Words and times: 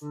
All 0.00 0.10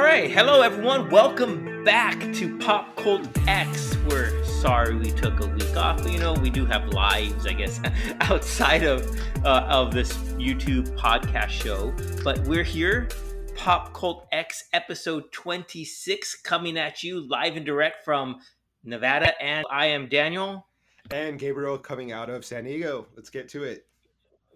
right, 0.00 0.30
hello 0.30 0.62
everyone. 0.62 1.10
Welcome 1.10 1.82
back 1.82 2.32
to 2.34 2.56
Pop 2.58 2.94
Cult 2.94 3.26
X. 3.48 3.96
We're 4.08 4.44
sorry 4.44 4.94
we 4.94 5.10
took 5.10 5.40
a 5.40 5.48
week 5.48 5.76
off. 5.76 6.04
But, 6.04 6.12
you 6.12 6.20
know, 6.20 6.34
we 6.34 6.50
do 6.50 6.64
have 6.66 6.90
lives, 6.90 7.46
I 7.46 7.54
guess, 7.54 7.80
outside 8.20 8.84
of 8.84 9.04
uh, 9.44 9.66
of 9.68 9.92
this 9.92 10.12
YouTube 10.38 10.96
podcast 10.96 11.48
show. 11.48 11.92
But 12.22 12.46
we're 12.46 12.62
here, 12.62 13.08
Pop 13.56 13.92
Cult 13.92 14.28
X 14.30 14.68
episode 14.72 15.32
26, 15.32 16.36
coming 16.42 16.78
at 16.78 17.02
you 17.02 17.26
live 17.28 17.56
and 17.56 17.66
direct 17.66 18.04
from 18.04 18.38
Nevada. 18.84 19.32
And 19.42 19.66
I 19.68 19.86
am 19.86 20.08
Daniel. 20.08 20.68
And 21.10 21.38
Gabriel 21.38 21.78
coming 21.78 22.12
out 22.12 22.30
of 22.30 22.44
San 22.44 22.64
Diego. 22.64 23.06
Let's 23.14 23.30
get 23.30 23.48
to 23.50 23.64
it. 23.64 23.86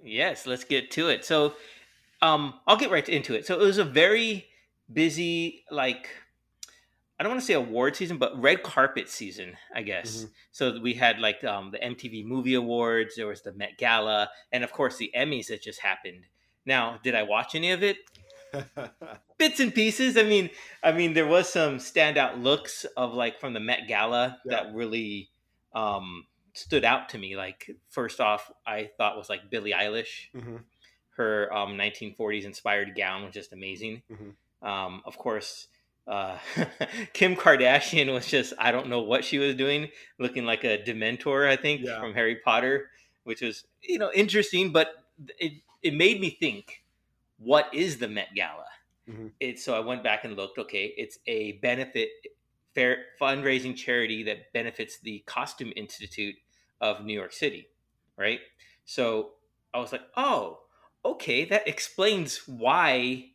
Yes, 0.03 0.47
let's 0.47 0.65
get 0.65 0.91
to 0.93 1.09
it. 1.09 1.25
So, 1.25 1.55
um, 2.23 2.55
I'll 2.67 2.77
get 2.77 2.91
right 2.91 3.09
into 3.09 3.35
it. 3.35 3.47
So 3.47 3.55
it 3.55 3.61
was 3.61 3.79
a 3.79 3.85
very 3.85 4.47
busy 4.93 5.65
like 5.71 6.09
I 7.19 7.25
don't 7.25 7.33
want 7.33 7.41
to 7.41 7.47
say 7.47 7.55
award 7.55 7.97
season, 7.97 8.17
but 8.17 8.41
red 8.41 8.63
carpet 8.63 9.09
season, 9.09 9.57
I 9.75 9.83
guess. 9.83 10.19
Mm-hmm. 10.19 10.27
So 10.53 10.81
we 10.81 10.95
had 10.95 11.19
like 11.19 11.43
um, 11.43 11.73
the 11.73 11.79
MTV 11.79 12.25
Movie 12.25 12.55
Awards, 12.55 13.17
there 13.17 13.27
was 13.27 13.43
the 13.43 13.53
Met 13.53 13.77
Gala, 13.77 14.31
and 14.53 14.63
of 14.63 14.73
course 14.73 14.99
the 14.99 15.11
Emmys 15.17 15.49
that 15.49 15.61
just 15.61 15.81
happened. 15.81 16.25
Now, 16.65 17.01
did 17.03 17.17
I 17.17 17.25
watch 17.25 17.57
any 17.57 17.73
of 17.73 17.83
it? 17.83 17.97
Bits 19.39 19.59
and 19.59 19.75
pieces. 19.75 20.17
I 20.17 20.23
mean, 20.23 20.51
I 20.83 20.93
mean, 20.93 21.15
there 21.15 21.27
was 21.27 21.49
some 21.49 21.79
standout 21.79 22.41
looks 22.41 22.85
of 22.97 23.15
like 23.15 23.41
from 23.41 23.53
the 23.53 23.61
Met 23.61 23.89
Gala 23.89 24.39
yeah. 24.45 24.63
that 24.63 24.75
really 24.75 25.31
um, 25.73 26.25
stood 26.59 26.85
out 26.85 27.11
to 27.11 27.19
me. 27.19 27.37
Like 27.37 27.71
first 27.89 28.21
off, 28.21 28.51
I 28.67 28.91
thought 28.97 29.17
was 29.17 29.29
like 29.29 29.51
Billie 29.51 29.73
Eilish. 29.73 30.29
Mm-hmm. 30.35 30.57
Her 31.17 31.53
um, 31.53 31.77
1940s 31.77 32.45
inspired 32.45 32.95
gown 32.97 33.25
was 33.25 33.35
just 33.35 33.53
amazing. 33.53 34.03
Mm-hmm 34.13 34.31
um, 34.63 35.03
of 35.05 35.17
course, 35.19 35.69
uh, 36.07 36.39
Kim 37.13 37.37
Kardashian 37.37 38.13
was 38.13 38.27
just, 38.27 38.53
I 38.59 38.73
don't 38.73 38.89
know 38.89 39.03
what 39.03 39.25
she 39.25 39.39
was 39.39 39.55
doing, 39.55 39.89
looking 40.19 40.45
like 40.45 40.65
a 40.65 40.79
Dementor, 40.79 41.49
I 41.49 41.57
think, 41.57 41.83
yeah. 41.83 42.01
from 42.01 42.15
Harry 42.15 42.37
Potter, 42.37 42.91
which 43.25 43.41
was, 43.43 43.65
you 43.83 43.99
know, 43.99 44.11
interesting, 44.15 44.73
but 44.73 44.89
it, 45.39 45.53
it 45.83 45.95
made 45.95 46.21
me 46.21 46.31
think, 46.31 46.83
what 47.39 47.73
is 47.73 47.99
the 47.99 48.09
Met 48.09 48.35
Gala? 48.35 48.65
Mm-hmm. 49.09 49.27
It, 49.39 49.59
so 49.59 49.77
I 49.77 49.81
went 49.81 50.03
back 50.03 50.25
and 50.25 50.37
looked, 50.37 50.59
okay, 50.59 50.93
it's 50.97 51.19
a 51.27 51.53
benefit 51.53 52.11
fair 52.75 52.99
fundraising 53.21 53.77
charity 53.77 54.23
that 54.25 54.53
benefits 54.53 54.99
the 55.01 55.23
Costume 55.27 55.73
Institute 55.77 56.35
of 56.81 57.05
New 57.05 57.15
York 57.15 57.33
City, 57.33 57.69
right? 58.17 58.41
So 58.85 59.31
I 59.73 59.79
was 59.79 59.93
like, 59.93 60.03
oh, 60.17 60.61
okay, 61.05 61.45
that 61.47 61.69
explains 61.69 62.43
why 62.47 63.31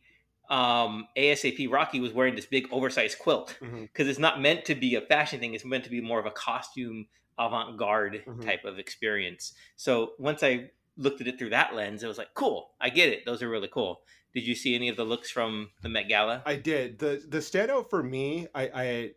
um, 0.50 1.06
ASAP 1.16 1.70
Rocky 1.70 2.00
was 2.00 2.12
wearing 2.12 2.34
this 2.34 2.46
big 2.46 2.68
oversized 2.70 3.18
quilt 3.18 3.56
because 3.60 3.70
mm-hmm. 3.72 4.08
it's 4.10 4.18
not 4.18 4.40
meant 4.40 4.64
to 4.66 4.74
be 4.74 4.94
a 4.94 5.00
fashion 5.00 5.40
thing. 5.40 5.54
It's 5.54 5.64
meant 5.64 5.84
to 5.84 5.90
be 5.90 6.00
more 6.00 6.20
of 6.20 6.26
a 6.26 6.30
costume 6.30 7.06
avant 7.38 7.78
garde 7.78 8.22
mm-hmm. 8.26 8.42
type 8.42 8.64
of 8.64 8.78
experience. 8.78 9.54
So 9.76 10.12
once 10.18 10.42
I 10.42 10.70
looked 10.96 11.20
at 11.20 11.26
it 11.26 11.38
through 11.38 11.50
that 11.50 11.74
lens, 11.74 12.02
it 12.02 12.06
was 12.06 12.18
like, 12.18 12.34
cool, 12.34 12.70
I 12.80 12.90
get 12.90 13.08
it. 13.08 13.24
Those 13.24 13.42
are 13.42 13.48
really 13.48 13.70
cool. 13.72 14.02
Did 14.34 14.46
you 14.46 14.54
see 14.54 14.74
any 14.74 14.88
of 14.88 14.96
the 14.96 15.04
looks 15.04 15.30
from 15.30 15.70
the 15.82 15.88
Met 15.88 16.08
Gala? 16.08 16.42
I 16.44 16.56
did. 16.56 16.98
the 16.98 17.24
The 17.28 17.38
standout 17.38 17.88
for 17.88 18.02
me, 18.02 18.48
I, 18.54 18.70
I 18.74 19.10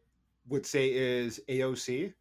would 0.47 0.65
say, 0.65 0.91
is 0.93 1.41
AOC. 1.49 2.13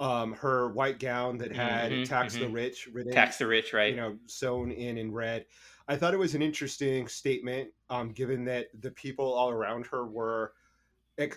Um, 0.00 0.32
her 0.34 0.68
white 0.68 1.00
gown 1.00 1.38
that 1.38 1.50
had 1.50 1.90
mm-hmm, 1.90 2.04
"Tax 2.04 2.34
the 2.34 2.40
mm-hmm. 2.40 2.52
Rich" 2.52 2.88
written, 2.92 3.12
"Tax 3.12 3.38
the 3.38 3.46
Rich," 3.46 3.72
right? 3.72 3.90
You 3.90 3.96
know, 3.96 4.18
sewn 4.26 4.70
in 4.70 4.96
in 4.96 5.12
red. 5.12 5.46
I 5.88 5.96
thought 5.96 6.14
it 6.14 6.18
was 6.18 6.34
an 6.34 6.42
interesting 6.42 7.08
statement, 7.08 7.70
um, 7.90 8.12
given 8.12 8.44
that 8.44 8.68
the 8.80 8.90
people 8.90 9.32
all 9.32 9.50
around 9.50 9.86
her 9.86 10.06
were 10.06 10.52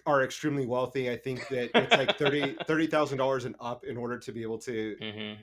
are 0.05 0.23
extremely 0.23 0.65
wealthy. 0.65 1.09
I 1.09 1.17
think 1.17 1.47
that 1.47 1.71
it's 1.73 1.95
like 1.95 2.17
thirty 2.17 2.55
thirty 2.67 2.87
thousand 2.87 3.17
dollars 3.17 3.45
and 3.45 3.55
up 3.59 3.83
in 3.83 3.97
order 3.97 4.19
to 4.19 4.31
be 4.31 4.43
able 4.43 4.59
to 4.59 4.95
mm-hmm. 5.01 5.41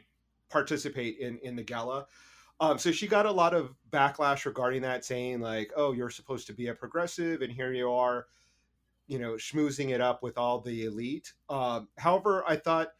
participate 0.50 1.19
in 1.19 1.39
in 1.39 1.56
the 1.56 1.62
gala. 1.62 2.06
Um, 2.61 2.79
so 2.79 2.91
she 2.91 3.06
got 3.06 3.27
a 3.27 3.31
lot 3.31 3.55
of 3.55 3.75
backlash 3.91 4.45
regarding 4.45 4.83
that, 4.83 5.05
saying 5.05 5.41
like, 5.41 5.73
"Oh, 5.77 5.93
you're 5.93 6.11
supposed 6.11 6.47
to 6.49 6.53
be 6.53 6.69
a 6.69 6.75
progressive, 6.75 7.43
and 7.43 7.53
here 7.53 7.73
you 7.73 7.91
are, 7.91 8.27
you 9.06 9.19
know, 9.19 9.33
schmoozing 9.35 9.91
it 9.91 10.00
up 10.00 10.23
with 10.23 10.37
all 10.39 10.61
the 10.61 10.85
elite." 10.85 11.33
Um, 11.49 11.89
however, 11.99 12.45
I 12.47 12.56
thought 12.56 12.93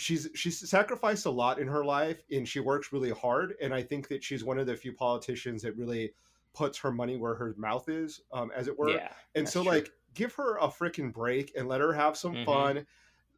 she's 0.00 0.28
she's 0.34 0.68
sacrificed 0.68 1.26
a 1.26 1.30
lot 1.30 1.58
in 1.58 1.68
her 1.68 1.84
life 1.84 2.22
and 2.30 2.48
she 2.48 2.58
works 2.58 2.92
really 2.92 3.10
hard 3.10 3.54
and 3.60 3.74
i 3.74 3.82
think 3.82 4.08
that 4.08 4.24
she's 4.24 4.42
one 4.42 4.58
of 4.58 4.66
the 4.66 4.74
few 4.74 4.92
politicians 4.92 5.62
that 5.62 5.76
really 5.76 6.12
puts 6.54 6.78
her 6.78 6.90
money 6.90 7.16
where 7.16 7.34
her 7.34 7.54
mouth 7.58 7.88
is 7.88 8.22
um, 8.32 8.50
as 8.56 8.66
it 8.66 8.76
were 8.76 8.90
yeah, 8.90 9.08
and 9.34 9.48
so 9.48 9.62
true. 9.62 9.72
like 9.72 9.92
give 10.14 10.34
her 10.34 10.56
a 10.56 10.66
freaking 10.66 11.12
break 11.12 11.52
and 11.56 11.68
let 11.68 11.80
her 11.80 11.92
have 11.92 12.16
some 12.16 12.34
mm-hmm. 12.34 12.44
fun 12.44 12.86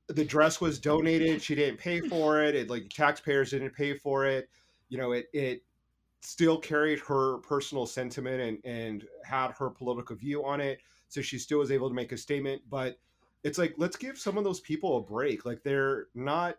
the 0.08 0.24
dress 0.24 0.60
was 0.60 0.78
donated 0.78 1.42
she 1.42 1.54
didn't 1.54 1.78
pay 1.78 2.00
for 2.08 2.42
it 2.42 2.54
it 2.54 2.70
like 2.70 2.88
taxpayers 2.88 3.50
didn't 3.50 3.74
pay 3.74 3.94
for 3.94 4.24
it 4.24 4.48
you 4.88 4.96
know 4.96 5.12
it 5.12 5.26
it 5.32 5.62
still 6.20 6.58
carried 6.58 7.00
her 7.00 7.38
personal 7.38 7.84
sentiment 7.86 8.40
and 8.40 8.64
and 8.64 9.04
had 9.24 9.50
her 9.50 9.68
political 9.68 10.14
view 10.14 10.44
on 10.44 10.60
it 10.60 10.78
so 11.08 11.20
she 11.20 11.38
still 11.38 11.58
was 11.58 11.72
able 11.72 11.88
to 11.88 11.94
make 11.94 12.12
a 12.12 12.16
statement 12.16 12.62
but 12.70 12.98
it's 13.44 13.58
like 13.58 13.74
let's 13.76 13.96
give 13.96 14.18
some 14.18 14.38
of 14.38 14.44
those 14.44 14.60
people 14.60 14.98
a 14.98 15.02
break. 15.02 15.44
Like 15.44 15.62
they're 15.62 16.06
not 16.14 16.58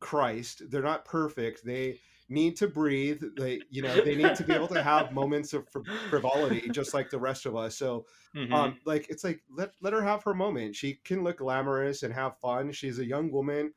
christ. 0.00 0.62
They're 0.70 0.82
not 0.82 1.04
perfect. 1.04 1.64
They 1.64 1.98
need 2.28 2.56
to 2.56 2.68
breathe. 2.68 3.22
They 3.36 3.60
you 3.70 3.82
know 3.82 4.00
they 4.02 4.14
need 4.14 4.34
to 4.36 4.44
be 4.44 4.52
able 4.52 4.68
to 4.68 4.82
have 4.82 5.12
moments 5.14 5.52
of 5.52 5.66
frivolity 6.08 6.68
just 6.70 6.94
like 6.94 7.10
the 7.10 7.18
rest 7.18 7.46
of 7.46 7.56
us. 7.56 7.76
So 7.76 8.06
mm-hmm. 8.36 8.52
um 8.52 8.78
like 8.84 9.08
it's 9.08 9.24
like 9.24 9.42
let, 9.54 9.72
let 9.80 9.92
her 9.92 10.02
have 10.02 10.22
her 10.24 10.34
moment. 10.34 10.76
She 10.76 11.00
can 11.04 11.24
look 11.24 11.38
glamorous 11.38 12.02
and 12.02 12.12
have 12.12 12.38
fun. 12.38 12.72
She's 12.72 12.98
a 12.98 13.06
young 13.06 13.30
woman. 13.30 13.72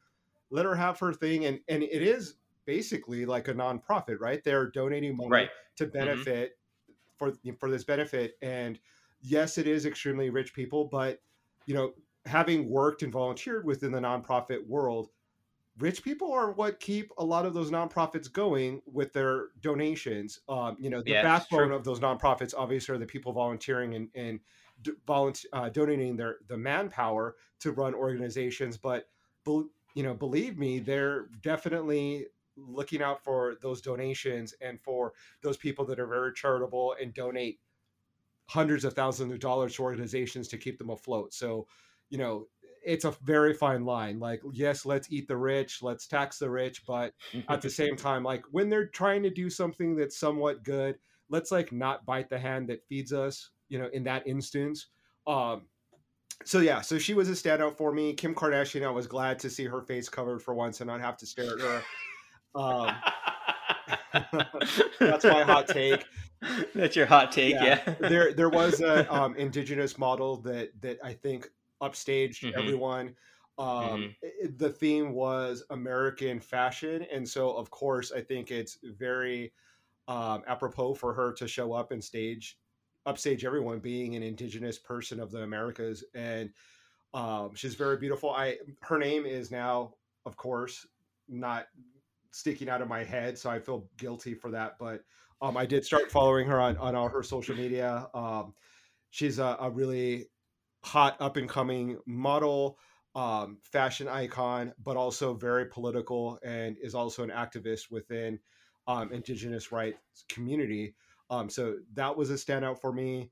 Let 0.50 0.66
her 0.66 0.76
have 0.76 1.00
her 1.00 1.14
thing. 1.14 1.46
And 1.46 1.60
and 1.68 1.84
it 1.84 2.02
is 2.02 2.36
basically 2.66 3.26
like 3.26 3.48
a 3.48 3.54
nonprofit 3.54 4.20
right? 4.20 4.44
They're 4.44 4.70
donating 4.70 5.18
money 5.18 5.30
right. 5.30 5.50
to 5.78 5.86
mm-hmm. 5.86 5.94
benefit 5.94 6.58
mm-hmm. 7.22 7.50
for 7.50 7.58
for 7.58 7.70
this 7.70 7.84
benefit. 7.84 8.38
And 8.42 8.80
yes 9.24 9.58
it 9.58 9.68
is 9.68 9.86
extremely 9.86 10.30
rich 10.30 10.54
people 10.54 10.84
but 10.84 11.22
you 11.66 11.74
know 11.74 11.94
having 12.26 12.70
worked 12.70 13.04
and 13.04 13.12
volunteered 13.12 13.66
within 13.66 13.92
the 13.92 14.00
nonprofit 14.00 14.66
world, 14.68 15.10
rich 15.80 16.04
people 16.04 16.32
are 16.32 16.52
what 16.52 16.80
keep 16.80 17.12
a 17.18 17.24
lot 17.24 17.46
of 17.46 17.54
those 17.54 17.72
nonprofits 17.72 18.32
going 18.32 18.82
with 18.86 19.12
their 19.14 19.48
donations. 19.62 20.40
Um, 20.48 20.78
you 20.80 20.90
know, 20.90 21.02
the 21.02 21.12
yeah, 21.12 21.24
backbone 21.24 21.72
of 21.72 21.84
those 21.84 22.00
nonprofits 22.00 22.54
obviously 22.56 22.96
are 22.96 23.00
the 23.00 23.06
people 23.06 23.34
volunteering 23.34 23.96
and, 23.96 24.10
and 24.16 24.40
volunteer, 25.06 25.50
uh, 25.54 25.70
donating 25.70 26.16
their 26.16 26.38
the 26.48 26.58
manpower 26.58 27.36
to 27.60 27.72
run 27.72 27.94
organizations. 27.94 28.78
But 28.78 29.10
be, 29.44 29.70
you 29.96 30.04
know, 30.04 30.14
believe 30.14 30.58
me, 30.58 30.80
they're 30.80 31.28
definitely 31.42 32.28
looking 32.56 33.02
out 33.02 33.24
for 33.24 33.56
those 33.62 33.82
donations 33.82 34.54
and 34.62 34.80
for 34.82 35.14
those 35.42 35.58
people 35.58 35.86
that 35.86 36.00
are 36.00 36.08
very 36.08 36.34
charitable 36.34 36.96
and 37.02 37.14
donate 37.14 37.60
hundreds 38.46 38.86
of 38.86 38.94
thousands 38.94 39.34
of 39.34 39.40
dollars 39.40 39.76
to 39.76 39.84
organizations 39.84 40.48
to 40.50 40.58
keep 40.58 40.78
them 40.78 40.92
afloat. 40.92 41.34
So 41.34 41.66
you 42.14 42.20
know, 42.20 42.46
it's 42.86 43.06
a 43.06 43.16
very 43.24 43.56
fine 43.56 43.86
line. 43.86 44.20
Like, 44.20 44.40
yes, 44.54 44.86
let's 44.86 45.12
eat 45.12 45.28
the 45.28 45.36
rich, 45.36 45.82
let's 45.82 46.06
tax 46.06 46.38
the 46.38 46.48
rich, 46.48 46.86
but 46.86 47.12
at 47.50 47.60
the 47.60 47.72
same 47.72 47.96
time, 47.98 48.24
like 48.24 48.44
when 48.52 48.70
they're 48.70 48.86
trying 48.86 49.24
to 49.24 49.32
do 49.32 49.50
something 49.50 49.96
that's 49.96 50.20
somewhat 50.20 50.64
good, 50.64 51.00
let's 51.30 51.52
like 51.52 51.72
not 51.72 52.06
bite 52.06 52.30
the 52.30 52.38
hand 52.38 52.70
that 52.70 52.86
feeds 52.88 53.12
us, 53.12 53.50
you 53.68 53.80
know, 53.80 53.90
in 53.94 54.04
that 54.04 54.28
instance. 54.28 54.90
Um, 55.26 55.64
so 56.46 56.60
yeah, 56.60 56.82
so 56.82 57.00
she 57.00 57.16
was 57.16 57.30
a 57.30 57.32
standout 57.32 57.78
for 57.78 57.92
me. 57.92 58.14
Kim 58.14 58.36
Kardashian, 58.36 58.86
I 58.86 58.92
was 58.92 59.08
glad 59.08 59.40
to 59.40 59.50
see 59.50 59.66
her 59.66 59.82
face 59.82 60.08
covered 60.08 60.44
for 60.44 60.54
once 60.54 60.82
and 60.82 60.88
not 60.88 61.02
have 61.02 61.18
to 61.18 61.26
stare 61.26 61.54
at 61.54 61.62
her. 61.62 61.82
Um, 62.54 62.96
that's 65.00 65.26
my 65.26 65.42
hot 65.42 65.68
take. 65.68 66.06
That's 66.76 66.94
your 66.94 67.06
hot 67.06 67.32
take, 67.32 67.54
yeah. 67.54 67.80
yeah. 67.88 67.94
there, 68.02 68.34
there 68.34 68.50
was 68.50 68.82
a 68.82 69.12
um, 69.14 69.34
indigenous 69.38 69.98
model 69.98 70.42
that 70.42 70.72
that 70.82 71.00
I 71.02 71.14
think 71.14 71.48
upstaged 71.84 72.44
mm-hmm. 72.44 72.60
everyone. 72.60 73.16
Um, 73.58 73.68
mm-hmm. 73.68 74.08
it, 74.22 74.58
the 74.58 74.70
theme 74.70 75.14
was 75.14 75.64
American 75.70 76.40
fashion, 76.40 77.06
and 77.14 77.28
so 77.28 77.52
of 77.52 77.70
course 77.70 78.12
I 78.12 78.22
think 78.22 78.50
it's 78.50 78.80
very 78.84 79.54
um, 80.08 80.42
apropos 80.48 80.96
for 80.96 81.14
her 81.14 81.34
to 81.34 81.48
show 81.48 81.74
up 81.74 81.92
and 81.92 82.04
stage 82.04 82.58
upstage 83.06 83.46
everyone, 83.46 83.80
being 83.80 84.16
an 84.16 84.24
indigenous 84.24 84.80
person 84.80 85.20
of 85.20 85.30
the 85.32 85.44
Americas, 85.44 86.04
and 86.16 86.50
um, 87.14 87.52
she's 87.54 87.76
very 87.76 87.98
beautiful. 87.98 88.32
I 88.32 88.58
her 88.82 88.98
name 88.98 89.26
is 89.26 89.52
now, 89.52 89.94
of 90.26 90.36
course, 90.36 90.88
not 91.28 91.68
sticking 92.32 92.70
out 92.70 92.82
of 92.82 92.88
my 92.88 93.04
head, 93.04 93.38
so 93.38 93.50
I 93.50 93.60
feel 93.60 93.88
guilty 93.98 94.34
for 94.34 94.50
that. 94.52 94.78
But 94.80 95.04
um, 95.42 95.58
I 95.58 95.66
did 95.66 95.86
start 95.86 96.12
following 96.12 96.48
her 96.48 96.60
on 96.60 96.78
on 96.78 96.96
all 96.96 97.10
her 97.10 97.24
social 97.24 97.56
media. 97.56 98.08
Um, 98.14 98.54
she's 99.12 99.38
a, 99.40 99.58
a 99.60 99.70
really 99.70 100.28
hot 100.84 101.16
up 101.20 101.38
and 101.38 101.50
coming 101.50 101.98
model. 102.06 102.78
um, 103.16 103.58
fashion 103.64 104.08
icon, 104.08 104.74
but 104.84 104.98
also 104.98 105.34
very 105.34 105.66
political 105.66 106.40
and 106.44 106.78
is 106.82 106.96
also 106.96 107.24
an 107.24 107.30
activist 107.30 107.92
within 107.92 108.40
um, 108.88 109.12
indigenous 109.12 109.72
rights 109.72 109.98
community. 110.30 110.96
Um, 111.30 111.50
so 111.50 111.78
that 111.94 112.18
was 112.18 112.30
a 112.32 112.36
standout 112.36 112.80
for 112.82 112.92
me. 112.92 113.32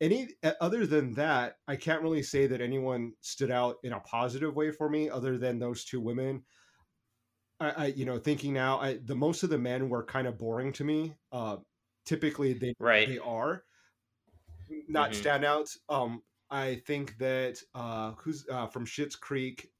Any 0.00 0.28
other 0.60 0.86
than 0.86 1.14
that, 1.14 1.56
I 1.66 1.76
can't 1.76 2.02
really 2.02 2.22
say 2.22 2.46
that 2.46 2.60
anyone 2.60 3.12
stood 3.22 3.50
out 3.50 3.76
in 3.82 3.92
a 3.94 4.00
positive 4.00 4.54
way 4.54 4.70
for 4.70 4.90
me, 4.90 5.08
other 5.08 5.38
than 5.38 5.58
those 5.58 5.84
two 5.84 6.00
women. 6.00 6.44
I, 7.60 7.70
I 7.70 7.86
you 7.86 8.04
know, 8.04 8.18
thinking 8.18 8.52
now, 8.52 8.78
I, 8.78 8.98
the 9.02 9.14
most 9.14 9.42
of 9.42 9.48
the 9.48 9.58
men 9.58 9.88
were 9.88 10.04
kind 10.04 10.26
of 10.26 10.38
boring 10.38 10.72
to 10.74 10.84
me. 10.84 11.14
Uh, 11.32 11.56
typically, 12.04 12.52
they 12.52 12.74
right. 12.78 13.08
they 13.08 13.18
are 13.18 13.62
not 14.86 15.12
mm-hmm. 15.12 15.26
standouts. 15.26 15.78
Um, 15.88 16.22
I 16.50 16.76
think 16.86 17.18
that 17.18 17.58
uh, 17.74 18.12
who's 18.18 18.46
uh, 18.50 18.66
from 18.66 18.86
Schitt's 18.86 19.16
Creek, 19.16 19.70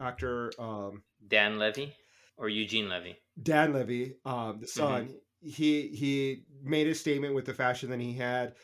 actor 0.00 0.52
um, 0.58 1.02
Dan 1.26 1.58
Levy 1.58 1.94
or 2.36 2.48
Eugene 2.48 2.88
Levy. 2.88 3.16
Dan 3.42 3.72
Levy, 3.72 4.16
um, 4.24 4.58
the 4.60 4.66
son. 4.66 5.06
Mm-hmm. 5.06 5.14
He 5.48 5.88
he 5.88 6.44
made 6.62 6.86
a 6.86 6.94
statement 6.94 7.34
with 7.34 7.46
the 7.46 7.54
fashion 7.54 7.90
that 7.90 8.00
he 8.00 8.12
had. 8.12 8.54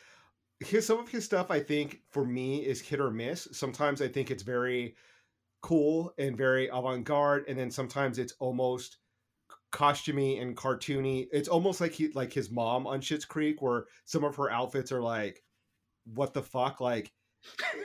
His 0.59 0.85
some 0.85 0.99
of 0.99 1.09
his 1.09 1.25
stuff, 1.25 1.51
I 1.51 1.59
think, 1.59 2.01
for 2.11 2.25
me, 2.25 2.65
is 2.65 2.81
hit 2.81 2.99
or 2.99 3.11
miss. 3.11 3.47
Sometimes 3.51 4.01
I 4.01 4.07
think 4.07 4.31
it's 4.31 4.43
very 4.43 4.95
cool 5.61 6.13
and 6.17 6.37
very 6.37 6.67
avant-garde, 6.67 7.45
and 7.47 7.57
then 7.57 7.71
sometimes 7.71 8.17
it's 8.17 8.33
almost 8.39 8.97
costumey 9.71 10.41
and 10.41 10.55
cartoony. 10.55 11.27
It's 11.31 11.49
almost 11.49 11.81
like 11.81 11.91
he 11.91 12.09
like 12.09 12.33
his 12.33 12.49
mom 12.49 12.87
on 12.87 13.01
Schitt's 13.01 13.25
Creek, 13.25 13.61
where 13.61 13.85
some 14.05 14.23
of 14.23 14.35
her 14.37 14.51
outfits 14.51 14.91
are 14.91 15.01
like, 15.01 15.43
"What 16.05 16.33
the 16.33 16.43
fuck?" 16.43 16.79
Like 16.79 17.11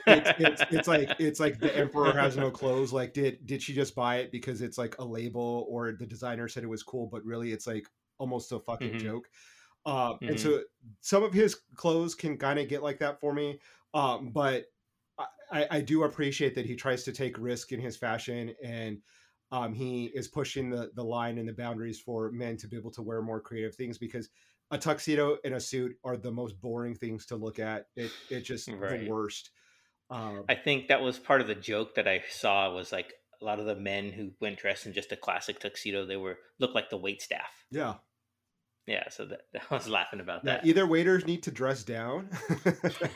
it's, 0.07 0.29
it's, 0.39 0.71
it's 0.71 0.87
like 0.87 1.09
it's 1.19 1.39
like 1.39 1.59
the 1.59 1.75
emperor 1.75 2.11
has 2.11 2.37
no 2.37 2.51
clothes 2.51 2.91
like 2.91 3.13
did 3.13 3.45
did 3.45 3.61
she 3.61 3.73
just 3.73 3.95
buy 3.95 4.17
it 4.17 4.31
because 4.31 4.61
it's 4.61 4.77
like 4.77 4.95
a 4.99 5.05
label 5.05 5.65
or 5.69 5.93
the 5.93 6.05
designer 6.05 6.47
said 6.47 6.63
it 6.63 6.69
was 6.69 6.83
cool 6.83 7.07
but 7.11 7.23
really 7.23 7.51
it's 7.51 7.67
like 7.67 7.87
almost 8.17 8.51
a 8.51 8.59
fucking 8.59 8.89
mm-hmm. 8.89 8.99
joke 8.99 9.29
um, 9.85 9.95
mm-hmm. 9.95 10.29
and 10.29 10.39
so 10.39 10.61
some 11.01 11.23
of 11.23 11.33
his 11.33 11.57
clothes 11.75 12.15
can 12.15 12.37
kind 12.37 12.59
of 12.59 12.67
get 12.67 12.83
like 12.83 12.99
that 12.99 13.19
for 13.19 13.33
me 13.33 13.59
um, 13.93 14.29
but 14.33 14.65
I, 15.51 15.67
I 15.71 15.81
do 15.81 16.03
appreciate 16.03 16.55
that 16.55 16.65
he 16.65 16.75
tries 16.75 17.03
to 17.03 17.11
take 17.11 17.37
risk 17.37 17.71
in 17.71 17.79
his 17.79 17.95
fashion 17.95 18.53
and 18.63 18.99
um, 19.51 19.73
he 19.73 20.05
is 20.13 20.27
pushing 20.27 20.69
the, 20.69 20.91
the 20.95 21.03
line 21.03 21.37
and 21.37 21.47
the 21.47 21.53
boundaries 21.53 21.99
for 21.99 22.31
men 22.31 22.57
to 22.57 22.67
be 22.67 22.75
able 22.75 22.91
to 22.91 23.01
wear 23.01 23.21
more 23.21 23.39
creative 23.39 23.75
things 23.75 23.97
because 23.97 24.29
a 24.71 24.77
tuxedo 24.77 25.37
and 25.43 25.53
a 25.53 25.59
suit 25.59 25.95
are 26.03 26.17
the 26.17 26.31
most 26.31 26.59
boring 26.59 26.95
things 26.95 27.25
to 27.27 27.35
look 27.35 27.59
at. 27.59 27.87
It 27.95 28.11
it 28.29 28.41
just 28.41 28.67
right. 28.69 29.01
the 29.01 29.09
worst. 29.09 29.51
Um, 30.09 30.45
I 30.47 30.55
think 30.55 30.87
that 30.89 31.01
was 31.01 31.17
part 31.17 31.41
of 31.41 31.47
the 31.47 31.55
joke 31.55 31.95
that 31.95 32.07
I 32.07 32.23
saw 32.29 32.73
was 32.73 32.91
like 32.91 33.13
a 33.41 33.45
lot 33.45 33.59
of 33.59 33.65
the 33.65 33.75
men 33.75 34.11
who 34.11 34.31
went 34.39 34.57
dressed 34.57 34.85
in 34.85 34.93
just 34.93 35.11
a 35.11 35.15
classic 35.15 35.59
tuxedo, 35.59 36.05
they 36.05 36.17
were 36.17 36.37
looked 36.59 36.75
like 36.75 36.89
the 36.89 36.97
wait 36.97 37.21
staff. 37.21 37.65
Yeah. 37.71 37.95
Yeah, 38.87 39.09
so 39.09 39.25
that, 39.25 39.41
I 39.71 39.73
was 39.73 39.87
laughing 39.87 40.19
about 40.19 40.41
yeah, 40.43 40.57
that. 40.57 40.65
Either 40.65 40.85
waiters 40.85 41.25
need 41.25 41.43
to 41.43 41.51
dress 41.51 41.83
down, 41.83 42.29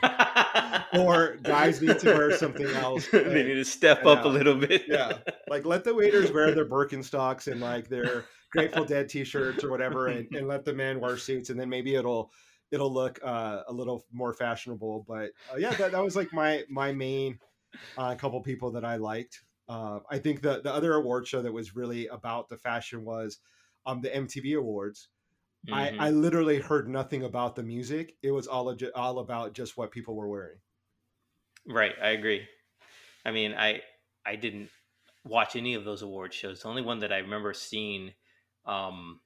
or 0.94 1.38
guys 1.44 1.82
need 1.82 2.00
to 2.00 2.14
wear 2.14 2.36
something 2.36 2.68
else. 2.68 3.08
they 3.12 3.44
need 3.44 3.54
to 3.54 3.66
step 3.66 4.06
up 4.06 4.26
a 4.26 4.28
little 4.28 4.56
bit. 4.56 4.84
yeah, 4.88 5.20
like 5.48 5.66
let 5.66 5.84
the 5.84 5.94
waiters 5.94 6.32
wear 6.32 6.54
their 6.54 6.66
Birkenstocks 6.66 7.52
and 7.52 7.62
like 7.62 7.88
their 7.88 8.26
Grateful 8.52 8.86
Dead 8.86 9.10
T-shirts 9.10 9.64
or 9.64 9.70
whatever, 9.70 10.08
and, 10.08 10.28
and 10.34 10.48
let 10.48 10.66
the 10.66 10.74
men 10.74 11.00
wear 11.00 11.18
suits, 11.18 11.50
and 11.50 11.60
then 11.60 11.70
maybe 11.70 11.96
it'll 11.96 12.32
it'll 12.72 12.94
look 12.94 13.20
uh, 13.24 13.62
a 13.68 13.74
little 13.74 14.06
more 14.12 14.34
fashionable. 14.34 15.06
But 15.08 15.32
uh, 15.52 15.58
yeah, 15.58 15.74
that, 15.76 15.92
that 15.92 16.04
was 16.04 16.16
like 16.16 16.34
my 16.34 16.64
my 16.70 16.92
main 16.92 17.40
uh, 17.98 18.16
couple 18.16 18.42
people 18.42 18.72
that 18.72 18.86
I 18.86 18.98
liked. 18.98 19.44
Uh, 19.68 20.00
I 20.10 20.18
think 20.18 20.42
the 20.42 20.62
the 20.62 20.74
other 20.74 20.94
award 20.94 21.28
show 21.28 21.42
that 21.42 21.54
was 21.54 21.76
really 21.76 22.08
about 22.08 22.50
the 22.50 22.58
fashion 22.58 23.06
was 23.06 23.40
um, 23.86 24.02
the 24.02 24.10
MTV 24.10 24.58
Awards. 24.58 25.10
Mm-hmm. 25.68 26.02
I, 26.02 26.08
I 26.08 26.10
literally 26.12 26.60
heard 26.60 26.88
nothing 26.88 27.24
about 27.24 27.56
the 27.56 27.64
music. 27.64 28.16
It 28.24 28.32
was 28.32 28.48
all 28.48 28.76
all 28.96 29.20
about 29.20 29.54
just 29.54 29.78
what 29.78 29.92
people 29.92 30.16
were 30.16 30.30
wearing. 30.30 30.58
Right, 31.68 31.94
I 32.02 32.10
agree. 32.10 32.48
I 33.26 33.32
mean, 33.32 33.54
I 33.54 33.82
I 34.26 34.36
didn't 34.36 34.70
watch 35.26 35.56
any 35.56 35.74
of 35.74 35.84
those 35.84 36.02
award 36.02 36.34
shows. 36.34 36.62
The 36.62 36.70
only 36.70 36.82
one 36.82 37.00
that 37.00 37.12
I 37.12 37.18
remember 37.18 37.54
seeing 37.54 38.14
um, 38.66 39.20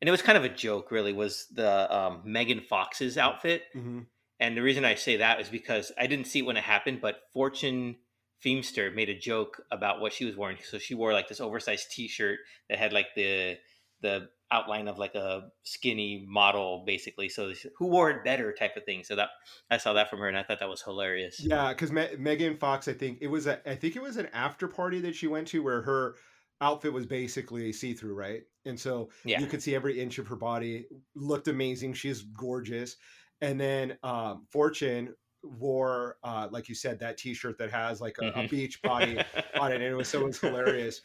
and 0.00 0.08
it 0.08 0.10
was 0.10 0.22
kind 0.22 0.36
of 0.36 0.44
a 0.44 0.48
joke, 0.48 0.90
really, 0.90 1.12
was 1.12 1.46
the 1.52 1.96
um, 1.96 2.22
Megan 2.24 2.60
Fox's 2.60 3.16
outfit. 3.16 3.62
Mm-hmm. 3.74 4.00
And 4.40 4.56
the 4.56 4.62
reason 4.62 4.84
I 4.84 4.96
say 4.96 5.18
that 5.18 5.40
is 5.40 5.48
because 5.48 5.92
I 5.96 6.08
didn't 6.08 6.26
see 6.26 6.40
it 6.40 6.46
when 6.46 6.56
it 6.56 6.64
happened, 6.64 7.00
but 7.00 7.20
Fortune 7.32 7.96
Feimster 8.44 8.92
made 8.92 9.08
a 9.08 9.16
joke 9.16 9.62
about 9.70 10.00
what 10.00 10.12
she 10.12 10.24
was 10.24 10.36
wearing. 10.36 10.56
So 10.62 10.78
she 10.78 10.94
wore 10.94 11.12
like 11.12 11.28
this 11.28 11.40
oversized 11.40 11.92
T-shirt 11.92 12.40
that 12.68 12.78
had 12.78 12.92
like 12.92 13.06
the 13.14 13.58
the 14.00 14.28
outline 14.50 14.88
of 14.88 14.98
like 14.98 15.14
a 15.14 15.50
skinny 15.62 16.26
model, 16.28 16.82
basically. 16.84 17.28
So 17.28 17.52
who 17.78 17.86
wore 17.86 18.10
it 18.10 18.24
better, 18.24 18.52
type 18.52 18.76
of 18.76 18.84
thing. 18.84 19.04
So 19.04 19.14
that 19.16 19.28
I 19.70 19.78
saw 19.78 19.92
that 19.92 20.10
from 20.10 20.18
her, 20.18 20.28
and 20.28 20.36
I 20.36 20.42
thought 20.42 20.58
that 20.58 20.68
was 20.68 20.82
hilarious. 20.82 21.38
Yeah, 21.38 21.68
because 21.68 21.92
Me- 21.92 22.16
Megan 22.18 22.56
Fox, 22.56 22.88
I 22.88 22.94
think 22.94 23.18
it 23.20 23.28
was 23.28 23.46
a, 23.46 23.60
I 23.68 23.76
think 23.76 23.94
it 23.94 24.02
was 24.02 24.16
an 24.16 24.26
after 24.32 24.66
party 24.66 25.00
that 25.02 25.14
she 25.14 25.28
went 25.28 25.46
to 25.48 25.62
where 25.62 25.82
her 25.82 26.16
outfit 26.60 26.92
was 26.92 27.06
basically 27.06 27.72
see 27.72 27.94
through, 27.94 28.14
right? 28.14 28.42
And 28.64 28.78
so 28.78 29.10
yeah. 29.24 29.40
you 29.40 29.46
could 29.46 29.62
see 29.62 29.74
every 29.74 30.00
inch 30.00 30.18
of 30.18 30.28
her 30.28 30.36
body. 30.36 30.86
Looked 31.14 31.48
amazing. 31.48 31.94
She's 31.94 32.22
gorgeous. 32.22 32.96
And 33.40 33.60
then 33.60 33.98
um, 34.02 34.46
Fortune 34.50 35.14
wore, 35.42 36.16
uh, 36.22 36.48
like 36.50 36.68
you 36.68 36.74
said, 36.74 37.00
that 37.00 37.18
T-shirt 37.18 37.58
that 37.58 37.70
has 37.70 38.00
like 38.00 38.16
a, 38.20 38.26
mm-hmm. 38.26 38.40
a 38.40 38.48
beach 38.48 38.80
body 38.84 39.18
on 39.58 39.72
it, 39.72 39.76
and 39.76 39.84
it 39.84 39.94
was 39.94 40.08
so 40.08 40.20
it 40.20 40.26
was 40.26 40.40
hilarious. 40.40 41.02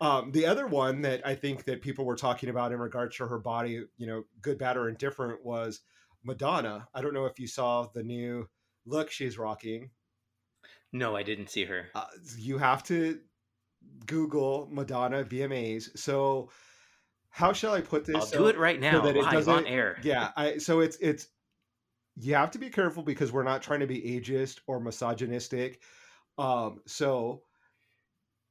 Um, 0.00 0.30
the 0.32 0.46
other 0.46 0.66
one 0.66 1.02
that 1.02 1.26
I 1.26 1.34
think 1.34 1.64
that 1.64 1.82
people 1.82 2.04
were 2.04 2.16
talking 2.16 2.48
about 2.48 2.72
in 2.72 2.78
regards 2.78 3.16
to 3.16 3.26
her 3.26 3.38
body, 3.38 3.84
you 3.96 4.06
know, 4.06 4.24
good, 4.40 4.58
bad, 4.58 4.76
or 4.76 4.88
indifferent, 4.88 5.44
was 5.44 5.80
Madonna. 6.24 6.88
I 6.94 7.00
don't 7.00 7.14
know 7.14 7.26
if 7.26 7.38
you 7.38 7.48
saw 7.48 7.86
the 7.92 8.02
new 8.02 8.48
look 8.86 9.10
she's 9.10 9.38
rocking. 9.38 9.90
No, 10.92 11.16
I 11.16 11.22
didn't 11.22 11.50
see 11.50 11.64
her. 11.64 11.88
Uh, 11.94 12.06
you 12.38 12.58
have 12.58 12.82
to 12.84 13.20
Google 14.06 14.68
Madonna 14.70 15.24
VMAs. 15.24 15.96
So 15.98 16.50
how 17.30 17.52
shall 17.52 17.72
I 17.72 17.80
put 17.80 18.04
this? 18.04 18.16
I'll 18.16 18.22
so, 18.22 18.38
do 18.38 18.46
it 18.46 18.58
right 18.58 18.80
now. 18.80 19.00
So 19.00 19.06
that 19.06 19.16
it 19.16 19.24
doesn't, 19.30 19.52
on 19.52 19.66
air. 19.66 19.98
Yeah. 20.02 20.30
I, 20.36 20.58
so 20.58 20.80
it's 20.80 20.96
it's 21.00 21.28
you 22.16 22.34
have 22.34 22.50
to 22.52 22.58
be 22.58 22.70
careful 22.70 23.02
because 23.02 23.32
we're 23.32 23.44
not 23.44 23.62
trying 23.62 23.80
to 23.80 23.86
be 23.86 24.00
ageist 24.00 24.60
or 24.66 24.80
misogynistic. 24.80 25.80
Um, 26.36 26.80
so 26.86 27.42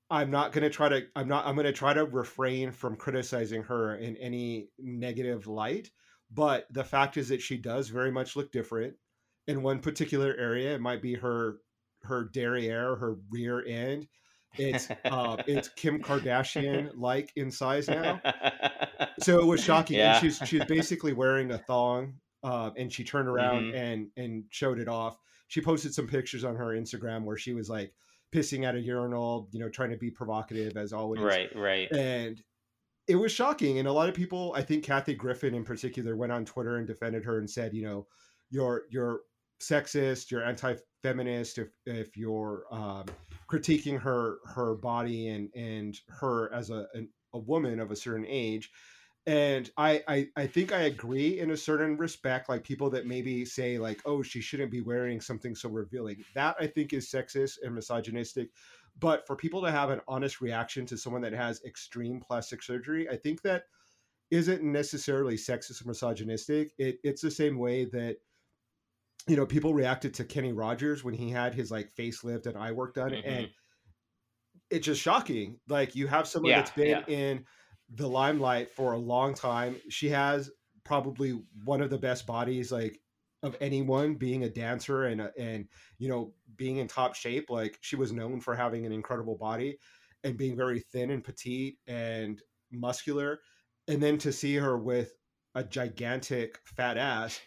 I'm 0.09 0.31
not 0.31 0.53
going 0.53 0.63
to 0.63 0.69
try 0.69 0.89
to. 0.89 1.05
I'm 1.15 1.27
not. 1.27 1.45
I'm 1.45 1.55
going 1.55 1.65
to 1.65 1.73
try 1.73 1.93
to 1.93 2.05
refrain 2.05 2.71
from 2.71 2.95
criticizing 2.95 3.63
her 3.63 3.95
in 3.95 4.15
any 4.17 4.69
negative 4.79 5.47
light. 5.47 5.91
But 6.31 6.67
the 6.71 6.83
fact 6.83 7.17
is 7.17 7.29
that 7.29 7.41
she 7.41 7.57
does 7.57 7.89
very 7.89 8.11
much 8.11 8.35
look 8.35 8.51
different 8.51 8.95
in 9.47 9.63
one 9.63 9.79
particular 9.79 10.35
area. 10.37 10.75
It 10.75 10.81
might 10.81 11.01
be 11.01 11.15
her 11.15 11.57
her 12.03 12.25
derriere, 12.25 12.95
her 12.95 13.17
rear 13.29 13.65
end. 13.65 14.07
It's 14.57 14.89
uh, 15.05 15.37
it's 15.47 15.69
Kim 15.69 16.01
Kardashian 16.01 16.91
like 16.95 17.31
in 17.35 17.51
size 17.51 17.87
now. 17.87 18.21
So 19.19 19.39
it 19.39 19.45
was 19.45 19.63
shocking. 19.63 19.97
Yeah. 19.97 20.13
And 20.13 20.21
she's 20.21 20.47
she's 20.47 20.63
basically 20.65 21.13
wearing 21.13 21.51
a 21.51 21.57
thong, 21.57 22.13
uh, 22.43 22.69
and 22.77 22.93
she 22.93 23.03
turned 23.03 23.27
around 23.27 23.63
mm-hmm. 23.63 23.75
and 23.75 24.07
and 24.15 24.43
showed 24.49 24.79
it 24.79 24.87
off. 24.87 25.17
She 25.47 25.59
posted 25.59 25.93
some 25.93 26.07
pictures 26.07 26.43
on 26.43 26.55
her 26.55 26.67
Instagram 26.67 27.23
where 27.23 27.37
she 27.37 27.53
was 27.53 27.67
like 27.69 27.93
pissing 28.33 28.63
at 28.63 28.75
a 28.75 28.79
urinal, 28.79 29.49
you 29.51 29.59
know, 29.59 29.69
trying 29.69 29.89
to 29.89 29.97
be 29.97 30.11
provocative 30.11 30.77
as 30.77 30.93
always. 30.93 31.21
Right, 31.21 31.49
right. 31.55 31.91
And 31.91 32.41
it 33.07 33.15
was 33.15 33.31
shocking. 33.31 33.79
And 33.79 33.87
a 33.87 33.93
lot 33.93 34.09
of 34.09 34.15
people, 34.15 34.53
I 34.55 34.61
think 34.61 34.83
Kathy 34.83 35.15
Griffin 35.15 35.55
in 35.55 35.63
particular, 35.63 36.15
went 36.15 36.31
on 36.31 36.45
Twitter 36.45 36.77
and 36.77 36.85
defended 36.85 37.23
her 37.23 37.39
and 37.39 37.49
said, 37.49 37.73
you 37.73 37.83
know, 37.83 38.07
you're 38.49 38.83
you're 38.89 39.21
sexist, 39.59 40.31
you're 40.31 40.43
anti-feminist 40.43 41.57
if 41.57 41.69
if 41.85 42.17
you're 42.17 42.65
um, 42.71 43.05
critiquing 43.49 43.99
her 43.99 44.37
her 44.45 44.75
body 44.75 45.29
and 45.29 45.49
and 45.55 45.97
her 46.09 46.53
as 46.53 46.69
a 46.69 46.87
an, 46.93 47.09
a 47.33 47.39
woman 47.39 47.79
of 47.79 47.91
a 47.91 47.95
certain 47.95 48.25
age. 48.27 48.71
And 49.25 49.69
I, 49.75 50.03
I 50.07 50.27
i 50.37 50.47
think 50.47 50.71
i 50.71 50.83
agree 50.83 51.39
in 51.39 51.51
a 51.51 51.57
certain 51.57 51.97
respect 51.97 52.47
like 52.47 52.63
people 52.63 52.89
that 52.91 53.05
maybe 53.05 53.43
say 53.43 53.77
like 53.77 54.01
oh 54.05 54.23
she 54.23 54.39
shouldn't 54.39 54.71
be 54.71 54.79
wearing 54.81 55.19
something 55.19 55.55
so 55.55 55.69
revealing. 55.69 56.23
That 56.33 56.55
i 56.59 56.67
think 56.67 56.93
is 56.93 57.11
sexist 57.11 57.57
and 57.63 57.75
misogynistic. 57.75 58.49
But 58.99 59.27
for 59.27 59.35
people 59.35 59.61
to 59.61 59.71
have 59.71 59.89
an 59.89 60.01
honest 60.07 60.41
reaction 60.41 60.85
to 60.87 60.97
someone 60.97 61.21
that 61.23 61.33
has 61.33 61.61
extreme 61.65 62.21
plastic 62.21 62.63
surgery 62.63 63.09
i 63.09 63.17
think 63.17 63.41
that 63.41 63.63
isn't 64.31 64.63
necessarily 64.63 65.35
sexist 65.35 65.83
or 65.83 65.87
misogynistic. 65.87 66.71
It, 66.77 66.99
it's 67.03 67.21
the 67.21 67.31
same 67.31 67.57
way 67.57 67.85
that 67.85 68.17
you 69.27 69.35
know, 69.35 69.45
people 69.45 69.73
reacted 69.73 70.13
to 70.15 70.23
Kenny 70.23 70.53
Rogers 70.53 71.03
when 71.03 71.13
he 71.13 71.29
had 71.29 71.53
his 71.53 71.71
like 71.71 71.91
facelift 71.97 72.45
and 72.45 72.57
eye 72.57 72.71
work 72.71 72.95
done, 72.95 73.11
mm-hmm. 73.11 73.29
and 73.29 73.49
it's 74.69 74.85
just 74.85 75.01
shocking. 75.01 75.59
Like 75.67 75.95
you 75.95 76.07
have 76.07 76.27
someone 76.27 76.51
yeah, 76.51 76.57
that's 76.59 76.71
been 76.71 76.87
yeah. 76.87 77.03
in 77.07 77.45
the 77.93 78.07
limelight 78.07 78.71
for 78.71 78.93
a 78.93 78.97
long 78.97 79.33
time. 79.33 79.75
She 79.89 80.09
has 80.09 80.49
probably 80.83 81.41
one 81.65 81.81
of 81.81 81.89
the 81.89 81.97
best 81.97 82.25
bodies 82.25 82.71
like 82.71 82.99
of 83.43 83.55
anyone 83.61 84.15
being 84.15 84.43
a 84.43 84.49
dancer 84.49 85.05
and 85.05 85.21
uh, 85.21 85.29
and 85.37 85.67
you 85.99 86.09
know 86.09 86.33
being 86.55 86.77
in 86.77 86.87
top 86.87 87.13
shape 87.13 87.49
like 87.49 87.77
she 87.81 87.95
was 87.95 88.11
known 88.11 88.39
for 88.39 88.55
having 88.55 88.85
an 88.85 88.91
incredible 88.91 89.35
body 89.35 89.77
and 90.23 90.37
being 90.37 90.55
very 90.55 90.79
thin 90.79 91.11
and 91.11 91.23
petite 91.23 91.77
and 91.87 92.41
muscular 92.71 93.39
and 93.87 94.01
then 94.01 94.17
to 94.17 94.31
see 94.31 94.55
her 94.55 94.77
with 94.77 95.13
a 95.55 95.63
gigantic 95.63 96.59
fat 96.63 96.97
ass 96.97 97.39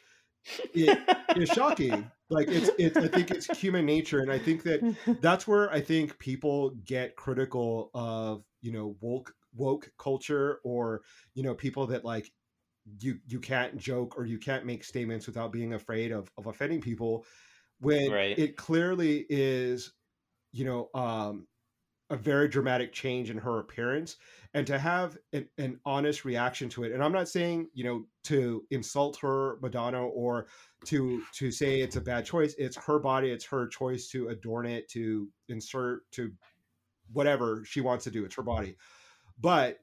it 0.75 1.05
is 1.35 1.49
shocking 1.49 2.11
like 2.29 2.49
it's 2.49 2.71
it's 2.79 3.01
i 3.01 3.09
think 3.09 3.31
it's 3.31 3.47
human 3.47 3.85
nature 3.87 4.21
and 4.21 4.33
i 4.33 4.39
think 4.39 4.63
that 4.63 4.81
that's 5.21 5.47
where 5.47 5.71
i 5.73 5.81
think 5.81 6.19
people 6.19 6.71
get 6.85 7.17
critical 7.17 7.91
of 7.95 8.45
you 8.63 8.73
know 8.73 8.97
woke 9.01 9.33
woke 9.55 9.91
culture 9.99 10.61
or 10.65 11.03
you 11.35 11.43
know 11.43 11.55
people 11.55 11.87
that 11.87 12.05
like 12.05 12.31
you 13.01 13.19
you 13.27 13.39
can't 13.39 13.77
joke 13.77 14.17
or 14.17 14.25
you 14.25 14.39
can't 14.39 14.65
make 14.67 14.83
statements 14.85 15.27
without 15.27 15.53
being 15.53 15.75
afraid 15.75 16.13
of 16.13 16.31
of 16.37 16.47
offending 16.47 16.81
people 16.81 17.25
when 17.81 18.11
Right. 18.11 18.39
it 18.39 18.57
clearly 18.57 19.27
is 19.29 19.93
you 20.53 20.65
know 20.65 20.89
um 20.95 21.47
a 22.11 22.17
very 22.17 22.49
dramatic 22.49 22.93
change 22.93 23.31
in 23.31 23.39
her 23.39 23.61
appearance 23.61 24.17
and 24.55 24.67
to 24.67 24.79
have 24.79 25.17
an, 25.33 25.49
an 25.59 25.79
honest 25.87 26.25
reaction 26.25 26.69
to 26.69 26.85
it. 26.85 26.93
And 26.93 27.03
i'm 27.03 27.13
not 27.13 27.29
saying 27.29 27.69
you 27.73 27.85
know 27.85 28.05
to 28.25 28.65
insult 28.71 29.17
her 29.19 29.59
madonna 29.63 30.03
or 30.03 30.47
to 30.87 31.23
to 31.35 31.51
say 31.51 31.81
it's 31.81 31.97
a 31.97 32.01
bad 32.01 32.25
choice. 32.25 32.55
It's 32.59 32.77
her 32.77 32.99
body. 32.99 33.31
It's 33.31 33.45
her 33.47 33.67
choice 33.69 34.09
to 34.09 34.29
adorn 34.29 34.67
it 34.67 34.89
to 34.91 35.29
insert 35.49 36.11
to 36.13 36.33
whatever 37.13 37.63
she 37.65 37.81
wants 37.81 38.05
to 38.05 38.11
do. 38.11 38.25
It's 38.25 38.35
her 38.37 38.43
body. 38.43 38.77
But 39.41 39.79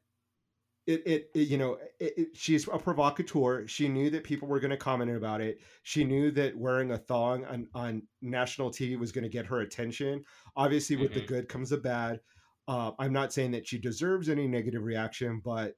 it, 0.87 1.03
it, 1.05 1.29
it 1.35 1.47
you 1.47 1.57
know 1.57 1.77
it, 1.99 2.29
she's 2.33 2.67
a 2.67 2.79
provocateur. 2.79 3.67
She 3.67 3.87
knew 3.89 4.09
that 4.09 4.23
people 4.23 4.47
were 4.47 4.59
going 4.59 4.71
to 4.71 4.77
comment 4.77 5.11
about 5.11 5.41
it. 5.41 5.59
She 5.83 6.03
knew 6.03 6.31
that 6.31 6.57
wearing 6.57 6.91
a 6.91 6.97
thong 6.97 7.45
on, 7.45 7.67
on 7.75 8.07
national 8.21 8.71
tv 8.71 8.97
was 8.97 9.11
going 9.11 9.23
to 9.23 9.29
get 9.29 9.45
her 9.45 9.59
attention. 9.59 10.23
Obviously 10.55 10.95
with 10.95 11.13
the 11.13 11.21
Mhm. 11.21 11.27
good 11.27 11.49
comes 11.49 11.69
the 11.69 11.77
bad. 11.77 12.21
Uh, 12.69 12.91
i'm 12.99 13.13
not 13.13 13.31
saying 13.31 13.51
that 13.51 13.65
she 13.65 13.77
deserves 13.77 14.27
any 14.27 14.45
negative 14.45 14.83
reaction 14.83 15.39
but 15.43 15.75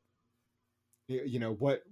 you 1.08 1.38
know 1.40 1.54
what 1.54 1.84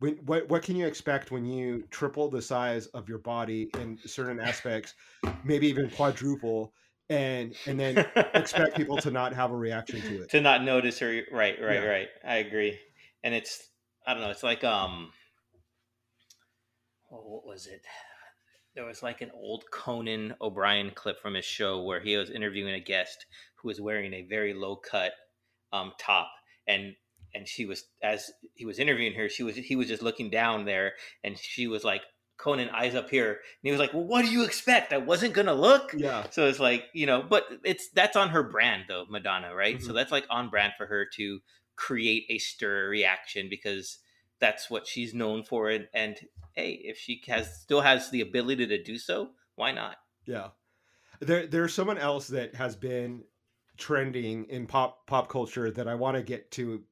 when, 0.00 0.16
what 0.26 0.48
what 0.48 0.62
can 0.62 0.76
you 0.76 0.86
expect 0.86 1.30
when 1.30 1.46
you 1.46 1.82
triple 1.90 2.28
the 2.28 2.42
size 2.42 2.86
of 2.88 3.08
your 3.08 3.18
body 3.18 3.70
in 3.78 3.98
certain 4.04 4.38
aspects 4.38 4.94
maybe 5.44 5.66
even 5.66 5.88
quadruple 5.88 6.74
and 7.08 7.54
and 7.66 7.78
then 7.78 7.98
expect 8.34 8.76
people 8.76 8.96
to 8.98 9.10
not 9.10 9.34
have 9.34 9.50
a 9.50 9.56
reaction 9.56 10.00
to 10.02 10.22
it. 10.22 10.30
To 10.30 10.40
not 10.40 10.64
notice 10.64 10.98
her 11.00 11.22
right 11.30 11.56
right 11.60 11.74
Yeah. 11.82 11.84
right. 11.84 12.08
I 12.24 12.36
agree. 12.36 12.78
And 13.22 13.34
it's 13.34 13.68
i 14.06 14.14
don't 14.14 14.22
know 14.22 14.30
it's 14.30 14.42
like 14.42 14.64
um 14.64 15.12
oh, 17.10 17.16
what 17.16 17.46
was 17.46 17.66
it? 17.66 17.82
There 18.74 18.86
was 18.86 19.02
like 19.02 19.20
an 19.20 19.30
old 19.34 19.64
conan 19.70 20.34
o'brien 20.40 20.90
clip 20.94 21.20
from 21.20 21.34
his 21.34 21.44
show 21.44 21.82
where 21.82 22.00
he 22.00 22.16
was 22.16 22.30
interviewing 22.30 22.74
a 22.74 22.80
guest 22.80 23.26
who 23.56 23.68
was 23.68 23.80
wearing 23.80 24.12
a 24.14 24.22
very 24.22 24.54
low 24.54 24.76
cut 24.76 25.12
um 25.72 25.92
top. 25.98 26.30
And 26.66 26.94
and 27.34 27.48
she 27.48 27.64
was 27.66 27.84
as 28.02 28.30
he 28.54 28.64
was 28.64 28.78
interviewing 28.78 29.14
her 29.14 29.28
she 29.28 29.42
was 29.42 29.56
he 29.56 29.76
was 29.76 29.88
just 29.88 30.02
looking 30.02 30.30
down 30.30 30.64
there 30.64 30.92
and 31.24 31.38
she 31.38 31.66
was 31.66 31.84
like 31.84 32.02
conan 32.42 32.68
eyes 32.70 32.94
up 32.96 33.08
here 33.08 33.30
and 33.30 33.38
he 33.62 33.70
was 33.70 33.78
like 33.78 33.94
well 33.94 34.04
what 34.04 34.22
do 34.24 34.30
you 34.30 34.44
expect? 34.44 34.92
I 34.92 34.98
wasn't 34.98 35.32
gonna 35.32 35.54
look? 35.54 35.94
Yeah. 35.96 36.26
So 36.30 36.46
it's 36.48 36.58
like 36.58 36.84
you 36.92 37.06
know 37.06 37.22
but 37.22 37.44
it's 37.64 37.88
that's 37.90 38.16
on 38.16 38.30
her 38.30 38.42
brand 38.42 38.84
though 38.88 39.06
madonna 39.08 39.54
right? 39.54 39.80
So 39.80 39.92
Mhm. 39.92 39.94
that's 39.94 40.10
like 40.12 40.26
on 40.28 40.50
brand 40.50 40.72
for 40.76 40.86
her 40.86 41.06
to 41.16 41.40
create 41.76 42.24
a 42.28 42.38
stir 42.38 42.88
reaction 42.88 43.48
because 43.48 43.98
that's 44.40 44.68
what 44.68 44.86
she's 44.88 45.14
known 45.14 45.44
for 45.44 45.70
and, 45.70 45.86
and 45.94 46.18
hey 46.54 46.72
if 46.84 46.98
she 46.98 47.22
has 47.28 47.60
still 47.60 47.80
has 47.80 48.10
the 48.10 48.20
ability 48.20 48.66
to 48.66 48.82
do 48.82 48.98
so 48.98 49.30
why 49.54 49.70
not? 49.70 49.96
Yeah. 50.26 50.48
There 51.20 51.46
there's 51.46 51.72
someone 51.72 51.98
else 51.98 52.26
that 52.28 52.56
has 52.56 52.74
been 52.74 53.22
trending 53.78 54.46
in 54.46 54.66
pop 54.66 55.06
pop 55.06 55.28
culture 55.28 55.70
that 55.70 55.86
I 55.86 55.94
want 55.94 56.16
to 56.16 56.22
get 56.22 56.50
to 56.52 56.82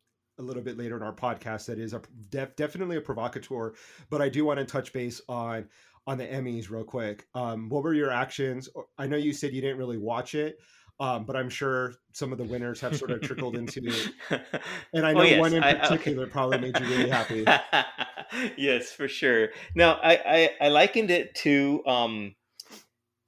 a 0.40 0.42
little 0.42 0.62
bit 0.62 0.76
later 0.78 0.96
in 0.96 1.02
our 1.02 1.12
podcast 1.14 1.66
that 1.66 1.78
is 1.78 1.92
a 1.92 2.00
def, 2.30 2.56
definitely 2.56 2.96
a 2.96 3.00
provocateur, 3.00 3.74
but 4.10 4.20
I 4.22 4.28
do 4.28 4.44
want 4.44 4.58
to 4.58 4.64
touch 4.64 4.92
base 4.92 5.20
on 5.28 5.68
on 6.06 6.16
the 6.18 6.26
Emmys 6.26 6.70
real 6.70 6.82
quick. 6.84 7.26
Um 7.34 7.68
what 7.68 7.82
were 7.84 7.94
your 7.94 8.10
actions? 8.10 8.68
I 8.98 9.06
know 9.06 9.16
you 9.16 9.32
said 9.32 9.52
you 9.52 9.60
didn't 9.60 9.78
really 9.78 9.98
watch 9.98 10.34
it. 10.34 10.58
Um, 10.98 11.24
but 11.24 11.34
I'm 11.34 11.48
sure 11.48 11.94
some 12.12 12.30
of 12.30 12.36
the 12.36 12.44
winners 12.44 12.78
have 12.82 12.94
sort 12.94 13.10
of 13.10 13.22
trickled 13.22 13.56
into 13.56 13.80
and 14.92 15.06
I 15.06 15.12
Oh, 15.12 15.18
know 15.18 15.22
yes, 15.22 15.40
one 15.40 15.54
in 15.54 15.62
I- 15.62 15.70
I- 15.70 15.88
particular 15.88 16.26
probably 16.26 16.58
made 16.58 16.78
you 16.78 16.86
really 16.86 17.08
happy. 17.08 17.46
yes, 18.58 18.92
for 18.92 19.08
sure. 19.08 19.48
Now, 19.74 19.94
I, 20.02 20.12
I, 20.60 20.66
I 20.66 20.68
likened 20.68 21.10
it 21.10 21.34
to 21.36 21.82
um, 21.86 22.34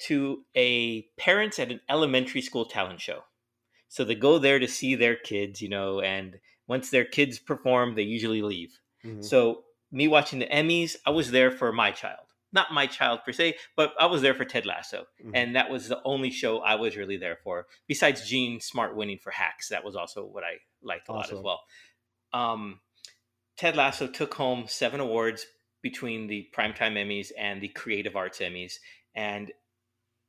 to 0.00 0.44
a 0.54 1.02
parents 1.18 1.58
at 1.58 1.70
an 1.70 1.80
elementary 1.88 2.42
school 2.42 2.66
talent 2.66 3.00
show. 3.00 3.20
So 3.88 4.04
they 4.04 4.16
go 4.16 4.38
there 4.38 4.58
to 4.58 4.68
see 4.68 4.94
their 4.94 5.16
kids, 5.16 5.62
you 5.62 5.70
know, 5.70 6.00
and 6.00 6.38
once 6.74 6.88
their 6.90 7.04
kids 7.04 7.38
perform, 7.38 7.94
they 7.94 8.02
usually 8.02 8.42
leave. 8.42 8.72
Mhm. 9.04 9.22
So 9.22 9.64
me 9.90 10.08
watching 10.08 10.38
the 10.38 10.46
Emmys, 10.60 10.96
I 11.04 11.10
was 11.10 11.30
there 11.30 11.50
for 11.50 11.70
my 11.72 11.90
child, 11.92 12.26
not 12.52 12.72
my 12.72 12.86
child 12.86 13.20
per 13.24 13.32
se, 13.32 13.56
but 13.76 13.88
I 13.98 14.06
was 14.06 14.22
there 14.22 14.34
for 14.34 14.46
Ted 14.46 14.64
Lasso, 14.64 15.00
Mhm. 15.22 15.32
and 15.34 15.56
that 15.56 15.68
was 15.70 15.88
the 15.88 16.00
only 16.04 16.30
show 16.30 16.60
I 16.60 16.74
was 16.76 16.96
really 16.96 17.18
there 17.18 17.36
for. 17.44 17.66
Besides 17.86 18.28
Jean 18.28 18.58
Smart 18.60 18.96
winning 18.96 19.18
for 19.18 19.30
Hacks, 19.32 19.68
that 19.68 19.84
was 19.84 19.94
also 19.96 20.24
what 20.24 20.44
I 20.44 20.54
liked 20.80 21.08
a 21.08 21.12
lot 21.12 21.30
as 21.32 21.40
well. 21.40 21.60
Um, 22.32 22.80
Ted 23.56 23.76
Lasso 23.76 24.06
took 24.06 24.32
home 24.34 24.66
seven 24.66 25.00
awards 25.00 25.46
between 25.82 26.26
the 26.28 26.48
Primetime 26.56 26.94
Emmys 27.02 27.30
and 27.36 27.60
the 27.60 27.68
Creative 27.68 28.16
Arts 28.16 28.38
Emmys, 28.38 28.74
and 29.14 29.52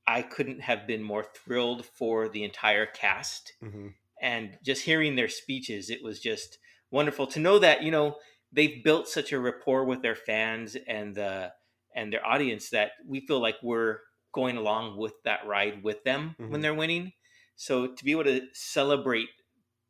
I 0.05 0.21
couldn't 0.21 0.59
have 0.59 0.85
been 0.85 1.01
more 1.03 1.23
thrilled 1.23 1.85
for 1.85 2.27
the 2.27 2.43
entire 2.43 2.85
cast 2.85 3.53
Mhm. 3.61 3.93
And 4.23 4.57
just 4.63 4.83
hearing 4.85 5.15
their 5.15 5.29
speeches 5.29 5.91
it 5.91 6.03
was 6.03 6.19
just 6.19 6.59
wonderful 6.91 7.27
to 7.27 7.39
know 7.39 7.59
that 7.59 7.83
you 7.83 7.91
know 7.91 8.17
they've 8.51 8.83
built 8.83 9.07
such 9.07 9.31
a 9.33 9.39
rapport 9.39 9.85
with 9.85 10.01
their 10.03 10.15
fans 10.15 10.75
and 10.87 11.15
the 11.15 11.53
and 11.95 12.11
their 12.13 12.25
audience 12.25 12.71
that 12.71 12.93
we 13.07 13.25
feel 13.27 13.39
like 13.41 13.57
we're 13.63 13.99
going 14.33 14.57
along 14.57 14.97
with 14.97 15.13
that 15.25 15.45
ride 15.47 15.83
with 15.83 16.03
them 16.05 16.35
when 16.47 16.59
Mhm. 16.59 16.63
they're 16.63 16.73
winning 16.73 17.13
so 17.55 17.93
to 17.93 18.05
be 18.05 18.11
able 18.11 18.23
to 18.25 18.47
celebrate 18.53 19.29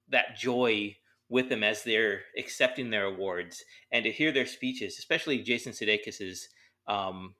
that 0.09 0.35
joy 0.37 0.97
with 1.29 1.49
them 1.49 1.63
as 1.63 1.83
they're 1.83 2.23
accepting 2.37 2.89
their 2.89 3.05
awards 3.05 3.63
and 3.91 4.03
to 4.05 4.11
hear 4.11 4.31
their 4.33 4.45
speeches 4.45 4.99
especially 4.99 5.41
jason 5.41 5.73
sudeikis's 5.73 6.49
um, 6.87 7.35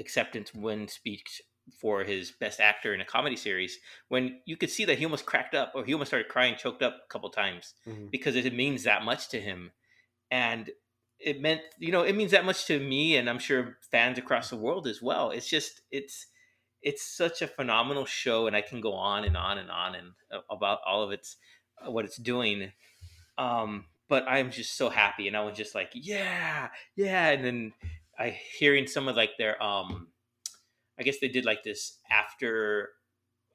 acceptance 0.00 0.54
win 0.54 0.88
speech 0.88 1.42
for 1.80 2.04
his 2.04 2.30
best 2.30 2.60
actor 2.60 2.92
in 2.94 3.00
a 3.00 3.04
comedy 3.04 3.36
series 3.36 3.78
when 4.08 4.40
you 4.44 4.56
could 4.56 4.70
see 4.70 4.84
that 4.84 4.98
he 4.98 5.04
almost 5.04 5.24
cracked 5.26 5.54
up 5.54 5.72
or 5.74 5.84
he 5.84 5.92
almost 5.94 6.10
started 6.10 6.28
crying 6.28 6.54
choked 6.56 6.82
up 6.82 6.94
a 7.04 7.08
couple 7.12 7.30
times 7.30 7.74
Mhm. 7.86 8.10
because 8.10 8.36
it 8.36 8.52
means 8.54 8.82
that 8.82 9.02
much 9.04 9.28
to 9.28 9.40
him. 9.40 9.72
And 10.30 10.70
it 11.18 11.40
meant 11.40 11.62
you 11.78 11.90
know 11.92 12.02
it 12.02 12.14
means 12.14 12.32
that 12.32 12.44
much 12.44 12.66
to 12.66 12.78
me 12.78 13.16
and 13.16 13.30
i'm 13.30 13.38
sure 13.38 13.78
fans 13.90 14.18
across 14.18 14.50
the 14.50 14.56
world 14.56 14.86
as 14.86 15.00
well. 15.00 15.30
It's 15.30 15.48
just 15.48 15.80
it's 15.90 16.26
it's 16.82 17.02
such 17.16 17.40
a 17.40 17.46
phenomenal 17.46 18.04
show 18.04 18.46
and 18.46 18.54
i 18.54 18.60
can 18.60 18.80
go 18.82 18.92
on 18.92 19.24
and 19.24 19.36
on 19.36 19.56
and 19.56 19.70
on 19.70 19.94
and 19.94 20.12
about 20.50 20.80
all 20.86 21.02
of 21.02 21.12
its 21.12 21.36
uh, 21.84 21.90
what 21.90 22.04
it's 22.04 22.16
doing. 22.18 22.72
Um 23.38 23.86
but 24.08 24.24
i'm 24.28 24.50
just 24.50 24.76
so 24.76 24.90
happy 24.90 25.28
and 25.28 25.36
i 25.36 25.40
was 25.42 25.56
just 25.56 25.74
like 25.74 25.90
yeah 25.94 26.68
yeah. 26.94 27.30
And 27.30 27.44
then 27.44 27.72
i 28.18 28.28
hearing 28.58 28.86
some 28.86 29.08
of 29.08 29.16
like 29.16 29.38
their 29.38 29.60
um 29.62 30.08
i 30.98 31.02
guess 31.02 31.18
they 31.20 31.28
did 31.28 31.44
like 31.44 31.62
this 31.64 31.98
after 32.10 32.90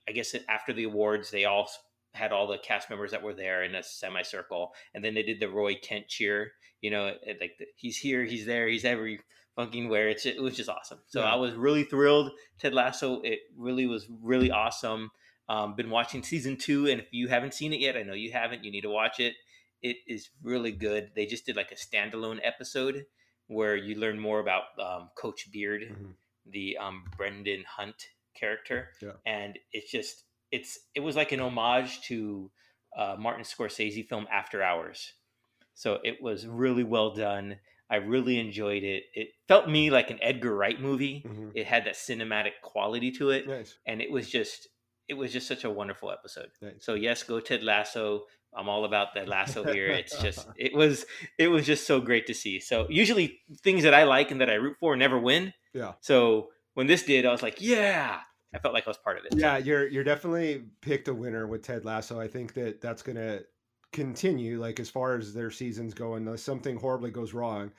i 0.08 0.12
guess 0.12 0.36
after 0.48 0.74
the 0.74 0.84
awards 0.84 1.32
they 1.32 1.46
all 1.46 1.70
had 2.14 2.32
all 2.32 2.48
the 2.48 2.58
cast 2.58 2.90
members 2.90 3.12
that 3.12 3.22
were 3.22 3.34
there 3.36 3.64
in 3.64 3.76
a 3.76 3.84
semicircle 3.84 4.72
and 4.94 5.04
then 5.04 5.14
they 5.14 5.24
did 5.24 5.40
the 5.40 5.48
roy 5.50 5.76
kent 5.76 6.08
cheer 6.08 6.52
you 6.82 6.90
know 6.90 7.08
it, 7.08 7.38
like 7.40 7.52
the, 7.60 7.66
he's 7.76 7.98
here 7.98 8.24
he's 8.24 8.46
there 8.46 8.68
he's 8.68 8.86
every 8.86 9.20
fucking 9.56 9.90
where 9.90 10.08
it's 10.10 10.26
it 10.26 10.42
was 10.42 10.56
just 10.56 10.70
awesome. 10.70 11.00
So 11.08 11.20
Yeah. 11.22 11.34
i 11.34 11.36
was 11.36 11.54
really 11.54 11.84
thrilled 11.84 12.32
ted 12.60 12.74
lasso 12.74 13.22
it 13.22 13.40
really 13.58 13.86
was 13.86 14.08
really 14.24 14.52
awesome. 14.52 15.12
Um, 15.50 15.76
been 15.76 15.90
watching 15.90 16.24
season 16.24 16.58
two 16.58 16.88
and 16.88 17.02
if 17.02 17.08
you 17.12 17.28
haven't 17.28 17.54
seen 17.54 17.74
it 17.74 17.80
yet 17.80 17.98
i 17.98 18.04
know 18.04 18.14
you 18.14 18.32
haven't 18.32 18.64
you 18.64 18.72
need 18.72 18.82
to 18.82 18.90
watch 18.90 19.20
it. 19.20 19.34
It 19.82 19.96
is 20.08 20.30
really 20.44 20.72
good. 20.74 21.12
They 21.16 21.26
just 21.26 21.46
did 21.46 21.56
like 21.56 21.72
a 21.72 21.76
standalone 21.76 22.40
episode 22.44 23.06
where 23.48 23.76
you 23.78 23.96
learn 23.96 24.20
more 24.20 24.40
about 24.42 24.64
um, 24.78 25.10
coach 25.18 25.50
beard. 25.54 25.82
Mhm. 25.84 26.14
The 26.52 26.78
um, 26.78 27.04
brendan 27.18 27.64
hunt 27.68 28.08
character 28.36 28.90
Yeah. 29.02 29.14
and 29.26 29.58
it's 29.74 29.92
just 29.92 30.24
it's 30.52 30.80
it 30.96 31.02
was 31.02 31.16
like 31.16 31.32
an 31.32 31.40
homage 31.42 32.02
to 32.04 32.52
uh, 32.98 33.16
martin 33.20 33.44
scorsese 33.44 34.08
film 34.08 34.28
after 34.32 34.64
hours 34.64 35.14
so 35.74 36.00
it 36.04 36.22
was 36.22 36.48
really 36.48 36.84
well 36.84 37.14
done 37.14 37.58
i 37.90 37.98
really 37.98 38.40
enjoyed 38.40 38.84
it 38.84 39.04
it 39.14 39.30
felt 39.48 39.70
me 39.70 39.90
like 39.90 40.10
an 40.10 40.20
edgar 40.22 40.56
wright 40.56 40.80
movie 40.82 41.24
Mhm. 41.28 41.52
it 41.56 41.66
had 41.68 41.86
that 41.86 41.96
cinematic 41.96 42.54
quality 42.64 43.12
to 43.12 43.30
it 43.32 43.48
Nice. 43.48 43.78
and 43.86 44.02
it 44.02 44.12
was 44.12 44.30
just 44.30 44.68
it 45.08 45.16
was 45.16 45.34
just 45.34 45.48
such 45.48 45.64
a 45.64 45.70
wonderful 45.70 46.12
episode 46.12 46.50
Nice. 46.62 46.84
so 46.86 46.94
yes 46.94 47.24
go 47.24 47.40
ted 47.40 47.64
lasso 47.64 48.26
I'm 48.56 48.68
all 48.68 48.86
about 48.86 49.14
that 49.16 49.28
lasso 49.28 49.64
here. 49.64 49.88
It's 50.00 50.20
just 50.22 50.48
it 50.56 50.74
was 50.74 51.06
it 51.38 51.48
was 51.48 51.66
just 51.66 51.86
so 51.86 52.00
great 52.02 52.28
to 52.28 52.34
see. 52.34 52.60
So 52.60 52.88
usually 52.90 53.40
things 53.64 53.84
that 53.84 53.94
I 53.94 54.04
like 54.04 54.32
and 54.32 54.42
that 54.42 54.50
I 54.50 54.56
root 54.56 54.78
for 54.80 54.96
never 54.96 55.20
win. 55.20 55.54
Yeah. 55.74 55.94
So 56.00 56.50
when 56.74 56.88
this 56.88 57.04
did, 57.04 57.26
I 57.26 57.32
was 57.32 57.44
like, 57.44 57.62
yeah, 57.62 58.20
I 58.54 58.60
felt 58.60 58.74
like 58.74 58.88
I 58.88 58.90
was 58.90 58.98
part 58.98 59.18
of 59.18 59.26
it. 59.26 59.36
Yeah, 59.38 59.58
you're 59.58 59.88
you're 59.88 60.04
definitely 60.04 60.64
picked 60.82 61.08
a 61.08 61.14
winner 61.14 61.48
with 61.48 61.64
Ted 61.64 61.86
Lasso. 61.86 62.20
I 62.20 62.28
think 62.28 62.54
that 62.54 62.82
that's 62.82 63.02
gonna 63.02 63.42
continue. 63.92 64.60
Like 64.60 64.80
as 64.80 64.90
far 64.90 65.16
as 65.16 65.34
their 65.34 65.52
seasons 65.52 65.94
go, 65.94 66.16
unless 66.16 66.42
something 66.42 66.78
horribly 66.78 67.12
goes 67.12 67.34
wrong, 67.34 67.72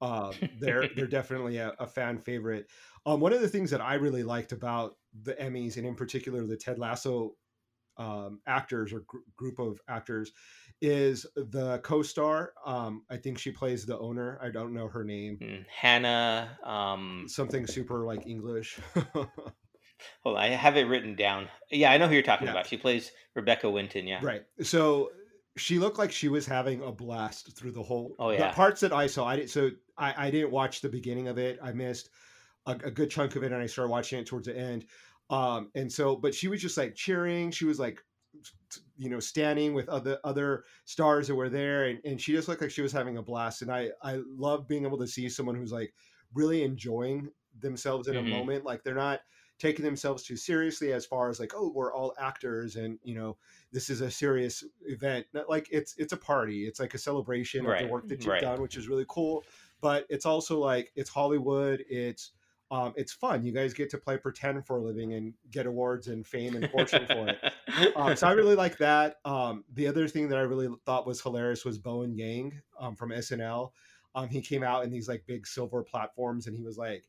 uh, 0.00 0.32
they're 0.58 0.88
they're 0.96 1.06
definitely 1.06 1.58
a, 1.58 1.74
a, 1.78 1.86
fan 1.86 2.18
favorite. 2.18 2.68
Um, 3.06 3.20
one 3.20 3.32
of 3.32 3.40
the 3.40 3.48
things 3.48 3.70
that 3.70 3.80
I 3.80 3.94
really 3.94 4.22
liked 4.22 4.52
about 4.52 4.96
the 5.22 5.34
Emmys, 5.34 5.76
and 5.76 5.86
in 5.86 5.94
particular 5.94 6.46
the 6.46 6.56
Ted 6.56 6.78
Lasso 6.78 7.34
um, 7.96 8.40
actors 8.46 8.92
or 8.92 9.00
gr- 9.00 9.18
group 9.36 9.58
of 9.58 9.80
actors, 9.88 10.32
is 10.80 11.26
the 11.36 11.78
co-star. 11.78 12.52
Um, 12.66 13.04
I 13.10 13.16
think 13.16 13.38
she 13.38 13.50
plays 13.50 13.86
the 13.86 13.98
owner. 13.98 14.38
I 14.42 14.50
don't 14.50 14.74
know 14.74 14.88
her 14.88 15.04
name. 15.04 15.38
Mm, 15.40 15.64
Hannah. 15.68 16.58
Um... 16.64 17.24
Something 17.28 17.66
super 17.66 18.04
like 18.04 18.26
English. 18.26 18.78
Hold 20.22 20.36
on, 20.36 20.42
I 20.42 20.48
have 20.48 20.76
it 20.76 20.84
written 20.84 21.14
down. 21.14 21.48
Yeah, 21.70 21.90
I 21.90 21.98
know 21.98 22.06
who 22.08 22.14
you're 22.14 22.22
talking 22.22 22.46
yeah. 22.46 22.52
about. 22.52 22.66
She 22.66 22.76
plays 22.76 23.10
Rebecca 23.34 23.70
Winton. 23.70 24.06
Yeah, 24.06 24.20
right. 24.22 24.42
So 24.62 25.10
she 25.56 25.78
looked 25.78 25.98
like 25.98 26.12
she 26.12 26.28
was 26.28 26.46
having 26.46 26.82
a 26.82 26.90
blast 26.90 27.56
through 27.56 27.72
the 27.72 27.82
whole. 27.82 28.14
Oh 28.18 28.30
yeah. 28.30 28.48
The 28.48 28.54
parts 28.54 28.80
that 28.80 28.92
I 28.92 29.06
saw, 29.06 29.26
I 29.26 29.36
didn't. 29.36 29.50
So 29.50 29.70
I, 29.96 30.26
I 30.26 30.30
didn't 30.30 30.50
watch 30.50 30.80
the 30.80 30.88
beginning 30.88 31.28
of 31.28 31.38
it. 31.38 31.58
I 31.62 31.72
missed 31.72 32.10
a, 32.66 32.72
a 32.72 32.90
good 32.90 33.10
chunk 33.10 33.36
of 33.36 33.44
it, 33.44 33.52
and 33.52 33.62
I 33.62 33.66
started 33.66 33.90
watching 33.90 34.18
it 34.18 34.26
towards 34.26 34.46
the 34.46 34.56
end. 34.56 34.86
Um, 35.34 35.70
and 35.74 35.92
so, 35.92 36.14
but 36.14 36.34
she 36.34 36.46
was 36.46 36.62
just 36.62 36.76
like 36.76 36.94
cheering. 36.94 37.50
She 37.50 37.64
was 37.64 37.80
like, 37.80 38.00
you 38.96 39.10
know, 39.10 39.20
standing 39.20 39.74
with 39.74 39.88
other 39.88 40.18
other 40.22 40.64
stars 40.84 41.26
that 41.28 41.34
were 41.34 41.48
there, 41.48 41.86
and, 41.86 41.98
and 42.04 42.20
she 42.20 42.32
just 42.32 42.46
looked 42.46 42.60
like 42.60 42.70
she 42.70 42.82
was 42.82 42.92
having 42.92 43.16
a 43.16 43.22
blast. 43.22 43.62
And 43.62 43.70
I 43.70 43.90
I 44.02 44.20
love 44.28 44.68
being 44.68 44.84
able 44.84 44.98
to 44.98 45.06
see 45.08 45.28
someone 45.28 45.56
who's 45.56 45.72
like 45.72 45.92
really 46.34 46.62
enjoying 46.62 47.30
themselves 47.60 48.06
in 48.06 48.14
mm-hmm. 48.14 48.32
a 48.32 48.36
moment. 48.36 48.64
Like 48.64 48.84
they're 48.84 48.94
not 48.94 49.20
taking 49.58 49.84
themselves 49.84 50.22
too 50.22 50.36
seriously 50.36 50.92
as 50.92 51.06
far 51.06 51.30
as 51.30 51.38
like 51.38 51.52
oh 51.54 51.70
we're 51.72 51.94
all 51.94 52.12
actors 52.18 52.74
and 52.74 52.98
you 53.04 53.14
know 53.14 53.36
this 53.70 53.88
is 53.88 54.00
a 54.00 54.10
serious 54.10 54.64
event 54.86 55.24
Not 55.32 55.48
like 55.48 55.68
it's 55.70 55.94
it's 55.96 56.12
a 56.12 56.16
party 56.16 56.66
it's 56.66 56.80
like 56.80 56.92
a 56.94 56.98
celebration 56.98 57.64
right. 57.64 57.82
of 57.82 57.86
the 57.86 57.92
work 57.92 58.08
that 58.08 58.18
you've 58.18 58.32
right. 58.32 58.40
done 58.40 58.60
which 58.60 58.76
is 58.76 58.88
really 58.88 59.06
cool 59.08 59.44
but 59.80 60.06
it's 60.08 60.26
also 60.26 60.58
like 60.58 60.90
it's 60.96 61.08
hollywood 61.08 61.84
it's 61.88 62.32
um, 62.70 62.92
it's 62.96 63.12
fun. 63.12 63.44
You 63.44 63.52
guys 63.52 63.74
get 63.74 63.90
to 63.90 63.98
play 63.98 64.16
pretend 64.16 64.66
for 64.66 64.78
a 64.78 64.82
living 64.82 65.14
and 65.14 65.34
get 65.50 65.66
awards 65.66 66.08
and 66.08 66.26
fame 66.26 66.56
and 66.56 66.70
fortune 66.70 67.06
for 67.06 67.28
it. 67.28 67.38
Um, 67.96 68.14
so 68.14 68.28
I 68.28 68.32
really 68.32 68.54
like 68.54 68.78
that. 68.78 69.16
Um, 69.24 69.64
the 69.72 69.88
other 69.88 70.06
thing 70.06 70.28
that 70.28 70.38
I 70.38 70.42
really 70.42 70.68
thought 70.86 71.08
was 71.08 71.20
hilarious 71.20 71.64
was 71.64 71.76
Bowen 71.76 72.16
Yang 72.16 72.60
um, 72.78 72.94
from 72.94 73.10
SNL. 73.10 73.70
Um, 74.14 74.28
he 74.28 74.40
came 74.40 74.62
out 74.62 74.84
in 74.84 74.90
these 74.90 75.08
like 75.08 75.24
big 75.26 75.44
silver 75.44 75.82
platforms 75.82 76.46
and 76.46 76.56
he 76.56 76.62
was 76.62 76.78
like, 76.78 77.04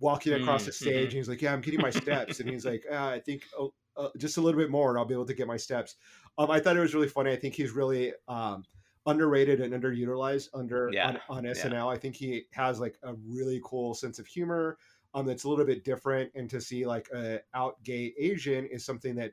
walking 0.00 0.32
across 0.34 0.64
the 0.64 0.72
stage 0.72 0.94
mm-hmm. 0.94 1.04
and 1.04 1.12
he's 1.12 1.28
like 1.28 1.42
yeah 1.42 1.52
i'm 1.52 1.60
getting 1.60 1.80
my 1.80 1.90
steps 1.90 2.40
and 2.40 2.48
he's 2.48 2.64
like 2.64 2.84
ah, 2.92 3.10
i 3.10 3.18
think 3.18 3.42
oh, 3.58 3.72
uh, 3.96 4.08
just 4.16 4.36
a 4.36 4.40
little 4.40 4.60
bit 4.60 4.70
more 4.70 4.90
and 4.90 4.98
i'll 4.98 5.04
be 5.04 5.14
able 5.14 5.26
to 5.26 5.34
get 5.34 5.46
my 5.46 5.56
steps 5.56 5.96
um, 6.38 6.50
i 6.50 6.60
thought 6.60 6.76
it 6.76 6.80
was 6.80 6.94
really 6.94 7.08
funny 7.08 7.32
i 7.32 7.36
think 7.36 7.54
he's 7.54 7.72
really 7.72 8.12
um, 8.28 8.64
underrated 9.06 9.60
and 9.60 9.72
underutilized 9.72 10.48
under 10.54 10.90
yeah. 10.92 11.18
on, 11.28 11.38
on, 11.38 11.44
snl 11.44 11.72
yeah. 11.72 11.86
i 11.86 11.96
think 11.96 12.14
he 12.14 12.44
has 12.52 12.78
like 12.78 12.96
a 13.02 13.14
really 13.26 13.60
cool 13.64 13.94
sense 13.94 14.18
of 14.18 14.26
humor 14.26 14.78
um, 15.14 15.26
that's 15.26 15.44
a 15.44 15.48
little 15.48 15.64
bit 15.64 15.84
different 15.84 16.30
and 16.34 16.48
to 16.50 16.60
see 16.60 16.86
like 16.86 17.08
a 17.14 17.40
out 17.54 17.82
gay 17.82 18.12
asian 18.18 18.66
is 18.66 18.84
something 18.84 19.14
that 19.14 19.32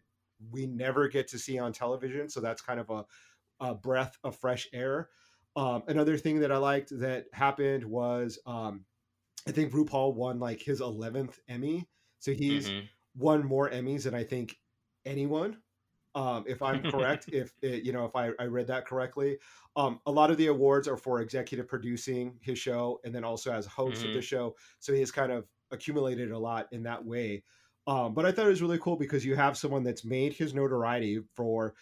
we 0.51 0.67
never 0.67 1.07
get 1.07 1.27
to 1.27 1.39
see 1.39 1.57
on 1.59 1.71
television 1.71 2.29
so 2.29 2.39
that's 2.39 2.61
kind 2.61 2.79
of 2.79 2.89
a, 2.89 3.05
a 3.59 3.73
breath 3.73 4.17
of 4.23 4.35
fresh 4.35 4.67
air 4.73 5.09
um, 5.55 5.83
another 5.87 6.17
thing 6.17 6.39
that 6.39 6.51
i 6.51 6.57
liked 6.57 6.97
that 6.99 7.25
happened 7.33 7.83
was 7.83 8.39
um, 8.45 8.85
I 9.47 9.51
think 9.51 9.73
RuPaul 9.73 10.15
won 10.15 10.39
like 10.39 10.61
his 10.61 10.81
11th 10.81 11.39
Emmy. 11.47 11.87
So 12.19 12.33
he's 12.33 12.69
mm-hmm. 12.69 12.85
won 13.15 13.45
more 13.45 13.69
Emmys 13.69 14.03
than 14.03 14.15
I 14.15 14.23
think 14.23 14.57
anyone. 15.05 15.57
Um, 16.15 16.45
if 16.47 16.61
I'm 16.61 16.81
correct, 16.89 17.25
if 17.33 17.53
it, 17.61 17.67
eh, 17.73 17.79
you 17.83 17.91
know, 17.91 18.05
if 18.05 18.15
I, 18.15 18.31
I 18.39 18.45
read 18.45 18.67
that 18.67 18.85
correctly, 18.85 19.37
um, 19.75 19.99
a 20.05 20.11
lot 20.11 20.31
of 20.31 20.37
the 20.37 20.47
awards 20.47 20.87
are 20.87 20.97
for 20.97 21.19
executive 21.19 21.67
producing 21.67 22.37
his 22.41 22.57
show 22.57 22.99
and 23.03 23.13
then 23.13 23.23
also 23.23 23.51
as 23.51 23.65
host 23.65 23.99
mm-hmm. 23.99 24.09
of 24.09 24.13
the 24.15 24.21
show. 24.21 24.55
So 24.79 24.93
he 24.93 25.01
has 25.01 25.11
kind 25.11 25.31
of 25.31 25.45
accumulated 25.71 26.31
a 26.31 26.37
lot 26.37 26.67
in 26.71 26.83
that 26.83 27.03
way. 27.03 27.43
Um, 27.87 28.13
but 28.13 28.25
I 28.25 28.31
thought 28.31 28.47
it 28.47 28.49
was 28.49 28.61
really 28.61 28.79
cool 28.79 28.95
because 28.95 29.25
you 29.25 29.35
have 29.35 29.57
someone 29.57 29.83
that's 29.83 30.03
made 30.03 30.33
his 30.33 30.53
notoriety 30.53 31.21
for 31.35 31.75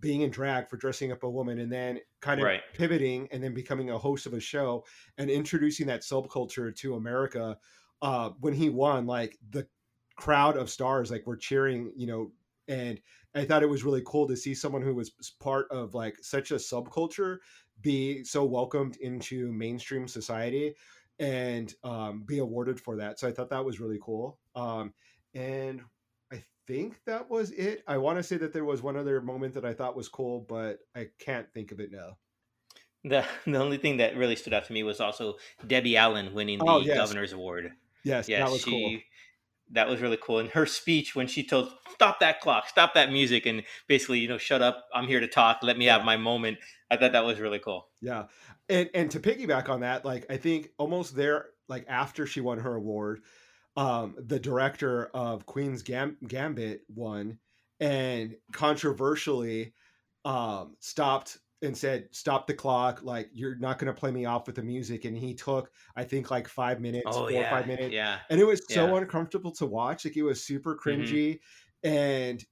being 0.00 0.22
in 0.22 0.30
drag 0.30 0.68
for 0.68 0.76
dressing 0.76 1.12
up 1.12 1.22
a 1.22 1.30
woman 1.30 1.58
and 1.60 1.70
then 1.70 2.00
kind 2.20 2.40
of 2.40 2.46
right. 2.46 2.62
pivoting 2.74 3.28
and 3.30 3.42
then 3.42 3.54
becoming 3.54 3.90
a 3.90 3.98
host 3.98 4.26
of 4.26 4.32
a 4.32 4.40
show 4.40 4.84
and 5.18 5.30
introducing 5.30 5.86
that 5.86 6.00
subculture 6.00 6.74
to 6.74 6.94
America. 6.94 7.56
Uh, 8.02 8.30
when 8.40 8.54
he 8.54 8.70
won, 8.70 9.06
like 9.06 9.38
the 9.50 9.66
crowd 10.16 10.56
of 10.56 10.70
stars, 10.70 11.10
like 11.10 11.26
were 11.26 11.36
cheering, 11.36 11.92
you 11.94 12.06
know, 12.06 12.32
and 12.66 13.00
I 13.34 13.44
thought 13.44 13.62
it 13.62 13.68
was 13.68 13.84
really 13.84 14.02
cool 14.06 14.26
to 14.28 14.36
see 14.36 14.54
someone 14.54 14.82
who 14.82 14.94
was 14.94 15.10
part 15.38 15.66
of 15.70 15.94
like 15.94 16.16
such 16.22 16.50
a 16.50 16.54
subculture 16.54 17.38
be 17.82 18.24
so 18.24 18.44
welcomed 18.44 18.96
into 18.96 19.52
mainstream 19.52 20.08
society 20.08 20.74
and 21.20 21.72
um, 21.84 22.24
be 22.26 22.38
awarded 22.38 22.80
for 22.80 22.96
that. 22.96 23.20
So 23.20 23.28
I 23.28 23.32
thought 23.32 23.50
that 23.50 23.64
was 23.64 23.78
really 23.78 23.98
cool. 24.02 24.38
Um, 24.56 24.94
and 25.34 25.82
I 26.32 26.42
think 26.66 26.98
that 27.04 27.30
was 27.30 27.50
it. 27.50 27.84
I 27.86 27.98
want 27.98 28.18
to 28.18 28.22
say 28.22 28.38
that 28.38 28.52
there 28.54 28.64
was 28.64 28.82
one 28.82 28.96
other 28.96 29.20
moment 29.20 29.54
that 29.54 29.64
I 29.64 29.74
thought 29.74 29.96
was 29.96 30.08
cool, 30.08 30.44
but 30.48 30.78
I 30.96 31.08
can't 31.20 31.46
think 31.52 31.72
of 31.72 31.78
it 31.78 31.92
now. 31.92 32.16
The 33.04 33.24
the 33.46 33.58
only 33.58 33.76
thing 33.76 33.98
that 33.98 34.16
really 34.16 34.34
stood 34.34 34.54
out 34.54 34.64
to 34.64 34.72
me 34.72 34.82
was 34.82 34.98
also 34.98 35.36
Debbie 35.66 35.96
Allen 35.96 36.32
winning 36.32 36.58
the 36.58 36.64
oh, 36.66 36.80
yes. 36.80 36.96
governor's 36.96 37.34
award. 37.34 37.70
Yes, 38.02 38.28
yes, 38.28 38.40
that 38.42 38.50
was 38.50 38.62
she, 38.62 38.70
cool. 38.70 38.98
That 39.72 39.88
was 39.88 40.00
really 40.00 40.18
cool. 40.20 40.38
And 40.38 40.48
her 40.50 40.66
speech 40.66 41.14
when 41.14 41.26
she 41.26 41.44
told 41.44 41.72
stop 41.92 42.20
that 42.20 42.40
clock, 42.40 42.68
stop 42.68 42.94
that 42.94 43.12
music, 43.12 43.46
and 43.46 43.62
basically, 43.86 44.18
you 44.18 44.28
know, 44.28 44.38
shut 44.38 44.62
up. 44.62 44.86
I'm 44.94 45.06
here 45.06 45.20
to 45.20 45.28
talk. 45.28 45.58
Let 45.62 45.78
me 45.78 45.84
have 45.86 46.04
my 46.04 46.16
moment. 46.16 46.58
I 46.90 46.96
thought 46.96 47.12
that 47.12 47.24
was 47.24 47.40
really 47.40 47.58
cool. 47.58 47.88
Yeah. 48.00 48.24
And 48.68 48.90
and 48.94 49.10
to 49.12 49.20
piggyback 49.20 49.68
on 49.68 49.80
that, 49.80 50.04
like 50.04 50.26
I 50.30 50.36
think 50.36 50.70
almost 50.78 51.14
there, 51.14 51.46
like 51.68 51.84
after 51.88 52.26
she 52.26 52.40
won 52.40 52.58
her 52.58 52.74
award, 52.74 53.22
um, 53.76 54.16
the 54.18 54.40
director 54.40 55.06
of 55.14 55.46
Queen's 55.46 55.82
Gam- 55.82 56.18
Gambit 56.26 56.82
won, 56.88 57.38
and 57.78 58.36
controversially 58.52 59.72
um, 60.24 60.76
stopped 60.80 61.38
and 61.62 61.76
said, 61.76 62.08
"Stop 62.10 62.46
the 62.46 62.54
clock! 62.54 63.02
Like 63.02 63.28
you're 63.32 63.56
not 63.56 63.78
going 63.78 63.92
to 63.92 63.98
play 63.98 64.10
me 64.10 64.24
off 64.24 64.46
with 64.46 64.56
the 64.56 64.62
music." 64.62 65.04
And 65.04 65.16
he 65.16 65.34
took, 65.34 65.70
I 65.96 66.04
think, 66.04 66.30
like 66.30 66.48
five 66.48 66.80
minutes, 66.80 67.06
oh, 67.06 67.20
four 67.20 67.32
yeah, 67.32 67.46
or 67.46 67.50
five 67.50 67.66
minutes, 67.66 67.92
yeah. 67.92 68.18
And 68.30 68.40
it 68.40 68.44
was 68.44 68.62
so 68.68 68.86
yeah. 68.86 68.98
uncomfortable 68.98 69.52
to 69.52 69.66
watch. 69.66 70.04
Like 70.04 70.16
it 70.16 70.22
was 70.22 70.42
super 70.42 70.76
mm-hmm. 70.76 71.02
cringy, 71.02 71.40
mm-hmm. 71.84 71.88
and 71.88 72.44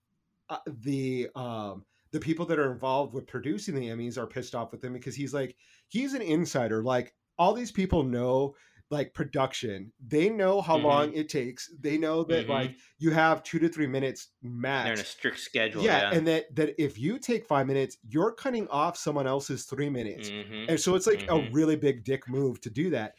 uh, 0.50 0.58
the 0.66 1.28
um, 1.34 1.84
the 2.12 2.20
people 2.20 2.46
that 2.46 2.58
are 2.58 2.72
involved 2.72 3.14
with 3.14 3.26
producing 3.26 3.74
the 3.74 3.88
Emmys 3.88 4.18
are 4.18 4.26
pissed 4.26 4.54
off 4.54 4.72
with 4.72 4.82
him 4.82 4.92
because 4.92 5.14
he's 5.14 5.34
like 5.34 5.56
he's 5.88 6.14
an 6.14 6.22
insider. 6.22 6.82
Like 6.82 7.14
all 7.38 7.54
these 7.54 7.72
people 7.72 8.02
know 8.02 8.54
like 8.90 9.14
production. 9.14 9.92
They 10.06 10.28
know 10.28 10.60
how 10.60 10.76
mm-hmm. 10.76 10.86
long 10.86 11.12
it 11.12 11.28
takes. 11.28 11.70
They 11.80 11.98
know 11.98 12.24
that 12.24 12.42
mm-hmm. 12.42 12.52
like 12.52 12.76
you 12.98 13.10
have 13.10 13.42
two 13.42 13.58
to 13.58 13.68
three 13.68 13.86
minutes 13.86 14.28
max. 14.42 14.84
They're 14.84 14.92
in 14.94 15.00
a 15.00 15.04
strict 15.04 15.40
schedule. 15.40 15.82
Yeah, 15.82 16.10
yeah, 16.10 16.16
and 16.16 16.26
that 16.26 16.54
that 16.56 16.82
if 16.82 16.98
you 16.98 17.18
take 17.18 17.46
five 17.46 17.66
minutes, 17.66 17.98
you're 18.08 18.32
cutting 18.32 18.68
off 18.68 18.96
someone 18.96 19.26
else's 19.26 19.64
three 19.64 19.90
minutes, 19.90 20.30
mm-hmm. 20.30 20.70
and 20.70 20.80
so 20.80 20.94
it's 20.94 21.06
like 21.06 21.22
a 21.22 21.26
mm-hmm. 21.26 21.54
really 21.54 21.76
big 21.76 22.04
dick 22.04 22.28
move 22.28 22.60
to 22.62 22.70
do 22.70 22.90
that. 22.90 23.14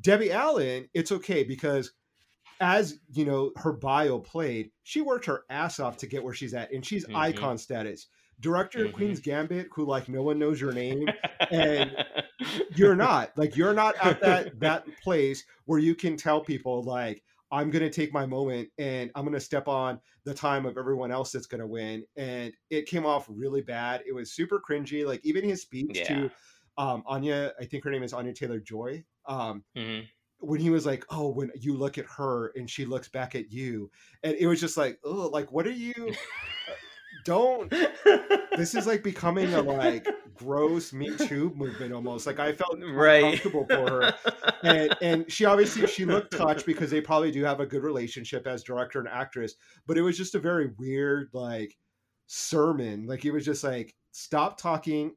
Debbie 0.00 0.32
Allen, 0.32 0.88
it's 0.94 1.12
okay 1.12 1.44
because 1.44 1.92
as 2.60 2.98
you 3.12 3.24
know, 3.24 3.52
her 3.56 3.72
bio 3.72 4.18
played, 4.18 4.70
she 4.82 5.00
worked 5.00 5.26
her 5.26 5.44
ass 5.50 5.80
off 5.80 5.96
to 5.98 6.06
get 6.06 6.22
where 6.22 6.34
she's 6.34 6.54
at, 6.54 6.72
and 6.72 6.84
she's 6.84 7.04
mm-hmm. 7.04 7.16
icon 7.16 7.58
status 7.58 8.06
director 8.40 8.80
of 8.80 8.88
mm-hmm. 8.88 8.96
Queen's 8.96 9.20
Gambit, 9.20 9.68
who 9.72 9.84
like 9.84 10.08
no 10.08 10.22
one 10.22 10.38
knows 10.38 10.60
your 10.60 10.72
name, 10.72 11.06
and 11.50 11.92
you're 12.74 12.96
not 12.96 13.36
like 13.36 13.56
you're 13.56 13.74
not 13.74 13.94
at 14.02 14.20
that 14.20 14.58
that 14.60 14.84
place 15.02 15.44
where 15.66 15.78
you 15.78 15.94
can 15.94 16.16
tell 16.16 16.40
people 16.40 16.82
like 16.82 17.22
I'm 17.52 17.70
gonna 17.70 17.90
take 17.90 18.12
my 18.12 18.26
moment 18.26 18.68
and 18.78 19.10
I'm 19.14 19.24
gonna 19.24 19.40
step 19.40 19.68
on 19.68 20.00
the 20.24 20.34
time 20.34 20.66
of 20.66 20.78
everyone 20.78 21.10
else 21.10 21.32
that's 21.32 21.46
gonna 21.46 21.66
win. 21.66 22.04
And 22.16 22.52
it 22.70 22.86
came 22.86 23.06
off 23.06 23.26
really 23.28 23.62
bad. 23.62 24.02
It 24.06 24.14
was 24.14 24.32
super 24.32 24.60
cringy. 24.60 25.06
Like 25.06 25.20
even 25.24 25.44
his 25.44 25.62
speech 25.62 25.98
yeah. 25.98 26.08
to 26.08 26.30
um, 26.78 27.02
Anya, 27.06 27.52
I 27.60 27.64
think 27.64 27.84
her 27.84 27.90
name 27.90 28.02
is 28.02 28.12
Anya 28.12 28.32
Taylor 28.32 28.60
Joy. 28.60 29.04
Um, 29.26 29.64
mm-hmm 29.76 30.06
when 30.40 30.58
he 30.58 30.70
was 30.70 30.86
like, 30.86 31.04
"Oh, 31.10 31.28
when 31.28 31.50
you 31.54 31.76
look 31.76 31.98
at 31.98 32.06
her 32.06 32.52
and 32.56 32.68
she 32.68 32.84
looks 32.84 33.08
back 33.08 33.34
at 33.34 33.52
you," 33.52 33.90
and 34.22 34.34
it 34.36 34.46
was 34.46 34.60
just 34.60 34.76
like, 34.76 34.98
"Oh, 35.04 35.28
like 35.28 35.52
what 35.52 35.66
are 35.66 35.72
you? 35.72 36.14
Don't 37.24 37.70
this 38.56 38.74
is 38.74 38.86
like 38.86 39.02
becoming 39.02 39.52
a 39.54 39.62
like 39.62 40.06
gross 40.34 40.92
me 40.92 41.14
too 41.16 41.52
movement 41.54 41.92
almost. 41.92 42.26
Like 42.26 42.40
i 42.40 42.52
felt 42.52 42.78
right. 42.92 43.22
comfortable 43.22 43.66
for 43.66 43.90
her. 43.90 44.14
And 44.62 44.96
and 45.02 45.32
she 45.32 45.44
obviously 45.44 45.86
she 45.86 46.04
looked 46.04 46.36
touched 46.36 46.66
because 46.66 46.90
they 46.90 47.00
probably 47.00 47.30
do 47.30 47.44
have 47.44 47.60
a 47.60 47.66
good 47.66 47.82
relationship 47.82 48.46
as 48.46 48.62
director 48.62 48.98
and 48.98 49.08
actress 49.08 49.54
but 49.86 49.98
it 49.98 50.02
was 50.02 50.16
just 50.16 50.34
a 50.34 50.38
very 50.38 50.70
weird 50.78 51.28
like 51.32 51.76
sermon. 52.26 53.06
Like 53.06 53.24
it 53.24 53.32
was 53.32 53.44
just 53.44 53.64
like 53.64 53.94
stop 54.12 54.58
talking 54.58 55.14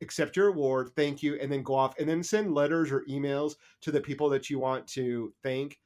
accept 0.00 0.36
your 0.36 0.48
award 0.48 0.90
thank 0.96 1.22
you 1.22 1.34
and 1.34 1.52
then 1.52 1.62
go 1.62 1.74
off 1.74 1.98
and 1.98 2.08
then 2.08 2.22
send 2.22 2.54
letters 2.54 2.90
or 2.90 3.02
emails 3.10 3.56
to 3.82 3.90
the 3.90 4.00
people 4.00 4.30
that 4.30 4.48
you 4.48 4.58
want 4.58 4.86
to 4.86 5.32
thank 5.42 5.78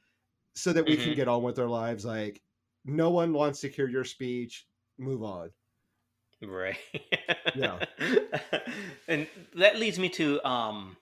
so 0.55 0.73
that 0.73 0.85
we 0.85 0.95
mm-hmm. 0.95 1.05
can 1.05 1.15
get 1.15 1.29
on 1.29 1.43
with 1.43 1.59
our 1.59 1.67
lives. 1.67 2.05
Like 2.05 2.41
no 2.85 3.11
one 3.11 3.33
wants 3.33 3.61
to 3.61 3.69
hear 3.69 3.89
your 3.89 4.05
speech 4.05 4.67
move 5.01 5.23
on. 5.23 5.51
Right. 6.43 6.77
Yeah. 7.55 7.85
And 9.09 9.27
that 9.57 9.79
leads 9.79 9.99
me 9.99 10.09
to 10.11 10.43
um 10.47 10.97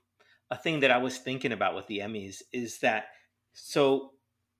a 0.50 0.56
thing 0.56 0.80
that 0.80 0.90
i 0.90 0.96
was 0.96 1.18
thinking 1.18 1.52
about 1.52 1.74
with 1.74 1.86
the 1.88 1.98
emmys 1.98 2.36
is 2.54 2.78
that 2.78 3.08
so 3.52 4.12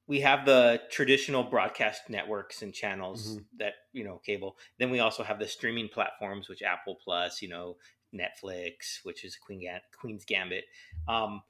we 0.08 0.20
have 0.20 0.46
the 0.46 0.80
traditional 0.90 1.44
broadcast 1.44 2.08
networks 2.08 2.62
and 2.62 2.72
channels 2.72 3.34
mm-hmm. 3.34 3.42
that 3.58 3.74
you 3.92 4.02
know 4.02 4.20
cable. 4.24 4.56
Then 4.78 4.90
we 4.90 4.98
also 4.98 5.22
have 5.22 5.38
the 5.38 5.46
streaming 5.46 5.88
platforms 5.88 6.48
which 6.48 6.62
apple 6.62 6.96
plus 7.02 7.40
you 7.42 7.48
know 7.48 7.76
netflix 8.14 9.04
which 9.04 9.24
is 9.24 9.36
Queen 9.36 9.68
queen's 10.00 10.24
gambit. 10.24 10.64
Um, 11.06 11.42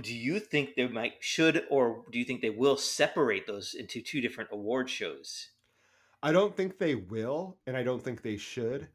do 0.00 0.14
you 0.14 0.38
think 0.38 0.74
they 0.74 0.88
might 0.88 1.14
should 1.20 1.64
or 1.68 2.04
do 2.10 2.18
you 2.18 2.24
think 2.24 2.40
they 2.40 2.50
will 2.50 2.76
separate 2.76 3.46
those 3.46 3.74
into 3.74 4.00
two 4.00 4.20
different 4.20 4.50
award 4.52 4.88
shows 4.88 5.49
i 6.22 6.32
don't 6.32 6.56
think 6.56 6.78
they 6.78 6.94
will 6.94 7.58
and 7.66 7.76
i 7.76 7.82
don't 7.82 8.02
think 8.02 8.22
they 8.22 8.36
should 8.36 8.88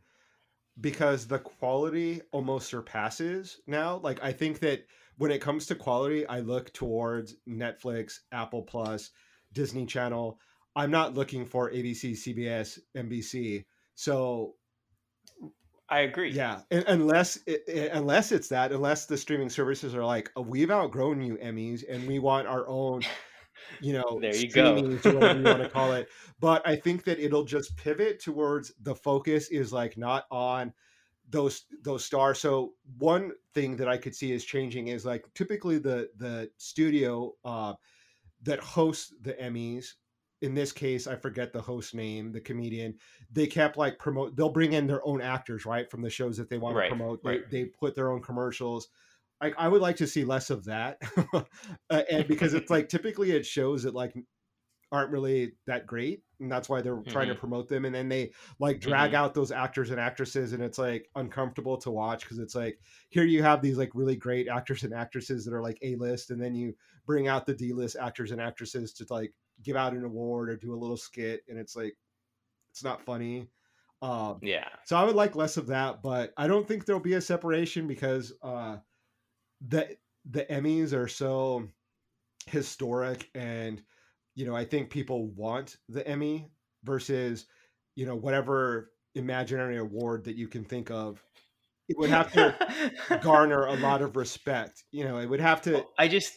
because 0.81 1.27
the 1.27 1.39
quality 1.39 2.21
almost 2.31 2.67
surpasses 2.67 3.61
now 3.67 3.97
like 4.03 4.21
i 4.23 4.31
think 4.31 4.59
that 4.59 4.85
when 5.17 5.31
it 5.31 5.41
comes 5.41 5.65
to 5.67 5.75
quality, 5.75 6.25
I 6.27 6.39
look 6.39 6.73
towards 6.73 7.35
Netflix, 7.47 8.19
Apple 8.31 8.63
Plus, 8.63 9.11
Disney 9.53 9.85
Channel. 9.85 10.39
I'm 10.75 10.91
not 10.91 11.13
looking 11.13 11.45
for 11.45 11.71
ABC, 11.71 12.11
CBS, 12.11 12.79
NBC. 12.97 13.63
So 13.95 14.55
I 15.87 16.01
agree. 16.01 16.31
Yeah, 16.31 16.61
unless 16.71 17.39
it, 17.47 17.91
unless 17.93 18.31
it's 18.31 18.49
that, 18.49 18.71
unless 18.71 19.05
the 19.05 19.17
streaming 19.17 19.49
services 19.49 19.95
are 19.95 20.03
like, 20.03 20.31
oh, 20.35 20.41
we've 20.41 20.71
outgrown 20.71 21.21
you 21.21 21.37
Emmys, 21.37 21.83
and 21.87 22.05
we 22.07 22.19
want 22.19 22.47
our 22.47 22.67
own, 22.67 23.01
you 23.81 23.93
know, 23.93 24.19
there 24.21 24.35
you 24.35 24.49
go, 24.49 24.75
whatever 24.75 25.39
you 25.39 25.45
want 25.45 25.63
to 25.63 25.69
call 25.73 25.93
it. 25.93 26.09
But 26.39 26.67
I 26.67 26.75
think 26.75 27.03
that 27.05 27.19
it'll 27.19 27.43
just 27.43 27.75
pivot 27.77 28.19
towards 28.19 28.73
the 28.81 28.95
focus 28.95 29.49
is 29.49 29.71
like 29.71 29.97
not 29.97 30.25
on 30.31 30.73
those 31.29 31.65
those 31.83 32.05
stars. 32.05 32.39
So 32.39 32.73
one 32.97 33.31
thing 33.53 33.75
that 33.77 33.87
I 33.87 33.97
could 33.97 34.15
see 34.15 34.31
is 34.31 34.45
changing 34.45 34.89
is 34.89 35.05
like 35.05 35.25
typically 35.33 35.77
the 35.77 36.09
the 36.17 36.49
studio 36.57 37.33
uh, 37.43 37.73
that 38.43 38.59
hosts 38.59 39.13
the 39.21 39.33
Emmys. 39.33 39.93
In 40.41 40.53
this 40.53 40.71
case, 40.71 41.07
I 41.07 41.15
forget 41.15 41.53
the 41.53 41.61
host 41.61 41.95
name, 41.95 42.31
the 42.31 42.41
comedian. 42.41 42.95
They 43.31 43.47
kept 43.47 43.77
like 43.77 43.97
promote. 43.97 44.35
They'll 44.35 44.49
bring 44.49 44.73
in 44.73 44.85
their 44.85 45.05
own 45.07 45.21
actors, 45.21 45.65
right, 45.65 45.89
from 45.89 46.01
the 46.01 46.09
shows 46.09 46.37
that 46.37 46.49
they 46.49 46.57
want 46.57 46.75
right, 46.75 46.89
to 46.89 46.95
promote. 46.95 47.23
They, 47.23 47.29
right. 47.29 47.49
they 47.49 47.65
put 47.65 47.95
their 47.95 48.11
own 48.11 48.21
commercials. 48.21 48.89
Like 49.41 49.55
I 49.57 49.67
would 49.67 49.81
like 49.81 49.97
to 49.97 50.07
see 50.07 50.23
less 50.23 50.49
of 50.49 50.65
that, 50.65 51.01
uh, 51.33 51.43
and 52.09 52.27
because 52.27 52.53
it's 52.53 52.69
like 52.69 52.89
typically 52.89 53.31
it 53.31 53.45
shows 53.45 53.83
that 53.83 53.93
like 53.93 54.13
aren't 54.91 55.11
really 55.11 55.53
that 55.67 55.85
great 55.87 56.21
and 56.39 56.51
that's 56.51 56.69
why 56.69 56.81
they're 56.81 56.95
mm-hmm. 56.95 57.11
trying 57.11 57.27
to 57.27 57.33
mm-hmm. 57.33 57.39
promote 57.39 57.67
them 57.67 57.85
and 57.85 57.95
then 57.95 58.07
they 58.07 58.31
like 58.59 58.79
drag 58.79 59.11
mm-hmm. 59.11 59.23
out 59.23 59.33
those 59.33 59.51
actors 59.51 59.89
and 59.89 59.99
actresses 59.99 60.53
and 60.53 60.61
it's 60.61 60.77
like 60.77 61.09
uncomfortable 61.15 61.77
to 61.77 61.91
watch 61.91 62.21
because 62.21 62.39
it's 62.39 62.55
like 62.55 62.79
here 63.09 63.23
you 63.23 63.41
have 63.41 63.61
these 63.61 63.77
like 63.77 63.91
really 63.93 64.15
great 64.15 64.47
actors 64.47 64.83
and 64.83 64.93
actresses 64.93 65.43
that 65.43 65.53
are 65.53 65.61
like 65.61 65.77
a 65.81 65.95
list 65.95 66.31
and 66.31 66.41
then 66.41 66.53
you 66.53 66.73
bring 67.05 67.27
out 67.27 67.45
the 67.45 67.53
d 67.53 67.73
list 67.73 67.95
actors 67.99 68.31
and 68.31 68.39
actresses 68.39 68.93
to 68.93 69.05
like 69.09 69.33
give 69.63 69.75
out 69.75 69.93
an 69.93 70.05
award 70.05 70.49
or 70.49 70.55
do 70.55 70.73
a 70.73 70.77
little 70.77 70.97
skit 70.97 71.41
and 71.49 71.57
it's 71.57 71.75
like 71.75 71.97
it's 72.71 72.83
not 72.83 73.03
funny 73.03 73.47
um 74.01 74.37
yeah 74.41 74.67
so 74.83 74.95
i 74.95 75.03
would 75.03 75.15
like 75.15 75.35
less 75.35 75.57
of 75.57 75.67
that 75.67 76.03
but 76.03 76.31
i 76.37 76.47
don't 76.47 76.67
think 76.67 76.85
there'll 76.85 77.01
be 77.01 77.13
a 77.13 77.21
separation 77.21 77.87
because 77.87 78.33
uh 78.43 78.77
the 79.67 79.95
the 80.29 80.45
emmys 80.45 80.93
are 80.93 81.07
so 81.07 81.67
historic 82.47 83.29
and 83.35 83.81
you 84.35 84.45
know, 84.45 84.55
I 84.55 84.65
think 84.65 84.89
people 84.89 85.27
want 85.29 85.77
the 85.89 86.05
Emmy 86.05 86.49
versus, 86.83 87.45
you 87.95 88.05
know, 88.05 88.15
whatever 88.15 88.91
imaginary 89.15 89.77
award 89.77 90.25
that 90.25 90.35
you 90.35 90.47
can 90.47 90.65
think 90.65 90.91
of. 90.91 91.23
It 91.87 91.97
would 91.97 92.09
have 92.09 92.31
to 92.33 93.19
garner 93.21 93.65
a 93.65 93.75
lot 93.75 94.01
of 94.01 94.15
respect. 94.15 94.83
You 94.91 95.05
know, 95.05 95.19
it 95.19 95.27
would 95.27 95.39
have 95.39 95.61
to. 95.63 95.85
I 95.97 96.07
just, 96.09 96.33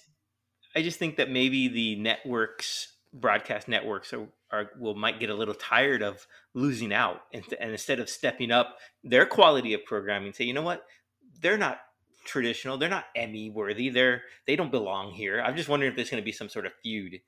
I 0.76 0.82
just 0.82 0.98
think 0.98 1.16
that 1.16 1.30
maybe 1.30 1.68
the 1.68 1.96
networks, 1.96 2.94
broadcast 3.12 3.66
networks, 3.66 4.12
are, 4.12 4.28
are 4.52 4.70
will 4.78 4.94
might 4.94 5.18
get 5.18 5.30
a 5.30 5.34
little 5.34 5.54
tired 5.54 6.02
of 6.02 6.26
losing 6.54 6.92
out, 6.92 7.22
and, 7.32 7.42
and 7.60 7.72
instead 7.72 7.98
of 7.98 8.08
stepping 8.08 8.52
up 8.52 8.76
their 9.02 9.26
quality 9.26 9.72
of 9.72 9.84
programming, 9.84 10.34
say, 10.34 10.44
you 10.44 10.52
know 10.52 10.62
what, 10.62 10.84
they're 11.40 11.58
not 11.58 11.80
traditional, 12.28 12.78
they're 12.78 12.88
not 12.88 13.06
Emmy 13.16 13.50
worthy, 13.50 13.88
they're 13.88 14.22
they 14.46 14.54
don't 14.54 14.70
belong 14.70 15.10
here. 15.10 15.42
I'm 15.44 15.56
just 15.56 15.68
wondering 15.68 15.90
if 15.90 15.96
there's 15.96 16.10
going 16.10 16.22
to 16.22 16.24
be 16.24 16.32
some 16.32 16.48
sort 16.48 16.66
of 16.66 16.72
feud 16.82 17.20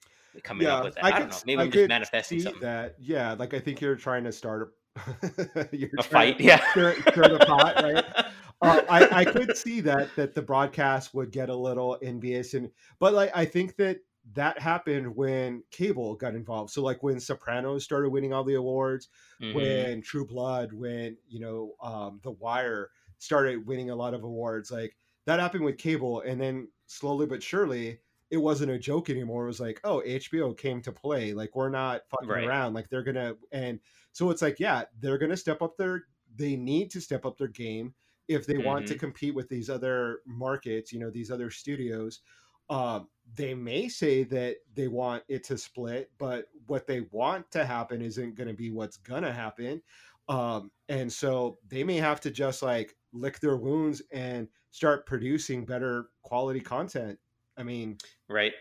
coming 0.45 0.67
yeah, 0.67 0.77
up 0.77 0.85
with 0.85 0.95
that. 0.95 1.05
I, 1.05 1.09
I 1.09 1.19
don't 1.19 1.31
know. 1.31 1.37
Maybe 1.47 1.61
I 1.61 1.65
am 1.65 1.71
just 1.71 1.89
manifesting 1.89 2.41
something. 2.41 2.63
That 2.63 2.97
yeah, 3.01 3.33
like 3.33 3.55
I 3.55 3.59
think 3.59 3.81
you're 3.81 3.97
trying 3.97 4.25
to 4.25 4.33
start 4.33 4.73
a, 4.97 5.69
a 5.99 6.03
fight. 6.03 6.41
Yeah, 6.41 6.61
stir, 6.71 6.95
stir 7.11 7.39
the 7.39 7.45
pot, 7.47 7.83
right? 7.83 8.27
Uh, 8.63 8.83
I, 8.91 9.21
I 9.21 9.25
could 9.25 9.57
see 9.57 9.81
that 9.81 10.15
that 10.17 10.35
the 10.35 10.43
broadcast 10.43 11.15
would 11.15 11.33
get 11.33 11.49
a 11.49 11.57
little 11.57 11.97
envious, 12.03 12.53
and 12.53 12.71
but 12.99 13.15
like 13.15 13.31
I 13.35 13.47
think 13.47 13.77
that 13.77 14.01
that 14.35 14.59
happened 14.59 15.17
when 15.17 15.63
cable 15.71 16.15
got 16.15 16.35
involved. 16.35 16.71
So 16.71 16.83
like 16.83 17.03
when 17.03 17.21
Sopranos 17.21 17.85
started 17.85 18.11
winning 18.11 18.35
all 18.35 18.45
the 18.45 18.55
awards, 18.55 19.09
mm-hmm. 19.41 19.57
when 19.57 20.03
True 20.03 20.27
Blood, 20.27 20.75
when 20.75 21.17
you 21.27 21.41
know 21.41 21.73
um, 21.83 22.21
The 22.23 22.33
Wire 22.33 22.91
started 23.21 23.67
winning 23.67 23.91
a 23.91 23.97
lot 23.97 24.15
of 24.15 24.25
awards, 24.25 24.73
like 24.73 24.97
that 25.27 25.39
happened 25.39 25.65
with 25.65 25.79
cable, 25.79 26.23
and 26.23 26.41
then 26.41 26.69
slowly 26.87 27.27
but 27.27 27.43
surely 27.43 28.01
it 28.31 28.39
wasn't 28.39 28.71
a 28.71 28.79
joke 28.79 29.11
anymore. 29.11 29.45
It 29.45 29.49
was 29.49 29.61
like, 29.61 29.81
oh, 29.85 30.03
HBO 30.07 30.57
came 30.57 30.81
to 30.83 30.93
play. 30.93 31.33
Like 31.33 31.55
we're 31.55 31.69
not 31.69 32.03
fucking 32.11 32.29
right. 32.29 32.47
around. 32.47 32.75
Like 32.75 32.89
they're 32.89 33.03
gonna 33.03 33.35
and 33.53 33.81
so 34.13 34.31
it's 34.31 34.43
like, 34.43 34.59
yeah, 34.59 34.85
they're 35.01 35.19
gonna 35.19 35.37
step 35.37 35.63
up 35.63 35.77
their 35.77 36.05
they 36.37 36.57
need 36.57 36.91
to 36.93 37.01
step 37.01 37.27
up 37.27 37.37
their 37.37 37.49
game 37.49 37.95
if 38.29 38.47
they 38.47 38.55
mm-hmm. 38.55 38.67
want 38.67 38.87
to 38.87 38.95
mm-hmm. 38.95 39.01
compete 39.01 39.35
with 39.35 39.49
these 39.49 39.69
other 39.69 40.21
markets, 40.27 40.93
you 40.93 41.01
know, 41.01 41.11
these 41.11 41.31
other 41.31 41.51
studios. 41.51 42.21
Um, 42.69 43.09
they 43.35 43.55
may 43.55 43.89
say 43.89 44.23
that 44.25 44.59
they 44.75 44.87
want 44.87 45.25
it 45.29 45.43
to 45.45 45.59
split, 45.59 46.11
but 46.19 46.47
what 46.67 46.87
they 46.87 47.01
want 47.11 47.51
to 47.51 47.65
happen 47.65 48.01
isn't 48.01 48.37
going 48.37 48.47
to 48.47 48.55
be 48.55 48.71
what's 48.71 48.97
going 48.97 49.25
to 49.25 49.33
happen. 49.33 49.83
Um, 50.29 50.71
and 50.89 51.13
so 51.13 51.59
they 51.67 51.83
may 51.83 51.97
have 51.97 52.21
to 52.21 52.31
just 52.31 52.63
like 52.63 52.95
lick 53.13 53.41
their 53.41 53.57
wounds 53.57 54.03
and 54.13 54.49
start 54.71 55.07
producing 55.07 55.65
better 55.65 56.11
quality 56.23 56.61
content 56.61 57.19
I 57.61 57.63
mean, 57.63 57.99
right, 58.29 58.53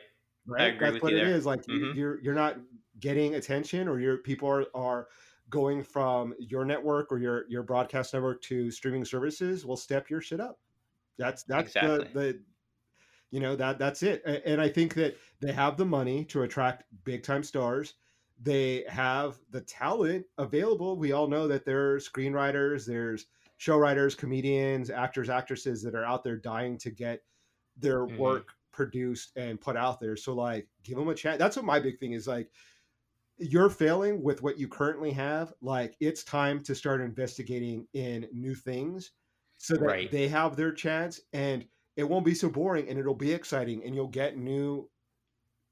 right. 0.46 0.78
That's 0.78 1.02
what 1.02 1.14
it 1.14 1.26
is. 1.26 1.46
Like 1.46 1.62
mm-hmm. 1.66 1.98
you're 1.98 2.22
you're 2.22 2.36
not 2.36 2.58
getting 3.00 3.36
attention, 3.36 3.88
or 3.88 4.00
your 4.00 4.18
people 4.18 4.50
are 4.50 4.66
are 4.76 5.08
going 5.50 5.82
from 5.82 6.36
your 6.38 6.66
network 6.66 7.12
or 7.12 7.18
your 7.18 7.46
your 7.50 7.64
broadcast 7.64 8.14
network 8.14 8.42
to 8.44 8.70
streaming 8.70 9.06
services. 9.06 9.66
Will 9.66 9.78
step 9.78 10.10
your 10.10 10.20
shit 10.20 10.42
up. 10.42 10.60
That's 11.18 11.44
that's 11.44 11.76
exactly. 11.76 12.10
the 12.14 12.20
the 12.20 12.40
you 13.32 13.40
know 13.40 13.56
that 13.56 13.80
that's 13.80 14.04
it. 14.04 14.22
And 14.46 14.60
I 14.60 14.68
think 14.68 14.96
that 14.96 15.18
they 15.40 15.54
have 15.54 15.78
the 15.78 15.86
money 15.86 16.26
to 16.26 16.44
attract 16.44 16.84
big 17.06 17.24
time 17.24 17.44
stars. 17.44 17.94
They 18.42 18.84
have 18.90 19.40
the 19.52 19.62
talent 19.62 20.26
available. 20.38 20.98
We 20.98 21.14
all 21.14 21.28
know 21.28 21.48
that 21.48 21.66
there 21.66 21.94
are 21.94 22.00
screenwriters, 22.00 22.86
there's 22.86 23.28
show 23.60 23.78
writers, 23.78 24.16
comedians, 24.16 24.90
actors, 24.90 25.30
actresses 25.30 25.84
that 25.84 25.94
are 25.94 26.06
out 26.06 26.24
there 26.24 26.38
dying 26.38 26.78
to 26.78 26.90
get 26.90 27.20
their 27.78 28.06
mm-hmm. 28.06 28.18
work 28.18 28.54
produced 28.72 29.34
and 29.36 29.60
put 29.60 29.76
out 29.76 30.00
there. 30.00 30.16
So 30.16 30.34
like 30.34 30.68
give 30.84 30.98
them 30.98 31.10
a 31.10 31.14
chance. 31.14 31.38
That's 31.38 31.58
what 31.58 31.66
my 31.66 31.78
big 31.78 32.00
thing 32.00 32.14
is 32.14 32.26
like 32.26 32.50
you're 33.38 33.70
failing 33.70 34.24
with 34.24 34.42
what 34.42 34.58
you 34.58 34.70
currently 34.70 35.12
have. 35.12 35.52
Like 35.62 35.98
it's 36.00 36.24
time 36.24 36.62
to 36.64 36.74
start 36.74 37.02
investigating 37.02 37.86
in 37.94 38.30
new 38.32 38.56
things 38.56 39.12
so 39.58 39.74
that 39.74 39.86
right. 39.86 40.12
they 40.12 40.30
have 40.30 40.56
their 40.56 40.72
chance 40.72 41.20
and 41.34 41.66
it 41.98 42.08
won't 42.08 42.26
be 42.26 42.34
so 42.34 42.50
boring 42.50 42.88
and 42.88 42.98
it'll 42.98 43.14
be 43.14 43.34
exciting 43.34 43.84
and 43.84 43.94
you'll 43.94 44.08
get 44.08 44.38
new 44.38 44.90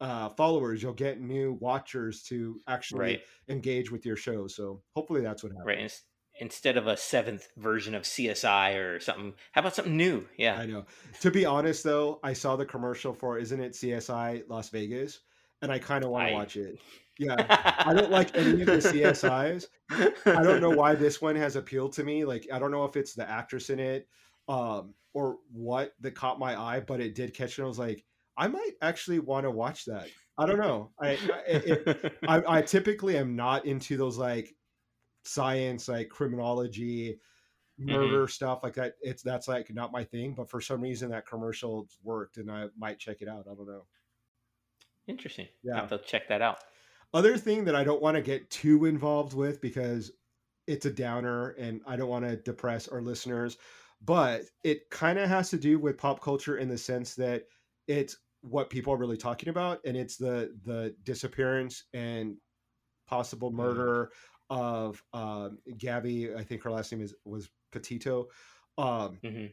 uh, 0.01 0.27
followers, 0.31 0.83
you'll 0.83 0.91
get 0.91 1.21
new 1.21 1.53
watchers 1.61 2.21
to 2.23 2.59
actually 2.67 2.99
right. 2.99 3.21
engage 3.47 3.91
with 3.91 4.05
your 4.05 4.17
show. 4.17 4.45
So 4.45 4.81
hopefully 4.93 5.21
that's 5.21 5.41
what 5.41 5.53
happens. 5.53 5.65
Right 5.65 6.01
instead 6.39 6.77
of 6.77 6.87
a 6.87 6.97
seventh 6.97 7.47
version 7.57 7.95
of 7.95 8.03
CSI 8.03 8.75
or 8.75 8.99
something. 8.99 9.33
How 9.51 9.61
about 9.61 9.75
something 9.75 9.97
new? 9.97 10.25
Yeah, 10.37 10.55
I 10.55 10.65
know. 10.65 10.85
To 11.21 11.31
be 11.31 11.45
honest, 11.45 11.83
though, 11.83 12.19
I 12.23 12.33
saw 12.33 12.55
the 12.55 12.65
commercial 12.65 13.13
for 13.13 13.37
"Isn't 13.37 13.59
It 13.59 13.73
CSI 13.73 14.43
Las 14.47 14.69
Vegas," 14.69 15.21
and 15.61 15.71
I 15.71 15.79
kind 15.79 16.03
of 16.03 16.11
want 16.11 16.27
to 16.27 16.33
I... 16.33 16.35
watch 16.35 16.57
it. 16.57 16.79
Yeah, 17.19 17.35
I 17.79 17.95
don't 17.95 18.11
like 18.11 18.37
any 18.37 18.61
of 18.61 18.67
the 18.67 18.73
CSIs. 18.73 19.65
I 19.89 20.43
don't 20.43 20.61
know 20.61 20.69
why 20.69 20.93
this 20.93 21.19
one 21.19 21.35
has 21.35 21.55
appealed 21.55 21.93
to 21.93 22.03
me. 22.03 22.25
Like, 22.25 22.47
I 22.53 22.59
don't 22.59 22.69
know 22.69 22.85
if 22.85 22.95
it's 22.95 23.15
the 23.15 23.27
actress 23.27 23.71
in 23.71 23.79
it 23.79 24.07
um, 24.47 24.93
or 25.15 25.37
what 25.51 25.93
that 26.01 26.13
caught 26.13 26.37
my 26.37 26.55
eye, 26.55 26.79
but 26.79 26.99
it 26.99 27.15
did 27.15 27.33
catch 27.33 27.57
me. 27.57 27.63
I 27.63 27.67
was 27.67 27.79
like, 27.79 28.05
I 28.37 28.47
might 28.47 28.73
actually 28.83 29.17
want 29.17 29.45
to 29.45 29.49
watch 29.49 29.85
that. 29.85 30.09
I 30.37 30.45
don't 30.45 30.59
know. 30.59 30.91
I 30.99 31.07
I, 31.07 31.17
it, 31.47 32.13
I 32.27 32.57
I 32.57 32.61
typically 32.61 33.17
am 33.17 33.35
not 33.35 33.65
into 33.65 33.97
those 33.97 34.19
like 34.19 34.53
science, 35.27 35.87
like 35.87 36.09
criminology, 36.09 37.19
murder 37.77 38.23
mm-hmm. 38.23 38.29
stuff 38.31 38.59
like 38.63 38.73
that. 38.75 38.95
It's 39.01 39.21
that's 39.21 39.47
like 39.47 39.73
not 39.73 39.91
my 39.91 40.03
thing, 40.03 40.33
but 40.33 40.49
for 40.49 40.61
some 40.61 40.81
reason 40.81 41.09
that 41.11 41.27
commercial 41.27 41.87
worked, 42.03 42.37
and 42.37 42.51
I 42.51 42.67
might 42.77 42.99
check 42.99 43.21
it 43.21 43.27
out. 43.27 43.45
I 43.49 43.55
don't 43.55 43.67
know. 43.67 43.85
Interesting. 45.07 45.47
Yeah, 45.63 45.75
I 45.75 45.79
have 45.79 45.89
to 45.89 45.99
check 45.99 46.27
that 46.29 46.41
out. 46.41 46.59
Other 47.13 47.37
thing 47.37 47.63
that 47.65 47.75
I 47.75 47.83
don't 47.83 48.01
want 48.01 48.15
to 48.15 48.21
get 48.21 48.49
too 48.49 48.85
involved 48.85 49.33
with 49.33 49.61
because 49.61 50.11
it's 50.65 50.85
a 50.85 50.91
downer, 50.91 51.49
and 51.51 51.81
I 51.87 51.95
don't 51.95 52.09
want 52.09 52.25
to 52.25 52.35
depress 52.35 52.87
our 52.89 53.01
listeners, 53.01 53.57
but 54.03 54.43
it 54.63 54.89
kind 54.89 55.17
of 55.17 55.29
has 55.29 55.49
to 55.51 55.57
do 55.57 55.79
with 55.79 55.97
pop 55.97 56.21
culture 56.21 56.57
in 56.57 56.67
the 56.67 56.77
sense 56.77 57.15
that 57.15 57.43
it's 57.87 58.17
what 58.41 58.69
people 58.69 58.93
are 58.93 58.97
really 58.97 59.17
talking 59.17 59.49
about, 59.49 59.79
and 59.85 59.95
it's 59.95 60.17
the 60.17 60.53
the 60.65 60.95
disappearance 61.03 61.85
and 61.93 62.35
possible 63.07 63.49
mm-hmm. 63.49 63.61
murder 63.61 64.11
mm. 64.11 64.36
Of 64.49 65.03
um, 65.13 65.59
Gabby. 65.77 66.33
I 66.33 66.43
think 66.43 66.63
her 66.63 66.71
last 66.71 66.91
name 66.91 67.01
is 67.01 67.13
was 67.25 67.49
Petito. 67.71 68.27
Um, 68.77 69.17
mm-hmm. 69.23 69.47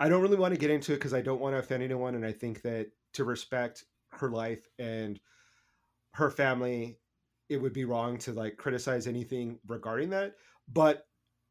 I 0.00 0.08
don't 0.08 0.22
really 0.22 0.36
want 0.36 0.54
to 0.54 0.60
get 0.60 0.70
into 0.70 0.92
it 0.92 0.96
because 0.96 1.14
I 1.14 1.20
don't 1.20 1.40
want 1.40 1.54
to 1.54 1.58
offend 1.58 1.82
anyone, 1.82 2.14
and 2.14 2.24
I 2.24 2.32
think 2.32 2.62
that 2.62 2.88
to 3.14 3.24
respect 3.24 3.84
her 4.12 4.30
life 4.30 4.66
and 4.78 5.18
her 6.14 6.30
family, 6.30 6.98
it 7.48 7.56
would 7.56 7.72
be 7.72 7.84
wrong 7.84 8.18
to 8.18 8.32
like 8.32 8.56
criticize 8.56 9.06
anything 9.06 9.58
regarding 9.66 10.10
that. 10.10 10.34
But 10.72 11.06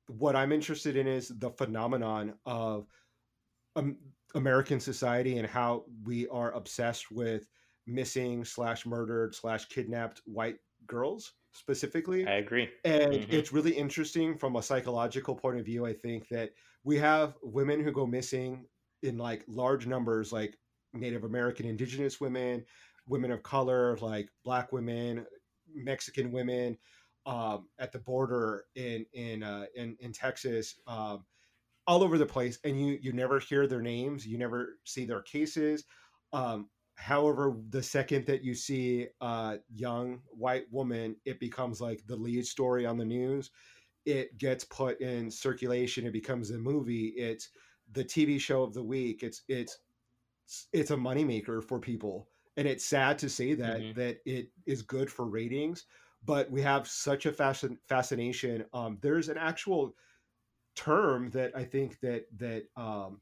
what 0.08 0.36
I'm 0.36 0.52
interested 0.52 0.96
in 0.96 1.08
is 1.08 1.28
the 1.28 1.50
phenomenon 1.50 2.34
of 2.46 2.88
um, 3.76 3.98
American 4.36 4.80
society 4.80 5.38
and 5.38 5.48
how 5.48 5.86
we 6.04 6.28
are 6.28 6.54
obsessed 6.54 7.12
with 7.12 7.48
missing 7.86 8.44
slash 8.46 8.86
murdered 8.86 9.34
slash 9.36 9.66
kidnapped 9.66 10.22
white 10.26 10.58
girls 10.88 11.34
specifically. 11.52 12.26
I 12.28 12.36
agree. 12.36 12.70
And 12.86 13.14
mm-hmm. 13.14 13.32
it's 13.32 13.52
really 13.52 13.72
interesting 13.72 14.38
from 14.38 14.56
a 14.56 14.62
psychological 14.62 15.36
point 15.36 15.60
of 15.60 15.66
view. 15.66 15.86
I 15.86 15.94
think 15.94 16.28
that 16.30 16.52
we 16.84 16.98
have 16.98 17.36
women 17.42 17.84
who 17.84 17.92
go 17.92 18.06
missing 18.06 18.66
in 19.04 19.18
like 19.18 19.44
large 19.48 19.88
numbers, 19.88 20.32
like 20.32 20.58
Native 20.94 21.24
American, 21.24 21.66
Indigenous 21.66 22.20
women, 22.20 22.66
women 23.08 23.32
of 23.32 23.44
color, 23.44 23.98
like 24.02 24.30
Black 24.44 24.72
women, 24.72 25.26
Mexican 25.74 26.32
women, 26.32 26.78
um, 27.26 27.68
at 27.78 27.92
the 27.92 28.00
border 28.00 28.66
in 28.76 29.06
in 29.14 29.44
uh, 29.44 29.66
in, 29.76 29.98
in 30.00 30.14
Texas, 30.14 30.76
um, 30.88 31.26
all 31.86 32.04
over 32.04 32.18
the 32.18 32.26
place, 32.26 32.60
and 32.64 32.80
you 32.80 32.98
you 33.02 33.12
never 33.12 33.40
hear 33.40 33.68
their 33.68 33.82
names, 33.82 34.26
you 34.26 34.38
never 34.38 34.78
see 34.86 35.06
their 35.06 35.22
cases. 35.22 35.84
Um, 36.34 36.70
however, 36.98 37.56
the 37.70 37.82
second 37.82 38.26
that 38.26 38.44
you 38.44 38.54
see 38.54 39.08
a 39.22 39.58
young 39.74 40.20
white 40.30 40.66
woman, 40.72 41.16
it 41.26 41.40
becomes 41.40 41.80
like 41.80 42.06
the 42.08 42.16
lead 42.16 42.46
story 42.46 42.86
on 42.86 42.98
the 42.98 43.06
news. 43.06 43.52
It 44.06 44.38
gets 44.38 44.64
put 44.66 45.00
in 45.00 45.30
circulation. 45.30 46.06
It 46.06 46.14
becomes 46.14 46.52
a 46.52 46.58
movie. 46.58 47.14
It's 47.16 47.50
the 47.92 48.04
TV 48.04 48.40
show 48.40 48.64
of 48.64 48.74
the 48.74 48.84
week. 48.84 49.24
It's 49.24 49.44
it's 49.48 49.80
it's 50.74 50.92
a 50.92 50.96
moneymaker 50.96 51.64
for 51.64 51.80
people, 51.80 52.28
and 52.56 52.68
it's 52.68 52.86
sad 52.86 53.18
to 53.20 53.30
say 53.30 53.54
that 53.54 53.80
mm-hmm. 53.80 54.00
that 54.00 54.18
it 54.26 54.50
is 54.66 54.82
good 54.82 55.12
for 55.12 55.26
ratings. 55.26 55.86
But 56.26 56.50
we 56.50 56.62
have 56.62 56.88
such 56.88 57.26
a 57.26 57.32
fascin- 57.32 57.78
fascination. 57.88 58.66
Um, 58.74 58.98
there's 59.02 59.30
an 59.30 59.38
actual 59.38 59.94
term 60.76 61.30
that 61.32 61.52
I 61.56 61.64
think 61.64 62.00
that 62.00 62.26
that 62.38 62.64
um, 62.76 63.22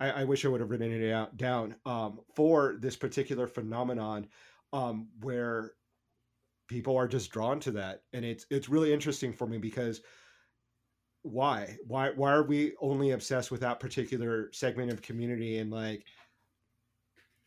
I, 0.00 0.10
I, 0.10 0.24
wish 0.24 0.44
I 0.44 0.48
would 0.48 0.60
have 0.60 0.70
written 0.70 0.92
it 0.92 1.12
out, 1.12 1.36
down 1.36 1.74
um, 1.84 2.20
for 2.34 2.76
this 2.78 2.96
particular 2.96 3.46
phenomenon 3.46 4.28
um, 4.72 5.08
where 5.20 5.72
people 6.68 6.96
are 6.96 7.08
just 7.08 7.30
drawn 7.30 7.58
to 7.60 7.70
that, 7.72 8.02
and 8.12 8.24
it's 8.24 8.46
it's 8.50 8.68
really 8.68 8.92
interesting 8.92 9.32
for 9.32 9.46
me 9.46 9.58
because 9.58 10.02
why 11.22 11.76
why 11.86 12.10
why 12.10 12.30
are 12.30 12.44
we 12.44 12.74
only 12.80 13.10
obsessed 13.10 13.50
with 13.50 13.60
that 13.60 13.80
particular 13.80 14.50
segment 14.52 14.90
of 14.90 15.02
community 15.02 15.58
and 15.58 15.70
like 15.70 16.04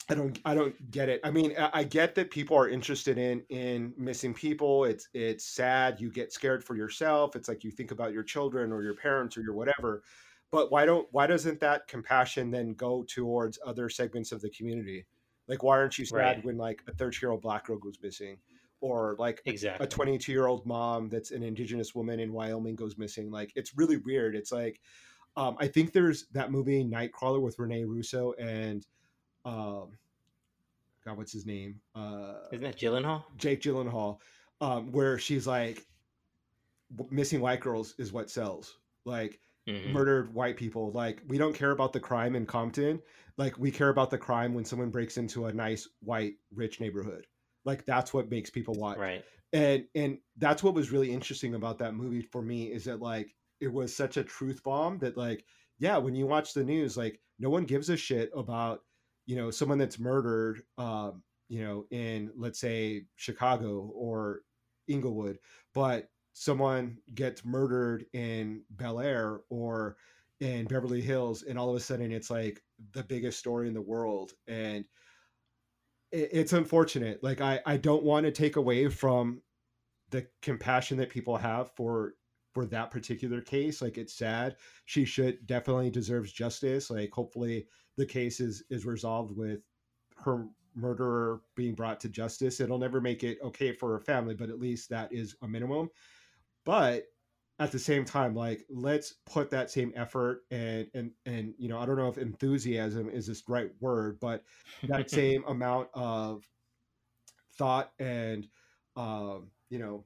I 0.10 0.16
don't 0.16 0.40
I 0.44 0.56
don't 0.56 0.92
get 0.92 1.08
it. 1.08 1.22
I 1.24 1.32
mean, 1.32 1.56
I 1.58 1.86
get 1.86 2.16
that 2.16 2.32
people 2.32 2.58
are 2.58 2.68
interested 2.68 3.18
in 3.18 3.44
in 3.50 3.94
missing 3.98 4.34
people. 4.34 4.84
It's 4.84 5.08
it's 5.14 5.46
sad. 5.46 6.02
You 6.02 6.12
get 6.12 6.34
scared 6.34 6.64
for 6.64 6.76
yourself. 6.76 7.36
It's 7.36 7.48
like 7.48 7.64
you 7.64 7.72
think 7.72 7.92
about 7.92 8.12
your 8.12 8.24
children 8.24 8.74
or 8.74 8.84
your 8.84 8.96
parents 8.96 9.38
or 9.38 9.42
your 9.42 9.54
whatever 9.54 10.04
but 10.52 10.72
why 10.72 10.86
don't 10.86 11.08
why 11.12 11.28
doesn't 11.28 11.60
that 11.62 11.88
compassion 11.88 12.52
then 12.52 12.74
go 12.74 13.04
towards 13.04 13.58
other 13.66 13.90
segments 13.90 14.32
of 14.32 14.42
the 14.42 14.50
community? 14.50 15.06
Like 15.48 15.64
why 15.64 15.78
aren't 15.78 15.98
you 15.98 16.06
sad 16.06 16.18
right. 16.18 16.46
when 16.46 16.58
like 16.58 16.84
a 16.88 16.94
13 16.94 17.20
year 17.22 17.32
old 17.32 17.42
black 17.42 17.66
girl 17.66 17.78
goes 17.78 17.98
missing? 18.02 18.38
Or 18.82 19.16
like 19.20 19.42
exactly. 19.46 19.86
a 19.86 19.90
22 19.90 20.32
year 20.32 20.48
old 20.48 20.66
mom 20.66 21.08
that's 21.10 21.32
an 21.32 21.44
indigenous 21.44 21.94
woman 21.96 22.20
in 22.20 22.34
wyoming 22.34 22.76
goes 22.76 22.98
missing. 22.98 23.32
Like 23.32 23.52
it's 23.56 23.78
really 23.78 23.98
weird. 23.98 24.36
It's 24.36 24.52
like 24.52 24.82
um, 25.38 25.56
i 25.60 25.68
think 25.68 25.94
there's 25.94 26.26
that 26.34 26.52
movie 26.52 26.84
nightcrawler 26.84 27.42
with 27.42 27.58
rene 27.58 27.86
russo 27.86 28.34
and 28.34 28.86
um, 29.46 29.98
god 31.06 31.18
what's 31.18 31.32
his 31.32 31.46
name? 31.46 31.80
Uh, 31.96 32.34
isn't 32.52 32.66
that 32.66 32.78
gyllenhaal? 32.78 33.24
Jake 33.38 33.62
gyllenhaal 33.62 34.20
um, 34.60 34.92
where 34.92 35.18
she's 35.18 35.48
like 35.48 35.86
missing 37.10 37.42
white 37.42 37.60
girls 37.60 37.96
is 37.98 38.12
what 38.12 38.30
sells. 38.30 38.78
Like 39.06 39.40
mm-hmm. 39.68 39.94
murdered 39.94 40.34
white 40.34 40.58
people. 40.58 40.92
Like 40.92 41.22
we 41.28 41.38
don't 41.38 41.56
care 41.56 41.72
about 41.72 41.94
the 41.94 42.00
crime 42.00 42.36
in 42.36 42.46
Compton. 42.46 43.02
Like 43.38 43.58
we 43.58 43.72
care 43.72 43.90
about 43.90 44.10
the 44.10 44.18
crime 44.18 44.54
when 44.54 44.66
someone 44.66 44.90
breaks 44.90 45.18
into 45.18 45.46
a 45.46 45.54
nice 45.54 45.88
white 46.02 46.36
rich 46.54 46.80
neighborhood. 46.80 47.28
Like 47.66 47.86
that's 47.86 48.14
what 48.14 48.30
makes 48.30 48.50
people 48.50 48.76
watch. 48.76 48.98
Right. 48.98 49.24
And 49.54 49.86
and 49.96 50.18
that's 50.38 50.64
what 50.64 50.74
was 50.74 50.92
really 50.92 51.12
interesting 51.12 51.56
about 51.56 51.80
that 51.80 51.94
movie 51.94 52.22
for 52.22 52.42
me 52.42 52.66
is 52.66 52.86
that 52.86 53.02
like 53.02 53.36
it 53.60 53.72
was 53.72 53.96
such 53.96 54.18
a 54.18 54.24
truth 54.24 54.64
bomb 54.64 54.98
that 55.00 55.18
like 55.18 55.46
yeah, 55.80 55.98
when 55.98 56.14
you 56.14 56.28
watch 56.28 56.54
the 56.54 56.64
news, 56.64 56.96
like 56.96 57.20
no 57.40 57.50
one 57.50 57.64
gives 57.64 57.90
a 57.90 57.98
shit 57.98 58.30
about 58.36 58.82
you 59.26 59.36
know 59.36 59.52
someone 59.52 59.78
that's 59.78 60.00
murdered 60.00 60.62
um, 60.78 61.24
you 61.50 61.64
know 61.64 61.86
in 61.92 62.32
let's 62.36 62.60
say 62.60 63.06
Chicago 63.16 63.92
or 63.96 64.42
Inglewood, 64.88 65.40
but 65.74 66.10
someone 66.34 66.98
gets 67.14 67.44
murdered 67.44 68.06
in 68.14 68.64
Bel 68.70 69.00
Air 69.00 69.42
or 69.50 69.98
in 70.40 70.66
Beverly 70.66 71.02
Hills, 71.02 71.44
and 71.44 71.58
all 71.58 71.70
of 71.70 71.76
a 71.76 71.80
sudden 71.80 72.12
it's 72.12 72.30
like 72.30 72.62
the 72.94 73.04
biggest 73.04 73.40
story 73.40 73.68
in 73.68 73.74
the 73.74 73.82
world. 73.82 74.34
And 74.48 74.86
it's 76.12 76.54
unfortunate. 76.54 77.24
Like 77.24 77.42
I, 77.42 77.62
I 77.66 77.78
don't 77.78 78.04
want 78.04 78.26
to 78.26 78.32
take 78.32 78.58
away 78.58 78.90
from 78.90 79.42
the 80.10 80.28
compassion 80.42 80.98
that 80.98 81.10
people 81.10 81.38
have 81.38 81.72
for 81.76 82.16
for 82.54 82.66
that 82.66 82.92
particular 82.92 83.40
case. 83.40 83.82
Like 83.82 83.98
it's 83.98 84.14
sad. 84.14 84.58
She 84.86 85.06
should 85.06 85.46
definitely 85.48 85.90
deserves 85.90 86.34
justice. 86.34 86.90
Like 86.90 87.12
hopefully 87.12 87.68
the 87.96 88.06
case 88.06 88.40
is 88.42 88.64
is 88.70 88.86
resolved 88.86 89.38
with 89.38 89.62
her 90.18 90.48
murderer 90.76 91.42
being 91.56 91.76
brought 91.76 92.00
to 92.02 92.10
justice. 92.10 92.60
It'll 92.60 92.78
never 92.78 93.00
make 93.00 93.24
it 93.24 93.38
okay 93.42 93.72
for 93.72 93.92
her 93.92 94.00
family, 94.00 94.36
but 94.36 94.50
at 94.50 94.60
least 94.60 94.90
that 94.90 95.14
is 95.14 95.36
a 95.42 95.48
minimum 95.48 95.90
but 96.66 97.04
at 97.62 97.72
the 97.72 97.80
same 97.80 98.04
time 98.04 98.34
like 98.34 98.66
let's 98.72 99.14
put 99.28 99.52
that 99.52 99.70
same 99.70 99.94
effort 99.96 100.42
and 100.50 100.88
and 100.96 101.12
and 101.28 101.54
you 101.60 101.70
know 101.70 101.78
i 101.78 101.86
don't 101.86 101.96
know 101.96 102.08
if 102.08 102.18
enthusiasm 102.18 103.08
is 103.08 103.28
this 103.28 103.44
right 103.48 103.70
word 103.80 104.20
but 104.20 104.44
that 104.88 105.10
same 105.12 105.44
amount 105.48 105.88
of 105.94 106.44
thought 107.58 107.92
and 108.00 108.48
um 108.96 109.48
you 109.70 109.78
know 109.78 110.04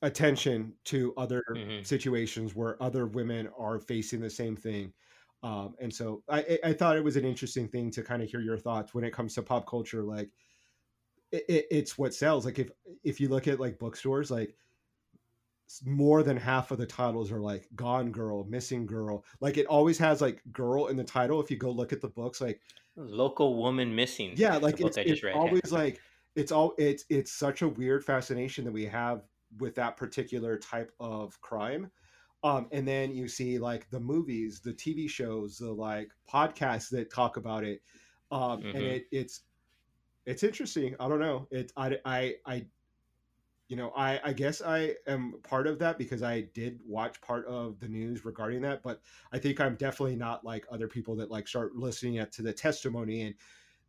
attention 0.00 0.72
to 0.84 1.12
other 1.18 1.42
mm-hmm. 1.54 1.82
situations 1.82 2.54
where 2.54 2.82
other 2.82 3.06
women 3.06 3.48
are 3.58 3.78
facing 3.78 4.20
the 4.20 4.30
same 4.30 4.56
thing 4.56 4.90
um 5.42 5.74
and 5.80 5.92
so 5.92 6.22
i 6.30 6.58
i 6.64 6.72
thought 6.72 6.96
it 6.96 7.04
was 7.04 7.16
an 7.16 7.26
interesting 7.26 7.68
thing 7.68 7.90
to 7.90 8.02
kind 8.02 8.22
of 8.22 8.30
hear 8.30 8.40
your 8.40 8.58
thoughts 8.58 8.94
when 8.94 9.04
it 9.04 9.12
comes 9.12 9.34
to 9.34 9.42
pop 9.42 9.68
culture 9.68 10.02
like 10.02 10.30
it, 11.30 11.44
it, 11.48 11.66
it's 11.70 11.98
what 11.98 12.14
sells 12.14 12.46
like 12.46 12.58
if 12.58 12.70
if 13.04 13.20
you 13.20 13.28
look 13.28 13.46
at 13.48 13.60
like 13.60 13.78
bookstores 13.78 14.30
like 14.30 14.56
more 15.84 16.22
than 16.22 16.36
half 16.36 16.70
of 16.70 16.78
the 16.78 16.86
titles 16.86 17.32
are 17.32 17.40
like 17.40 17.68
gone 17.74 18.10
girl 18.12 18.44
missing 18.44 18.86
girl 18.86 19.24
like 19.40 19.56
it 19.56 19.66
always 19.66 19.98
has 19.98 20.20
like 20.20 20.40
girl 20.52 20.86
in 20.86 20.96
the 20.96 21.04
title 21.04 21.40
if 21.40 21.50
you 21.50 21.56
go 21.56 21.70
look 21.70 21.92
at 21.92 22.00
the 22.00 22.08
books 22.08 22.40
like 22.40 22.60
local 22.96 23.56
woman 23.56 23.94
missing 23.94 24.32
yeah 24.36 24.56
like 24.56 24.80
it's, 24.80 24.96
it's 24.96 25.24
always 25.34 25.72
like 25.72 26.00
it's 26.36 26.52
all 26.52 26.74
it's 26.78 27.04
it's 27.08 27.32
such 27.32 27.62
a 27.62 27.68
weird 27.68 28.04
fascination 28.04 28.64
that 28.64 28.72
we 28.72 28.86
have 28.86 29.22
with 29.58 29.74
that 29.74 29.96
particular 29.96 30.56
type 30.56 30.92
of 31.00 31.40
crime 31.40 31.90
um 32.44 32.68
and 32.70 32.86
then 32.86 33.12
you 33.12 33.26
see 33.26 33.58
like 33.58 33.88
the 33.90 34.00
movies 34.00 34.60
the 34.60 34.72
tv 34.72 35.08
shows 35.08 35.58
the 35.58 35.70
like 35.70 36.10
podcasts 36.32 36.88
that 36.90 37.12
talk 37.12 37.36
about 37.36 37.64
it 37.64 37.82
um 38.30 38.60
mm-hmm. 38.60 38.76
and 38.76 38.84
it 38.84 39.06
it's 39.10 39.42
it's 40.26 40.42
interesting 40.42 40.94
i 41.00 41.08
don't 41.08 41.20
know 41.20 41.46
it 41.50 41.72
i 41.76 41.96
i 42.04 42.34
i 42.46 42.64
you 43.68 43.76
know, 43.76 43.92
I, 43.96 44.20
I 44.22 44.32
guess 44.32 44.62
I 44.62 44.94
am 45.06 45.34
part 45.42 45.66
of 45.66 45.78
that 45.80 45.98
because 45.98 46.22
I 46.22 46.42
did 46.54 46.78
watch 46.86 47.20
part 47.20 47.46
of 47.46 47.80
the 47.80 47.88
news 47.88 48.24
regarding 48.24 48.62
that, 48.62 48.82
but 48.82 49.00
I 49.32 49.38
think 49.38 49.60
I'm 49.60 49.74
definitely 49.74 50.16
not 50.16 50.44
like 50.44 50.64
other 50.70 50.86
people 50.86 51.16
that 51.16 51.30
like 51.30 51.48
start 51.48 51.74
listening 51.74 52.24
to 52.24 52.42
the 52.42 52.52
testimony 52.52 53.22
and 53.22 53.34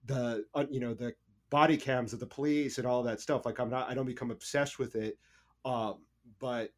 the, 0.06 0.46
uh, 0.56 0.66
you 0.72 0.80
know, 0.80 0.94
the 0.94 1.14
body 1.50 1.78
cams 1.78 2.12
of 2.12 2.20
the 2.20 2.26
police 2.26 2.78
and 2.78 2.88
all 2.88 3.04
that 3.04 3.22
stuff. 3.22 3.46
Like 3.46 3.60
I'm 3.60 3.70
not, 3.70 3.90
I 3.90 3.94
don't 3.94 4.06
become 4.06 4.32
obsessed 4.32 4.80
with 4.80 4.96
it. 4.96 5.18
Um, 5.64 6.00
but 6.40 6.72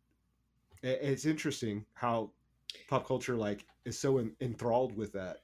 it's 0.81 1.25
interesting 1.25 1.85
how 1.93 2.31
pop 2.87 3.07
culture 3.07 3.35
like 3.35 3.65
is 3.85 3.99
so 3.99 4.29
enthralled 4.41 4.95
with 4.95 5.13
that. 5.13 5.37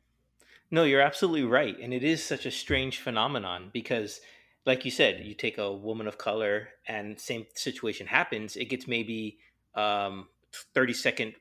No, 0.71 0.83
you're 0.83 1.01
absolutely 1.01 1.43
right, 1.43 1.77
and 1.79 1.93
it 1.93 2.03
is 2.03 2.23
such 2.23 2.45
a 2.45 2.51
strange 2.51 2.99
phenomenon 2.99 3.69
because, 3.71 4.19
like 4.65 4.83
you 4.83 4.91
said, 4.91 5.23
you 5.23 5.35
take 5.35 5.57
a 5.57 5.71
woman 5.71 6.07
of 6.07 6.17
color, 6.17 6.69
and 6.87 7.19
same 7.19 7.45
situation 7.53 8.07
happens. 8.07 8.55
It 8.55 8.65
gets 8.65 8.87
maybe 8.87 9.37
um, 9.75 10.27
thirty 10.73 10.93
second 10.93 11.33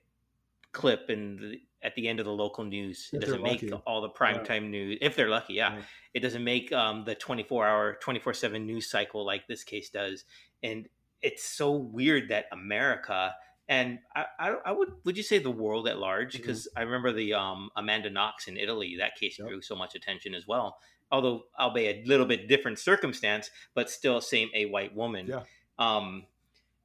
clip 0.73 1.09
in 1.09 1.37
the, 1.37 1.61
at 1.83 1.95
the 1.95 2.09
end 2.09 2.21
of 2.21 2.27
the 2.27 2.33
local 2.33 2.65
news. 2.65 3.09
If 3.13 3.23
it 3.23 3.27
doesn't 3.27 3.43
make 3.43 3.65
all 3.87 4.03
the 4.03 4.11
primetime 4.11 4.63
yeah. 4.63 4.69
news 4.69 4.99
if 5.01 5.17
they're 5.17 5.31
lucky. 5.31 5.55
Yeah, 5.55 5.77
yeah. 5.77 5.83
it 6.13 6.21
doesn't 6.21 6.45
make 6.45 6.73
um, 6.73 7.05
the 7.05 7.15
twenty 7.15 7.43
four 7.43 7.67
hour, 7.67 7.95
twenty 8.01 8.21
four 8.21 8.35
seven 8.35 8.67
news 8.67 8.91
cycle 8.91 9.25
like 9.25 9.47
this 9.47 9.65
case 9.65 9.89
does, 9.89 10.25
and 10.63 10.89
it's 11.23 11.45
so 11.45 11.73
weird 11.73 12.29
that 12.29 12.47
America 12.53 13.35
and 13.67 13.99
I, 14.15 14.27
I, 14.39 14.55
I, 14.67 14.73
would 14.73 14.93
would 15.05 15.17
you 15.17 15.23
say 15.23 15.39
the 15.39 15.51
world 15.51 15.89
at 15.89 15.99
large 15.99 16.35
because 16.37 16.69
mm-hmm. 16.69 16.81
I 16.81 16.83
remember 16.83 17.13
the 17.13 17.33
um, 17.33 17.71
Amanda 17.77 18.11
Knox 18.11 18.47
in 18.47 18.59
Italy 18.59 18.97
that 18.99 19.17
case 19.17 19.39
yep. 19.39 19.49
drew 19.49 19.63
so 19.63 19.75
much 19.75 19.95
attention 19.95 20.35
as 20.35 20.47
well 20.47 20.77
although 21.11 21.45
albeit 21.59 22.05
a 22.05 22.09
little 22.09 22.27
bit 22.27 22.49
different 22.49 22.79
circumstance 22.79 23.51
but 23.75 23.91
still 23.91 24.21
same 24.21 24.49
a 24.55 24.67
white 24.67 24.95
woman 24.95 25.27
yeah. 25.27 25.41
um, 25.79 26.25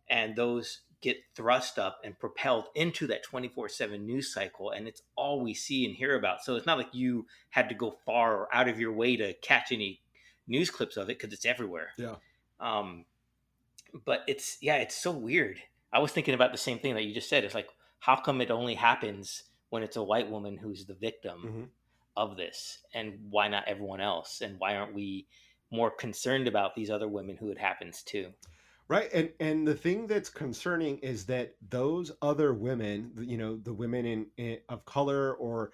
and 0.10 0.36
those 0.36 0.82
get 1.02 1.18
thrust 1.34 1.80
up 1.80 2.02
and 2.04 2.20
propelled 2.20 2.66
into 2.76 3.08
that 3.08 3.26
24-7 3.26 4.02
news 4.02 4.34
cycle 4.34 4.72
and 4.72 4.88
it's 4.88 5.02
all 5.16 5.42
we 5.42 5.54
see 5.54 5.86
and 5.86 5.96
hear 5.96 6.18
about 6.18 6.44
so 6.44 6.56
it's 6.56 6.66
not 6.66 6.78
like 6.78 6.94
you 6.94 7.26
had 7.52 7.70
to 7.70 7.76
go 7.76 7.96
far 8.06 8.36
or 8.36 8.56
out 8.56 8.68
of 8.68 8.80
your 8.80 8.92
way 8.92 9.16
to 9.16 9.34
catch 9.36 9.72
any 9.72 10.02
news 10.48 10.70
clips 10.70 10.98
of 10.98 11.10
it 11.10 11.18
because 11.18 11.34
it's 11.34 11.46
everywhere 11.46 11.92
yeah 11.98 12.16
um, 12.60 13.06
but 14.06 14.24
it's 14.28 14.58
yeah 14.62 14.76
it's 14.76 14.96
so 14.96 15.12
weird 15.12 15.62
I 15.92 16.00
was 16.00 16.12
thinking 16.12 16.34
about 16.34 16.52
the 16.52 16.58
same 16.58 16.80
thing 16.80 16.94
that 16.96 17.04
you 17.04 17.14
just 17.14 17.30
said. 17.30 17.44
It's 17.44 17.56
like, 17.56 17.70
how 18.00 18.16
come 18.16 18.42
it 18.42 18.52
only 18.52 18.76
happens 18.76 19.44
when 19.70 19.84
it's 19.84 19.98
a 19.98 20.04
white 20.04 20.30
woman 20.30 20.58
who's 20.58 20.86
the 20.86 20.94
victim 20.94 21.40
mm-hmm. 21.46 21.64
Of 22.16 22.38
this? 22.38 22.80
And 22.94 23.18
why 23.30 23.48
not 23.48 23.68
everyone 23.68 24.02
else? 24.02 24.42
And 24.42 24.60
why 24.60 24.76
aren't 24.76 24.94
we 24.94 25.28
more 25.72 25.92
concerned 25.92 26.48
about 26.48 26.76
these 26.76 26.90
other 26.90 27.08
women 27.08 27.38
who 27.38 27.50
it 27.50 27.58
happens 27.58 28.04
to? 28.04 28.28
Right. 28.88 29.10
And 29.14 29.30
and 29.40 29.68
the 29.68 29.76
thing 29.76 30.08
that's 30.08 30.30
concerning 30.30 30.98
is 31.00 31.26
that 31.28 31.56
those 31.70 32.12
other 32.22 32.54
women, 32.54 33.12
you 33.20 33.38
know, 33.38 33.58
the 33.58 33.74
women 33.74 34.06
in, 34.06 34.26
in 34.38 34.58
of 34.68 34.84
color 34.86 35.36
or 35.36 35.72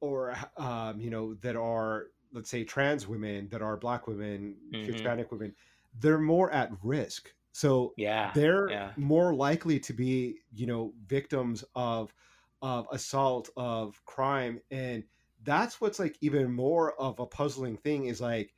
or 0.00 0.36
um, 0.56 1.00
you 1.00 1.10
know, 1.10 1.34
that 1.34 1.54
are 1.54 2.06
let's 2.32 2.50
say 2.50 2.64
trans 2.64 3.06
women, 3.06 3.48
that 3.50 3.62
are 3.62 3.76
black 3.76 4.08
women, 4.08 4.56
mm-hmm. 4.72 4.92
Hispanic 4.92 5.30
women, 5.30 5.54
they're 6.00 6.18
more 6.18 6.50
at 6.50 6.70
risk 6.82 7.32
so 7.58 7.92
yeah, 7.96 8.30
they're 8.36 8.70
yeah. 8.70 8.92
more 8.96 9.34
likely 9.34 9.80
to 9.80 9.92
be, 9.92 10.36
you 10.54 10.68
know, 10.68 10.92
victims 11.08 11.64
of 11.74 12.14
of 12.62 12.86
assault, 12.92 13.50
of 13.56 14.00
crime, 14.04 14.60
and 14.70 15.02
that's 15.48 15.80
what's 15.80 15.98
like 15.98 16.18
even 16.20 16.52
more 16.52 16.92
of 17.00 17.18
a 17.20 17.26
puzzling 17.26 17.78
thing 17.78 18.04
is 18.04 18.20
like 18.20 18.52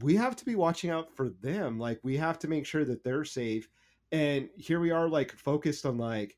we 0.00 0.14
have 0.14 0.36
to 0.36 0.44
be 0.44 0.54
watching 0.54 0.88
out 0.88 1.12
for 1.16 1.30
them. 1.30 1.80
Like 1.80 1.98
we 2.04 2.16
have 2.16 2.38
to 2.40 2.48
make 2.48 2.64
sure 2.64 2.84
that 2.84 3.02
they're 3.02 3.24
safe. 3.24 3.68
And 4.12 4.48
here 4.56 4.78
we 4.78 4.92
are 4.92 5.08
like 5.08 5.32
focused 5.32 5.84
on 5.84 5.98
like 5.98 6.36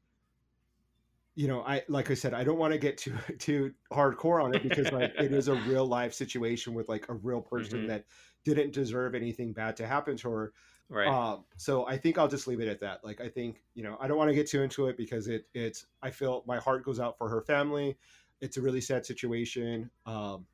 you 1.35 1.46
know, 1.46 1.61
I 1.61 1.83
like 1.87 2.11
I 2.11 2.14
said, 2.14 2.35
I 2.35 2.44
don't 2.44 2.59
want 2.59 2.72
to 2.72 2.78
get 2.78 2.96
too 2.96 3.14
too 3.38 3.74
hardcore 3.92 4.42
on 4.42 4.54
it 4.54 4.62
because 4.62 4.90
like 4.90 5.12
it 5.18 5.33
is 5.33 5.48
a 5.48 5.54
real 5.68 5.87
life 5.87 6.14
situation 6.14 6.72
with 6.72 6.88
like 6.88 7.07
a 7.11 7.14
real 7.14 7.42
person 7.42 7.81
mm-hmm. 7.81 7.88
that 7.88 8.07
didn't 8.44 8.72
deserve 8.72 9.14
anything 9.14 9.52
bad 9.52 9.76
to 9.76 9.87
happen 9.87 10.16
to 10.16 10.31
her. 10.31 10.52
Right. 10.88 11.07
Um, 11.07 11.44
so 11.59 11.87
I 11.87 11.98
think 11.98 12.16
I'll 12.16 12.28
just 12.28 12.46
leave 12.46 12.61
it 12.61 12.68
at 12.68 12.81
that. 12.81 13.04
Like 13.04 13.20
I 13.20 13.28
think 13.28 13.62
you 13.74 13.83
know 13.83 13.98
I 14.00 14.09
don't 14.09 14.16
want 14.16 14.31
to 14.31 14.35
get 14.35 14.48
too 14.48 14.62
into 14.62 14.87
it 14.87 14.96
because 14.96 15.28
it 15.28 15.44
it's 15.52 15.87
I 16.02 16.11
feel 16.11 16.42
my 16.46 16.57
heart 16.57 16.85
goes 16.87 16.98
out 16.98 17.18
for 17.18 17.28
her 17.28 17.42
family. 17.42 17.98
It's 18.40 18.57
a 18.57 18.62
really 18.62 18.81
sad 18.81 19.05
situation. 19.05 19.90
Um, 20.07 20.46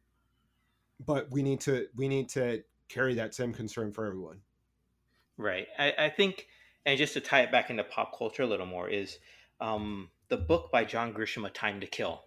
but 1.05 1.31
we 1.31 1.43
need 1.43 1.61
to 1.63 1.87
we 1.97 2.09
need 2.09 2.29
to 2.31 2.63
carry 2.89 3.15
that 3.15 3.35
same 3.35 3.53
concern 3.53 3.93
for 3.93 4.07
everyone. 4.07 4.41
Right. 5.37 5.67
I, 5.79 5.93
I 5.99 6.09
think, 6.11 6.47
and 6.87 6.97
just 6.97 7.15
to 7.15 7.21
tie 7.21 7.41
it 7.41 7.51
back 7.51 7.71
into 7.71 7.85
pop 7.85 8.17
culture 8.17 8.45
a 8.45 8.47
little 8.47 8.67
more, 8.67 8.89
is 8.89 9.19
um, 9.61 10.11
the 10.29 10.37
book 10.37 10.71
by 10.71 10.85
John 10.85 11.13
Grisham, 11.13 11.47
A 11.47 11.51
Time 11.51 11.81
to 11.81 11.87
Kill. 11.87 12.23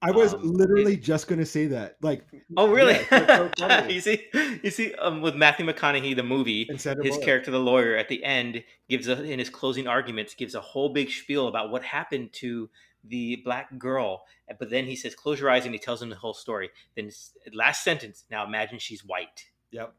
I 0.00 0.12
was 0.12 0.32
um, 0.32 0.52
literally 0.52 0.94
it, 0.94 1.02
just 1.02 1.26
going 1.26 1.40
to 1.40 1.46
say 1.46 1.66
that. 1.66 1.96
Like, 2.00 2.24
oh, 2.56 2.70
really? 2.70 3.00
Yeah, 3.10 3.50
so 3.58 3.86
you 3.88 4.00
see, 4.00 4.26
you 4.62 4.70
see, 4.70 4.94
um, 4.94 5.22
with 5.22 5.34
Matthew 5.34 5.66
McConaughey, 5.66 6.14
the 6.14 6.22
movie, 6.22 6.68
his 6.70 7.18
character, 7.18 7.50
the 7.50 7.58
lawyer, 7.58 7.96
at 7.96 8.08
the 8.08 8.22
end 8.22 8.62
gives 8.88 9.08
a, 9.08 9.20
in 9.24 9.40
his 9.40 9.50
closing 9.50 9.88
arguments 9.88 10.34
gives 10.34 10.54
a 10.54 10.60
whole 10.60 10.90
big 10.90 11.10
spiel 11.10 11.48
about 11.48 11.70
what 11.70 11.82
happened 11.82 12.32
to 12.34 12.70
the 13.08 13.36
black 13.44 13.78
girl. 13.78 14.24
Eh, 14.48 14.54
but 14.58 14.70
then 14.70 14.86
he 14.86 14.96
says, 14.96 15.14
"Close 15.14 15.40
your 15.40 15.50
eyes," 15.50 15.64
and 15.64 15.74
he 15.74 15.78
tells 15.78 16.02
him 16.02 16.10
the 16.10 16.16
whole 16.16 16.34
story. 16.34 16.70
Then 16.96 17.10
last 17.52 17.84
sentence. 17.84 18.24
Now 18.30 18.44
imagine 18.44 18.78
she's 18.78 19.04
white. 19.04 19.46
Yep. 19.70 19.94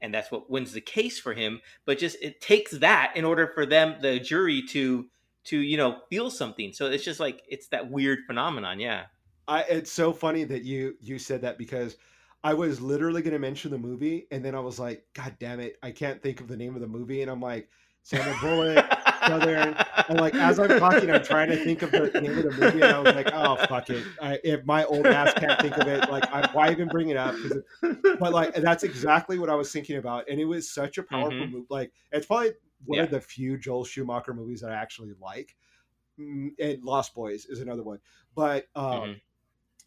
And 0.00 0.12
that's 0.12 0.30
what 0.30 0.50
wins 0.50 0.72
the 0.72 0.80
case 0.80 1.18
for 1.18 1.32
him. 1.32 1.60
But 1.86 1.98
just 1.98 2.16
it 2.20 2.40
takes 2.40 2.72
that 2.72 3.12
in 3.16 3.24
order 3.24 3.46
for 3.46 3.64
them, 3.64 3.96
the 4.00 4.18
jury, 4.18 4.62
to 4.70 5.06
to 5.44 5.58
you 5.58 5.76
know 5.76 6.00
feel 6.10 6.30
something. 6.30 6.72
So 6.72 6.86
it's 6.86 7.04
just 7.04 7.20
like 7.20 7.42
it's 7.48 7.68
that 7.68 7.90
weird 7.90 8.20
phenomenon. 8.26 8.80
Yeah. 8.80 9.06
I 9.46 9.62
it's 9.62 9.92
so 9.92 10.12
funny 10.12 10.44
that 10.44 10.64
you 10.64 10.96
you 11.00 11.18
said 11.18 11.42
that 11.42 11.58
because 11.58 11.96
I 12.42 12.52
was 12.52 12.80
literally 12.80 13.22
going 13.22 13.32
to 13.32 13.38
mention 13.38 13.70
the 13.70 13.78
movie 13.78 14.26
and 14.30 14.44
then 14.44 14.54
I 14.54 14.60
was 14.60 14.78
like, 14.78 15.04
God 15.14 15.36
damn 15.38 15.60
it, 15.60 15.78
I 15.82 15.90
can't 15.90 16.22
think 16.22 16.40
of 16.40 16.48
the 16.48 16.56
name 16.56 16.74
of 16.74 16.82
the 16.82 16.86
movie, 16.86 17.22
and 17.22 17.30
I'm 17.30 17.40
like, 17.40 17.68
Sandra 18.02 18.36
Bullock, 18.40 18.84
Southern, 19.26 19.74
and 20.08 20.20
like 20.20 20.34
as 20.34 20.58
I'm 20.58 20.78
talking, 20.78 21.10
I'm 21.10 21.22
trying 21.22 21.50
to 21.50 21.56
think 21.56 21.82
of 21.82 21.90
the 21.90 22.20
name 22.20 22.38
of 22.38 22.44
the 22.44 22.50
movie, 22.50 22.80
and 22.80 22.84
I 22.84 22.98
was 22.98 23.14
like, 23.14 23.30
oh 23.32 23.56
fuck 23.66 23.90
it, 23.90 24.04
I, 24.20 24.38
if 24.44 24.64
my 24.64 24.84
old 24.84 25.06
ass 25.06 25.32
can't 25.34 25.60
think 25.60 25.76
of 25.76 25.86
it, 25.88 26.10
like 26.10 26.24
I, 26.32 26.48
why 26.52 26.70
even 26.70 26.88
bring 26.88 27.08
it 27.08 27.16
up? 27.16 27.34
It, 27.36 28.18
but 28.20 28.32
like 28.32 28.54
that's 28.54 28.84
exactly 28.84 29.38
what 29.38 29.50
I 29.50 29.54
was 29.54 29.72
thinking 29.72 29.96
about, 29.96 30.28
and 30.28 30.40
it 30.40 30.44
was 30.44 30.70
such 30.70 30.98
a 30.98 31.02
powerful 31.02 31.38
mm-hmm. 31.38 31.52
movie. 31.52 31.66
Like 31.70 31.92
it's 32.12 32.26
probably 32.26 32.52
one 32.84 32.98
yeah. 32.98 33.04
of 33.04 33.10
the 33.10 33.20
few 33.20 33.58
Joel 33.58 33.84
Schumacher 33.84 34.34
movies 34.34 34.60
that 34.60 34.70
I 34.70 34.74
actually 34.74 35.12
like. 35.20 35.54
Mm, 36.18 36.50
and 36.60 36.84
Lost 36.84 37.12
Boys 37.12 37.44
is 37.46 37.60
another 37.60 37.82
one, 37.82 37.98
but 38.34 38.66
um, 38.76 38.92
mm-hmm 38.92 39.12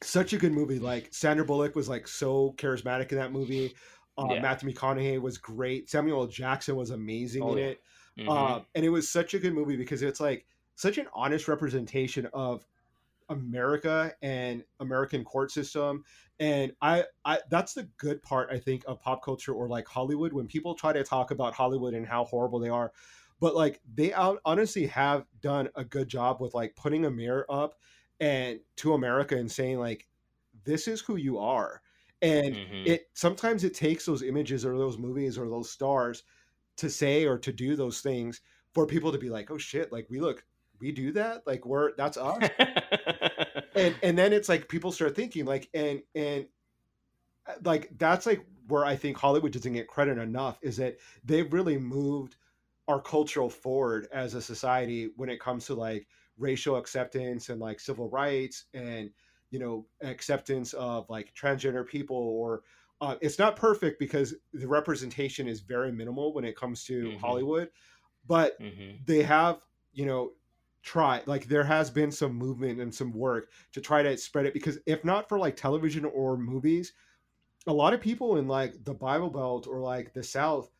such 0.04 0.34
a 0.34 0.38
good 0.38 0.52
movie. 0.52 0.80
Like 0.80 1.14
Sandra 1.14 1.46
Bullock 1.46 1.76
was 1.76 1.90
like 1.90 2.08
so 2.08 2.54
charismatic 2.58 3.12
in 3.12 3.18
that 3.18 3.32
movie. 3.32 3.74
Uh, 4.18 4.28
yeah. 4.32 4.42
Matthew 4.42 4.72
McConaughey 4.72 5.22
was 5.22 5.38
great. 5.38 5.90
Samuel 5.90 6.22
L. 6.22 6.28
Jackson 6.28 6.76
was 6.76 6.92
amazing 6.92 7.44
oh, 7.44 7.54
in 7.54 7.60
it. 7.60 7.82
Mm-hmm. 8.18 8.30
Uh, 8.30 8.60
and 8.76 8.86
it 8.86 8.90
was 8.90 9.08
such 9.08 9.34
a 9.34 9.40
good 9.40 9.54
movie 9.54 9.78
because 9.78 10.02
it's 10.02 10.20
like 10.20 10.46
such 10.76 10.98
an 10.98 11.08
honest 11.14 11.48
representation 11.48 12.28
of 12.34 12.66
America 13.30 14.14
and 14.22 14.64
American 14.80 15.24
court 15.24 15.52
system. 15.52 16.04
And 16.40 16.72
I, 16.82 17.04
I, 17.26 17.40
that's 17.50 17.74
the 17.74 17.90
good 17.98 18.22
part, 18.24 18.50
I 18.52 18.60
think, 18.60 18.84
of 18.88 19.02
pop 19.02 19.24
culture 19.24 19.54
or 19.54 19.68
like 19.68 19.88
Hollywood 19.88 20.34
when 20.34 20.48
people 20.48 20.76
try 20.76 20.94
to 20.94 21.04
talk 21.04 21.32
about 21.32 21.54
Hollywood 21.54 21.94
and 21.94 22.06
how 22.06 22.26
horrible 22.26 22.60
they 22.60 22.70
are. 22.70 22.92
But 23.40 23.56
like 23.56 23.82
they 23.94 24.14
out, 24.14 24.40
honestly 24.46 24.88
have 24.88 25.26
done 25.42 25.70
a 25.76 25.84
good 25.84 26.08
job 26.08 26.42
with 26.42 26.54
like 26.54 26.76
putting 26.76 27.06
a 27.06 27.12
mirror 27.12 27.46
up 27.50 27.76
and 28.20 28.60
to 28.78 28.94
America 28.94 29.38
and 29.38 29.52
saying 29.52 29.80
like 29.80 30.08
this 30.64 30.88
is 30.88 31.02
who 31.02 31.18
you 31.18 31.38
are. 31.38 31.82
And 32.22 32.56
mm-hmm. 32.56 32.88
it 32.88 33.10
sometimes 33.14 33.64
it 33.64 33.76
takes 33.76 34.06
those 34.06 34.24
images 34.24 34.66
or 34.66 34.76
those 34.78 34.98
movies 34.98 35.38
or 35.38 35.48
those 35.50 35.70
stars 35.70 36.24
to 36.78 36.90
say 36.90 37.26
or 37.26 37.38
to 37.40 37.52
do 37.52 37.76
those 37.76 38.02
things 38.02 38.42
for 38.74 38.86
people 38.86 39.12
to 39.12 39.18
be 39.18 39.30
like, 39.30 39.52
oh 39.52 39.58
shit, 39.58 39.92
like 39.92 40.08
we 40.10 40.20
look, 40.20 40.44
we 40.80 40.92
do 40.92 41.12
that, 41.14 41.46
like 41.46 41.66
we're 41.66 41.96
that's 41.96 42.18
us. 42.18 42.50
and 43.76 43.96
and 44.04 44.18
then 44.18 44.34
it's 44.34 44.50
like 44.50 44.68
people 44.68 44.92
start 44.92 45.16
thinking 45.16 45.46
like 45.46 45.70
and 45.74 46.02
and 46.16 46.46
uh, 47.48 47.54
like 47.64 47.90
that's 47.98 48.26
like 48.26 48.46
where 48.68 48.86
I 48.86 48.96
think 48.96 49.18
Hollywood 49.18 49.52
doesn't 49.52 49.74
get 49.74 49.88
credit 49.88 50.18
enough 50.18 50.60
is 50.62 50.78
that 50.78 50.98
they've 51.24 51.52
really 51.52 51.78
moved 51.78 52.36
our 52.88 53.02
cultural 53.02 53.50
forward 53.50 54.08
as 54.12 54.34
a 54.34 54.42
society 54.42 55.10
when 55.16 55.30
it 55.30 55.40
comes 55.40 55.66
to 55.66 55.76
like 55.76 56.08
racial 56.38 56.76
acceptance 56.76 57.50
and 57.50 57.60
like 57.60 57.80
civil 57.80 58.10
rights 58.10 58.66
and 58.74 59.10
you 59.50 59.60
know 59.60 59.86
acceptance 60.02 60.74
of 60.74 61.10
like 61.10 61.34
transgender 61.34 61.86
people 61.86 62.18
or 62.18 62.62
uh, 63.02 63.16
it's 63.22 63.38
not 63.38 63.56
perfect 63.56 64.00
because 64.00 64.34
the 64.54 64.68
representation 64.68 65.48
is 65.48 65.62
very 65.62 65.92
minimal 65.92 66.34
when 66.34 66.44
it 66.44 66.56
comes 66.56 66.84
to 66.86 67.04
mm-hmm. 67.04 67.18
Hollywood, 67.18 67.70
but 68.26 68.60
mm-hmm. 68.60 68.98
they 69.06 69.22
have 69.24 69.60
you 69.94 70.06
know 70.06 70.32
try 70.84 71.22
like 71.26 71.46
there 71.48 71.64
has 71.64 71.90
been 71.90 72.12
some 72.12 72.34
movement 72.34 72.80
and 72.80 72.94
some 72.94 73.12
work 73.12 73.50
to 73.74 73.82
try 73.82 74.02
to 74.02 74.18
spread 74.18 74.46
it 74.46 74.54
because 74.54 74.80
if 74.86 75.04
not 75.04 75.28
for 75.28 75.38
like 75.38 75.56
television 75.56 76.06
or 76.06 76.38
movies 76.38 76.94
a 77.66 77.74
lot 77.74 77.94
of 77.94 78.00
people 78.00 78.38
in 78.38 78.48
like 78.48 78.74
the 78.86 78.94
bible 78.94 79.30
belt 79.30 79.68
or 79.68 79.82
like 79.82 80.14
the 80.14 80.24
south 80.24 80.72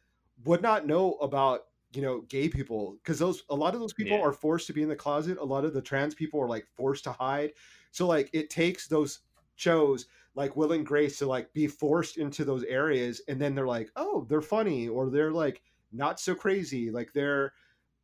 would 0.46 0.62
not 0.62 0.88
know 0.88 1.14
about 1.16 1.66
you 1.94 2.02
know 2.02 2.22
gay 2.30 2.48
people 2.48 2.96
because 3.04 3.20
those 3.20 3.44
a 3.50 3.56
lot 3.56 3.74
of 3.74 3.82
those 3.82 3.92
people 3.92 4.18
yeah. 4.18 4.24
are 4.24 4.32
forced 4.32 4.68
to 4.68 4.72
be 4.72 4.82
in 4.82 4.88
the 4.88 4.96
closet 4.96 5.38
a 5.40 5.44
lot 5.44 5.66
of 5.66 5.74
the 5.74 5.82
trans 5.82 6.16
people 6.16 6.40
are 6.40 6.48
like 6.48 6.66
forced 6.76 7.04
to 7.04 7.12
hide 7.12 7.52
so 7.92 8.08
like 8.08 8.30
it 8.32 8.50
takes 8.50 8.88
those 8.88 9.20
shows 9.56 10.06
like 10.38 10.56
will 10.56 10.72
and 10.72 10.86
grace 10.86 11.18
to 11.18 11.26
like 11.26 11.52
be 11.52 11.66
forced 11.68 12.18
into 12.18 12.46
those 12.46 12.64
areas 12.66 13.22
and 13.28 13.42
then 13.42 13.56
they're 13.56 13.68
like 13.68 13.90
oh 13.96 14.26
they're 14.30 14.40
funny 14.40 14.88
or 14.88 15.10
they're 15.10 15.32
like 15.32 15.62
not 15.92 16.20
so 16.20 16.36
crazy 16.36 16.92
like 16.92 17.12
they're 17.12 17.52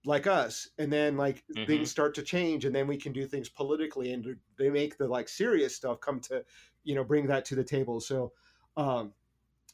like 0.04 0.26
us 0.28 0.68
and 0.80 0.92
then 0.92 1.16
like 1.16 1.44
Mhm. 1.56 1.68
things 1.68 1.92
start 1.92 2.16
to 2.16 2.24
change 2.24 2.66
and 2.66 2.76
then 2.76 2.88
we 2.88 2.98
can 2.98 3.14
do 3.14 3.26
things 3.28 3.50
politically 3.50 4.12
and 4.14 4.36
they 4.58 4.70
make 4.70 4.98
the 4.98 5.08
like 5.08 5.30
serious 5.30 5.76
stuff 5.76 6.00
come 6.02 6.20
to 6.20 6.44
you 6.84 6.96
know 6.96 7.04
bring 7.04 7.28
that 7.28 7.46
to 7.46 7.56
the 7.56 7.64
table 7.64 8.02
so 8.02 8.34
um 8.76 9.14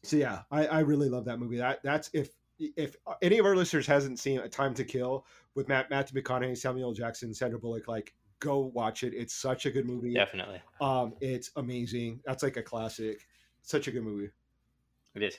so 0.04 0.18
yeah 0.18 0.42
i 0.52 0.68
i 0.68 0.80
really 0.82 1.10
love 1.10 1.26
that 1.26 1.40
movie 1.40 1.58
that 1.58 1.80
that's 1.82 2.10
if 2.14 2.36
if 2.60 2.98
any 3.22 3.38
of 3.38 3.46
our 3.46 3.56
listeners 3.56 3.88
hasn't 3.88 4.20
seen 4.20 4.40
a 4.40 4.50
time 4.50 4.74
to 4.74 4.84
kill 4.84 5.26
with 5.56 5.70
matt 5.70 5.90
matthew 5.90 6.22
mcconaughey 6.22 6.58
samuel 6.58 6.94
jackson 6.94 7.34
sandra 7.34 7.58
bullock 7.58 7.88
like 7.88 8.14
go 8.40 8.60
watch 8.60 9.04
it 9.04 9.14
it's 9.14 9.34
such 9.34 9.66
a 9.66 9.72
good 9.72 9.86
movie 9.86 10.14
Definitely, 10.14 10.62
um 10.82 11.14
it's 11.22 11.52
amazing 11.56 12.22
that's 12.26 12.44
like 12.44 12.58
a 12.58 12.64
classic 12.64 13.28
such 13.62 13.88
a 13.88 13.92
good 13.92 14.04
movie 14.04 14.30
it 15.16 15.24
is. 15.24 15.38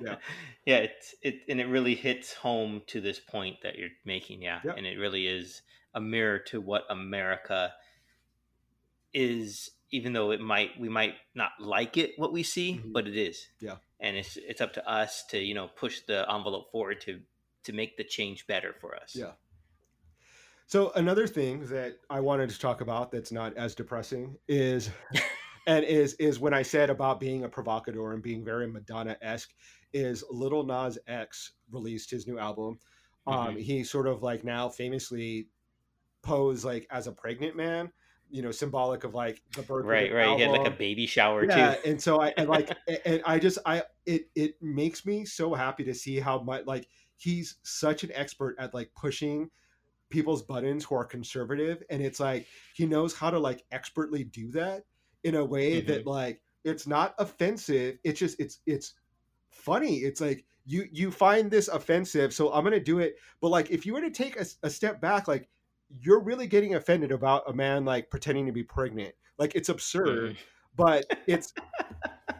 Yeah. 0.00 0.14
yeah. 0.64 0.76
It's 0.76 1.14
it, 1.22 1.40
and 1.48 1.60
it 1.60 1.66
really 1.66 1.96
hits 1.96 2.32
home 2.32 2.82
to 2.86 3.00
this 3.00 3.18
point 3.18 3.56
that 3.64 3.76
you're 3.76 3.88
making. 4.04 4.40
Yeah, 4.42 4.60
Yeah. 4.64 4.74
and 4.76 4.86
it 4.86 4.96
really 4.96 5.26
is 5.26 5.60
a 5.92 6.00
mirror 6.00 6.38
to 6.50 6.60
what 6.60 6.84
America 6.88 7.72
is. 9.12 9.70
Even 9.90 10.12
though 10.12 10.30
it 10.30 10.40
might, 10.40 10.78
we 10.78 10.88
might 10.88 11.14
not 11.34 11.52
like 11.58 11.96
it 11.96 12.12
what 12.16 12.32
we 12.32 12.42
see, 12.42 12.74
Mhm. 12.74 12.92
but 12.92 13.08
it 13.08 13.16
is. 13.16 13.48
Yeah. 13.60 13.78
and 14.00 14.16
it's 14.16 14.36
it's 14.36 14.60
up 14.60 14.72
to 14.74 14.88
us 14.88 15.24
to 15.26 15.38
you 15.40 15.54
know 15.54 15.66
push 15.66 16.00
the 16.02 16.24
envelope 16.32 16.70
forward 16.70 17.00
to 17.00 17.20
to 17.64 17.72
make 17.72 17.96
the 17.96 18.04
change 18.04 18.46
better 18.46 18.72
for 18.80 18.94
us. 18.94 19.16
Yeah. 19.16 19.32
So 20.68 20.92
another 20.96 21.26
thing 21.26 21.64
that 21.68 21.96
I 22.10 22.20
wanted 22.20 22.50
to 22.50 22.58
talk 22.58 22.82
about 22.82 23.10
that's 23.10 23.32
not 23.32 23.56
as 23.56 23.74
depressing 23.74 24.36
is 24.48 24.90
and 25.66 25.82
is 25.82 26.12
is 26.14 26.38
when 26.38 26.52
I 26.52 26.60
said 26.60 26.90
about 26.90 27.18
being 27.18 27.44
a 27.44 27.48
provocateur 27.48 28.12
and 28.12 28.22
being 28.22 28.44
very 28.44 28.68
Madonna 28.68 29.16
esque 29.22 29.50
is 29.94 30.22
Lil 30.30 30.64
Nas 30.64 30.98
X 31.08 31.52
released 31.72 32.10
his 32.10 32.26
new 32.26 32.38
album. 32.38 32.78
Um, 33.26 33.56
he 33.56 33.82
sort 33.82 34.06
of 34.06 34.22
like 34.22 34.44
now 34.44 34.68
famously 34.68 35.48
posed 36.20 36.66
like 36.66 36.86
as 36.90 37.06
a 37.06 37.12
pregnant 37.12 37.56
man, 37.56 37.90
you 38.28 38.42
know, 38.42 38.50
symbolic 38.50 39.04
of 39.04 39.14
like 39.14 39.40
the 39.54 39.62
birth. 39.62 39.86
Right, 39.86 40.12
right. 40.12 40.36
He 40.36 40.42
had 40.42 40.50
like 40.50 40.66
a 40.66 40.76
baby 40.76 41.06
shower 41.06 41.46
yeah, 41.46 41.76
too. 41.76 41.90
and 41.90 42.02
so 42.02 42.20
I 42.20 42.34
and 42.36 42.46
like 42.46 42.70
and 43.06 43.22
I 43.24 43.38
just 43.38 43.58
I 43.64 43.84
it 44.04 44.28
it 44.34 44.56
makes 44.60 45.06
me 45.06 45.24
so 45.24 45.54
happy 45.54 45.84
to 45.84 45.94
see 45.94 46.20
how 46.20 46.42
much 46.42 46.66
like 46.66 46.86
he's 47.16 47.56
such 47.62 48.04
an 48.04 48.10
expert 48.12 48.54
at 48.58 48.74
like 48.74 48.90
pushing 48.94 49.50
people's 50.10 50.42
buttons 50.42 50.84
who 50.84 50.94
are 50.94 51.04
conservative 51.04 51.82
and 51.90 52.02
it's 52.02 52.18
like 52.20 52.46
he 52.74 52.86
knows 52.86 53.14
how 53.14 53.30
to 53.30 53.38
like 53.38 53.64
expertly 53.72 54.24
do 54.24 54.50
that 54.50 54.84
in 55.24 55.34
a 55.34 55.44
way 55.44 55.80
that 55.80 56.06
like 56.06 56.40
it's 56.64 56.86
not 56.86 57.14
offensive 57.18 57.98
it's 58.04 58.18
just 58.18 58.38
it's 58.40 58.60
it's 58.66 58.94
funny 59.50 59.96
it's 59.98 60.20
like 60.20 60.44
you 60.64 60.86
you 60.92 61.10
find 61.10 61.50
this 61.50 61.68
offensive 61.68 62.32
so 62.32 62.52
i'm 62.52 62.64
gonna 62.64 62.78
do 62.80 62.98
it. 62.98 63.16
But 63.40 63.48
like 63.48 63.70
if 63.70 63.84
you 63.86 63.92
were 63.94 64.00
to 64.02 64.10
take 64.10 64.38
a, 64.40 64.44
a 64.62 64.70
step 64.70 65.00
back 65.00 65.26
like 65.28 65.48
you're 66.00 66.20
really 66.20 66.46
getting 66.46 66.74
offended 66.74 67.12
about 67.12 67.48
a 67.48 67.52
man 67.54 67.84
like 67.86 68.10
pretending 68.10 68.44
to 68.46 68.52
be 68.52 68.62
pregnant. 68.62 69.14
Like 69.38 69.54
it's 69.54 69.68
absurd 69.70 70.32
Mhm. 70.32 70.36
but 70.76 71.06
it's 71.26 71.54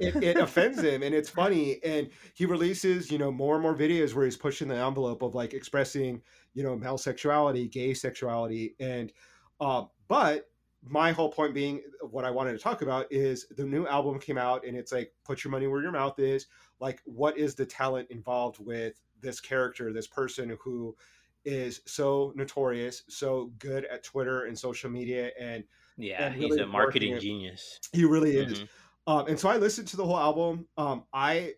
it, 0.00 0.18
it 0.20 0.38
offends 0.38 0.82
him 0.82 1.02
and 1.02 1.14
it's 1.14 1.28
funny 1.28 1.82
and 1.84 2.10
he 2.34 2.46
releases 2.46 3.10
you 3.10 3.18
know 3.18 3.30
more 3.32 3.54
and 3.54 3.62
more 3.62 3.74
videos 3.74 4.14
where 4.14 4.24
he's 4.24 4.36
pushing 4.36 4.68
the 4.68 4.76
envelope 4.76 5.22
of 5.22 5.34
like 5.34 5.54
expressing 5.54 6.22
you 6.54 6.62
know 6.62 6.76
male 6.76 6.98
sexuality 6.98 7.68
gay 7.68 7.94
sexuality 7.94 8.74
and 8.80 9.12
uh, 9.60 9.84
but 10.08 10.50
my 10.84 11.12
whole 11.12 11.30
point 11.30 11.54
being 11.54 11.82
what 12.10 12.24
i 12.24 12.30
wanted 12.30 12.52
to 12.52 12.58
talk 12.58 12.82
about 12.82 13.06
is 13.12 13.46
the 13.56 13.64
new 13.64 13.86
album 13.86 14.18
came 14.18 14.38
out 14.38 14.64
and 14.66 14.76
it's 14.76 14.92
like 14.92 15.12
put 15.24 15.44
your 15.44 15.50
money 15.50 15.66
where 15.66 15.82
your 15.82 15.92
mouth 15.92 16.18
is 16.18 16.46
like 16.80 17.00
what 17.04 17.38
is 17.38 17.54
the 17.54 17.66
talent 17.66 18.10
involved 18.10 18.58
with 18.58 19.00
this 19.20 19.40
character 19.40 19.92
this 19.92 20.08
person 20.08 20.56
who 20.60 20.96
is 21.44 21.80
so 21.86 22.32
notorious 22.34 23.04
so 23.08 23.46
good 23.58 23.84
at 23.86 24.02
twitter 24.02 24.44
and 24.44 24.58
social 24.58 24.90
media 24.90 25.30
and 25.38 25.64
Yeah, 25.96 26.26
and 26.26 26.34
he's 26.34 26.56
a 26.56 26.66
marketing 26.66 27.18
genius. 27.18 27.78
he 27.92 28.04
really 28.04 28.36
is 28.36 28.60
Mhm. 28.60 28.68
Um, 29.06 29.26
and 29.26 29.38
so 29.38 29.48
I 29.48 29.56
listened 29.56 29.88
to 29.88 29.96
the 29.96 30.04
whole 30.06 30.18
album. 30.18 30.68
Um, 30.76 31.06
I 31.12 31.54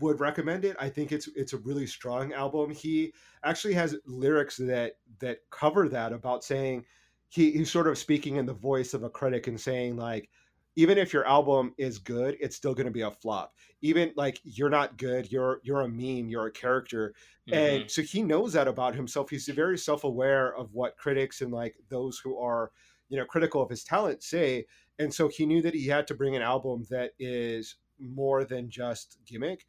would 0.00 0.20
recommend 0.20 0.64
it. 0.64 0.76
I 0.78 0.88
think 0.88 1.10
it's 1.12 1.28
it's 1.28 1.52
a 1.52 1.58
really 1.58 1.86
strong 1.86 2.32
album. 2.32 2.70
He 2.70 3.14
actually 3.44 3.74
has 3.74 3.96
lyrics 4.06 4.56
that 4.58 4.94
that 5.18 5.40
cover 5.50 5.88
that 5.88 6.12
about 6.12 6.44
saying 6.44 6.86
he 7.28 7.52
he's 7.52 7.70
sort 7.70 7.88
of 7.88 7.98
speaking 7.98 8.36
in 8.36 8.46
the 8.46 8.54
voice 8.54 8.94
of 8.94 9.02
a 9.02 9.10
critic 9.10 9.46
and 9.46 9.60
saying 9.60 9.96
like 9.96 10.30
even 10.74 10.96
if 10.96 11.12
your 11.12 11.26
album 11.26 11.74
is 11.76 11.98
good, 11.98 12.36
it's 12.40 12.56
still 12.56 12.74
going 12.74 12.86
to 12.86 12.92
be 12.92 13.02
a 13.02 13.10
flop. 13.10 13.54
Even 13.82 14.12
like 14.16 14.40
you're 14.44 14.70
not 14.70 14.96
good, 14.98 15.30
you're 15.32 15.60
you're 15.64 15.82
a 15.82 15.88
meme, 15.88 16.28
you're 16.28 16.46
a 16.46 16.52
character, 16.52 17.14
Mhm. 17.48 17.84
and 17.84 17.90
so 17.90 18.02
he 18.02 18.22
knows 18.22 18.52
that 18.52 18.68
about 18.68 18.94
himself. 18.94 19.30
He's 19.30 19.48
very 19.48 19.76
self-aware 19.78 20.54
of 20.56 20.72
what 20.74 20.96
critics 20.96 21.40
and 21.40 21.52
like 21.52 21.76
those 21.88 22.18
who 22.18 22.38
are 22.38 22.72
you 23.08 23.18
know 23.18 23.26
critical 23.26 23.60
of 23.62 23.68
his 23.70 23.84
talent 23.84 24.22
say 24.22 24.66
and 24.98 25.12
so 25.12 25.28
he 25.28 25.46
knew 25.46 25.62
that 25.62 25.74
he 25.74 25.86
had 25.86 26.06
to 26.06 26.14
bring 26.14 26.36
an 26.36 26.42
album 26.42 26.86
that 26.90 27.12
is 27.18 27.76
more 27.98 28.44
than 28.44 28.70
just 28.70 29.18
gimmick. 29.24 29.66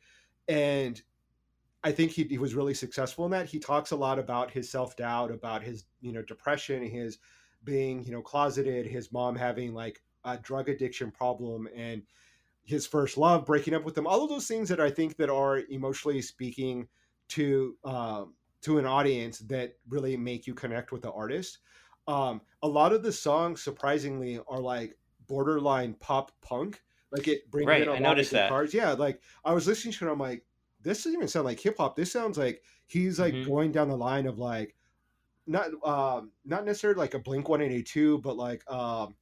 And 0.48 1.02
i 1.84 1.92
think 1.92 2.12
he, 2.12 2.24
he 2.24 2.38
was 2.38 2.56
really 2.56 2.74
successful 2.74 3.26
in 3.26 3.32
that. 3.32 3.48
He 3.48 3.60
talks 3.60 3.92
a 3.92 3.96
lot 3.96 4.20
about 4.20 4.52
his 4.52 4.70
self-doubt 4.70 5.32
about 5.32 5.64
his 5.64 5.86
you 6.02 6.14
know 6.14 6.22
depression 6.22 6.84
his 6.84 7.20
being 7.64 8.04
you 8.04 8.12
know 8.12 8.22
closeted 8.22 8.86
his 8.86 9.12
mom 9.12 9.36
having 9.36 9.74
like 9.74 10.02
a 10.26 10.38
drug 10.38 10.70
addiction 10.70 11.12
problem 11.12 11.68
and 11.76 12.04
his 12.66 12.88
first 12.88 13.18
love 13.18 13.46
breaking 13.46 13.74
up 13.74 13.84
with 13.84 13.94
them. 13.94 14.08
All 14.08 14.24
of 14.24 14.30
those 14.30 14.48
things 14.48 14.70
that 14.70 14.80
i 14.80 14.90
think 14.90 15.18
that 15.18 15.30
are 15.30 15.60
emotionally 15.70 16.22
speaking 16.22 16.88
to 17.30 17.76
um, 17.84 18.34
to 18.62 18.78
an 18.78 18.86
audience 18.86 19.40
that 19.40 19.74
really 19.90 20.16
make 20.16 20.48
you 20.48 20.54
connect 20.54 20.92
with 20.92 21.02
the 21.02 21.12
artist. 21.12 21.60
Um, 22.08 22.42
a 22.62 22.68
lot 22.68 22.94
of 22.94 23.04
the 23.04 23.12
songs 23.12 23.62
surprisingly 23.62 24.40
are 24.48 24.60
like 24.60 24.98
borderline 25.34 25.94
pop 25.96 26.32
punk 26.42 26.82
like 27.12 27.28
it 27.28 27.50
brings 27.52 27.68
Right, 27.68 27.82
in 27.82 27.88
a 27.88 27.96
I 27.96 28.00
lot 28.00 28.20
of 28.20 28.30
that. 28.32 28.48
guitars 28.48 28.74
yeah 28.74 28.92
like 28.94 29.22
i 29.46 29.54
was 29.54 29.68
listening 29.68 29.94
to 29.96 30.08
it 30.08 30.12
i'm 30.12 30.20
like 30.20 30.46
this 30.82 31.00
doesn't 31.00 31.14
even 31.14 31.28
sound 31.28 31.46
like 31.46 31.60
hip-hop 31.60 31.96
this 31.96 32.12
sounds 32.12 32.38
like 32.38 32.64
he's 32.88 33.20
like 33.20 33.34
Mhm. 33.36 33.46
going 33.46 33.72
down 33.72 33.88
the 33.90 33.98
line 33.98 34.28
of 34.28 34.38
like 34.38 34.76
not 35.46 35.70
um 35.86 36.32
not 36.46 36.66
necessarily 36.66 36.98
like 37.00 37.14
a 37.14 37.20
blink 37.20 37.50
182 37.50 38.20
but 38.20 38.38
like 38.38 38.70
um 38.72 39.16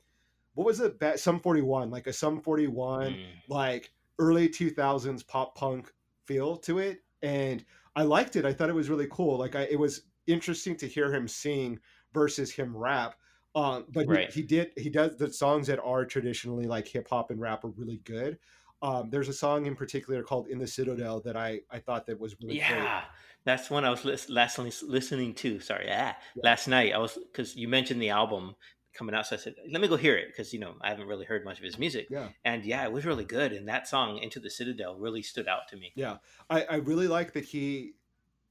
what 0.54 0.66
was 0.66 0.80
it 0.82 1.20
Sum 1.20 1.40
41 1.40 1.90
like 1.92 2.08
a 2.08 2.14
Sum 2.14 2.42
41 2.42 3.14
Mm. 3.14 3.42
like 3.48 3.94
early 4.20 4.50
2000s 4.50 5.24
pop 5.24 5.56
punk 5.56 5.94
feel 6.26 6.58
to 6.58 6.80
it 6.80 7.00
and 7.24 7.66
i 7.96 8.04
liked 8.04 8.36
it 8.36 8.46
i 8.46 8.54
thought 8.54 8.70
it 8.70 8.76
was 8.76 8.90
really 8.90 9.08
cool 9.12 9.38
like 9.38 9.56
I, 9.56 9.64
it 9.64 9.80
was 9.80 10.04
interesting 10.28 10.76
to 10.78 10.88
hear 10.88 11.14
him 11.14 11.28
sing 11.28 11.80
versus 12.14 12.52
him 12.52 12.76
rap 12.78 13.16
um 13.56 13.86
but 13.90 14.06
he- 14.06 14.12
Right. 14.12 14.32
he, 14.32 14.42
did 14.44 14.72
he 14.78 14.90
does 14.90 15.18
the 15.18 15.32
songs 15.32 15.68
that 15.68 15.80
are 15.80 16.06
traditionally 16.06 16.66
like 16.66 16.88
hip 16.88 17.08
hop 17.10 17.32
and 17.32 17.40
rap 17.40 17.64
are 17.64 17.70
really 17.70 17.98
good 18.04 18.40
um 18.82 19.10
there's 19.10 19.28
a 19.30 19.34
song 19.34 19.66
in 19.66 19.76
particular 19.76 20.24
called 20.24 20.48
in 20.48 20.58
the 20.58 20.68
citadel 20.68 21.20
that 21.22 21.36
i 21.36 21.60
i 21.70 21.80
thought 21.80 22.06
that 22.08 22.20
was 22.20 22.36
really 22.42 22.56
great. 22.56 22.62
Yeah, 22.70 23.04
that's 23.44 23.70
one 23.70 23.86
I 23.86 23.90
was 23.90 24.06
lis- 24.06 24.30
last 24.30 24.58
listening 24.58 25.34
to. 25.36 25.60
Sorry, 25.60 25.88
ah, 25.92 26.16
Yeah. 26.36 26.42
last 26.44 26.68
night 26.68 26.94
I 26.94 26.98
was 26.98 27.18
because 27.32 27.56
you 27.56 27.68
mentioned 27.68 28.02
the 28.02 28.10
album 28.10 28.56
coming 28.94 29.16
out, 29.16 29.26
so 29.26 29.36
I 29.36 29.40
said, 29.40 29.56
let 29.72 29.82
me 29.82 29.88
go 29.88 29.96
hear 29.96 30.18
it 30.18 30.28
because 30.28 30.52
you 30.54 30.60
know 30.60 30.76
I 30.82 30.90
haven't 30.90 31.08
really 31.08 31.26
heard 31.26 31.46
much 31.46 31.58
of 31.60 31.64
his 31.64 31.78
music, 31.78 32.08
yeah 32.10 32.30
and 32.44 32.66
yeah, 32.66 32.84
it 32.86 32.92
was 32.92 33.06
really 33.06 33.26
good. 33.26 33.52
And 33.54 33.68
that 33.68 33.88
song 33.88 34.18
"Into 34.18 34.40
the 34.40 34.50
Citadel" 34.50 34.96
really 34.98 35.22
stood 35.22 35.48
out 35.48 35.68
to 35.70 35.78
me. 35.78 35.92
Yeah, 35.96 36.18
I, 36.50 36.64
I 36.64 36.76
really 36.78 37.08
like 37.08 37.34
that 37.34 37.46
he, 37.46 37.94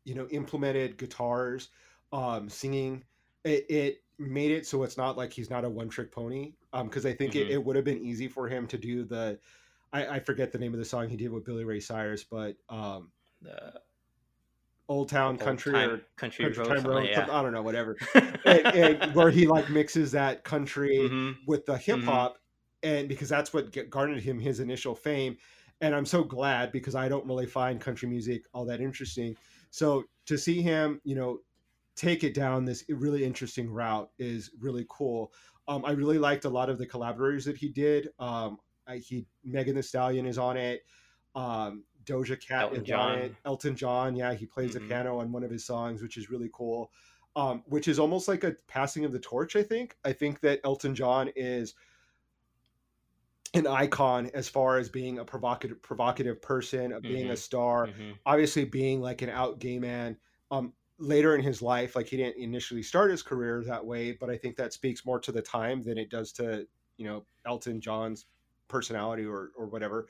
you 0.05 0.15
know, 0.15 0.27
implemented 0.29 0.97
guitars, 0.97 1.69
um, 2.13 2.49
singing. 2.49 3.05
It, 3.45 3.67
it 3.71 4.03
made 4.21 4.51
it 4.51 4.67
so 4.67 4.83
it's 4.83 4.97
not 4.97 5.17
like 5.17 5.33
he's 5.33 5.51
not 5.51 5.65
a 5.65 5.69
one 5.69 5.89
trick 5.89 6.13
pony. 6.13 6.53
Um, 6.73 6.87
because 6.89 7.07
I 7.07 7.13
think 7.13 7.35
it, 7.35 7.49
Mhm. 7.49 7.51
it 7.53 7.65
would 7.65 7.75
have 7.77 7.85
been 7.85 7.99
easy 8.05 8.29
for 8.29 8.49
him 8.49 8.67
to 8.69 8.79
do 8.79 9.05
the, 9.05 9.39
I, 9.93 10.07
I 10.07 10.21
forget 10.21 10.53
the 10.53 10.59
name 10.59 10.73
of 10.73 10.79
the 10.79 10.85
song 10.85 11.09
he 11.09 11.17
did 11.17 11.31
with 11.33 11.45
Billy 11.45 11.65
Ray 11.65 11.81
Cyrus, 11.81 12.23
but 12.23 12.57
um, 12.69 13.11
The 13.43 13.81
Old 14.89 15.09
Town 15.09 15.33
Old 15.33 15.41
Country 15.41 15.73
Time- 15.73 15.91
or 15.91 16.03
country, 16.17 16.45
Country 16.45 16.63
road, 16.65 16.75
Time 16.77 16.85
Road, 16.85 17.09
yeah. 17.09 17.27
I 17.31 17.43
don't 17.43 17.53
know, 17.53 17.63
whatever. 17.63 17.97
and, 18.45 18.67
and 18.67 19.15
where 19.15 19.31
he 19.31 19.47
like 19.47 19.71
mixes 19.71 20.13
that 20.13 20.45
country 20.45 20.99
Mhm. 21.11 21.37
with 21.47 21.65
the 21.67 21.77
hip 21.79 22.01
hop, 22.03 22.39
and 22.83 23.09
because 23.09 23.29
that's 23.29 23.53
what 23.55 23.91
garnered 23.91 24.23
him 24.23 24.39
his 24.39 24.61
initial 24.61 24.95
fame. 24.95 25.37
And 25.81 25.95
I'm 25.95 26.05
so 26.07 26.23
glad 26.25 26.73
because 26.73 26.95
I 26.95 27.09
don't 27.09 27.25
really 27.27 27.47
find 27.47 27.81
country 27.81 28.09
music 28.09 28.45
all 28.53 28.65
that 28.67 28.81
interesting. 28.81 29.37
So 29.71 30.05
to 30.27 30.37
see 30.37 30.61
him, 30.61 31.01
you 31.05 31.15
know, 31.15 31.39
take 32.01 32.25
it 32.25 32.33
down 32.33 32.65
this 32.65 32.83
really 32.89 33.25
interesting 33.25 33.71
route 33.71 34.11
is 34.19 34.51
really 34.59 34.87
cool. 34.89 35.33
Um, 35.69 35.85
I 35.85 35.91
really 35.91 36.19
liked 36.19 36.47
a 36.47 36.49
lot 36.49 36.71
of 36.71 36.79
the 36.79 36.87
collaborators 36.87 37.45
that 37.45 37.59
he 37.59 37.69
did. 37.69 38.09
Um, 38.19 38.57
I, 38.87 38.97
he 38.97 39.27
Megan 39.45 39.77
Thee 39.77 39.83
Stallion 39.83 40.25
is 40.25 40.39
on 40.39 40.57
it. 40.57 40.83
Um, 41.35 41.85
Doja 42.05 42.41
Cat 42.41 42.63
Elton 42.63 42.85
is 42.85 42.91
on 42.91 43.19
it. 43.19 43.29
John. 43.29 43.37
Elton 43.45 43.77
John, 43.77 44.17
yeah, 44.17 44.33
he 44.33 44.47
plays 44.47 44.73
the 44.73 44.81
Mhm. 44.81 44.89
piano 44.89 45.19
on 45.19 45.31
one 45.31 45.45
of 45.45 45.51
his 45.51 45.67
songs, 45.67 46.01
which 46.01 46.17
is 46.17 46.31
really 46.31 46.49
cool. 46.55 46.91
Um, 47.37 47.63
which 47.67 47.87
is 47.87 47.99
almost 47.99 48.27
like 48.29 48.45
a 48.45 48.57
passing 48.67 49.05
of 49.05 49.13
the 49.13 49.21
torch. 49.21 49.55
I 49.55 49.63
think. 49.63 49.97
I 50.03 50.13
think 50.15 50.41
that 50.41 50.61
Elton 50.65 50.95
John 50.95 51.31
is 51.37 51.75
an 53.55 53.67
icon 53.67 54.31
as 54.33 54.49
far 54.49 54.79
as 54.79 54.89
being 54.89 55.19
a 55.19 55.25
provocative 55.25 55.83
provocative 55.83 56.41
person, 56.41 56.93
of 56.93 57.03
being 57.03 57.31
a 57.31 57.35
Mhm. 57.35 57.39
star 57.39 57.87
Mhm. 57.89 58.19
obviously 58.25 58.65
being 58.65 59.01
like 59.01 59.23
an 59.23 59.29
out 59.29 59.59
gay 59.59 59.79
man 59.79 60.17
um 60.53 60.73
later 61.01 61.35
in 61.35 61.43
his 61.43 61.63
life, 61.63 61.97
like 61.97 62.09
he 62.09 62.17
didn't 62.19 62.37
initially 62.37 62.83
start 62.83 63.11
his 63.11 63.23
career 63.23 63.65
that 63.65 63.85
way, 63.85 64.13
but 64.13 64.31
I 64.31 64.37
think 64.37 64.57
that 64.57 64.73
speaks 64.73 65.05
more 65.05 65.19
to 65.21 65.33
the 65.33 65.43
time 65.43 65.83
than 65.83 65.99
it 65.99 66.11
does 66.11 66.33
to 66.33 66.67
you 66.97 67.07
know 67.07 67.25
Elton 67.47 67.81
John's 67.81 68.27
personality 68.69 69.25
or 69.25 69.51
or 69.57 69.67
whatever. 69.67 70.07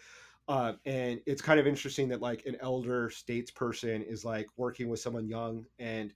Uh, 0.48 0.72
and 0.84 1.20
it's 1.26 1.40
kind 1.40 1.60
of 1.60 1.66
interesting 1.66 2.08
that 2.08 2.20
like 2.20 2.44
an 2.44 2.56
elder 2.60 3.08
statesperson 3.08 4.04
is 4.04 4.24
like 4.24 4.48
working 4.56 4.88
with 4.88 4.98
someone 4.98 5.28
young 5.28 5.64
and 5.78 6.12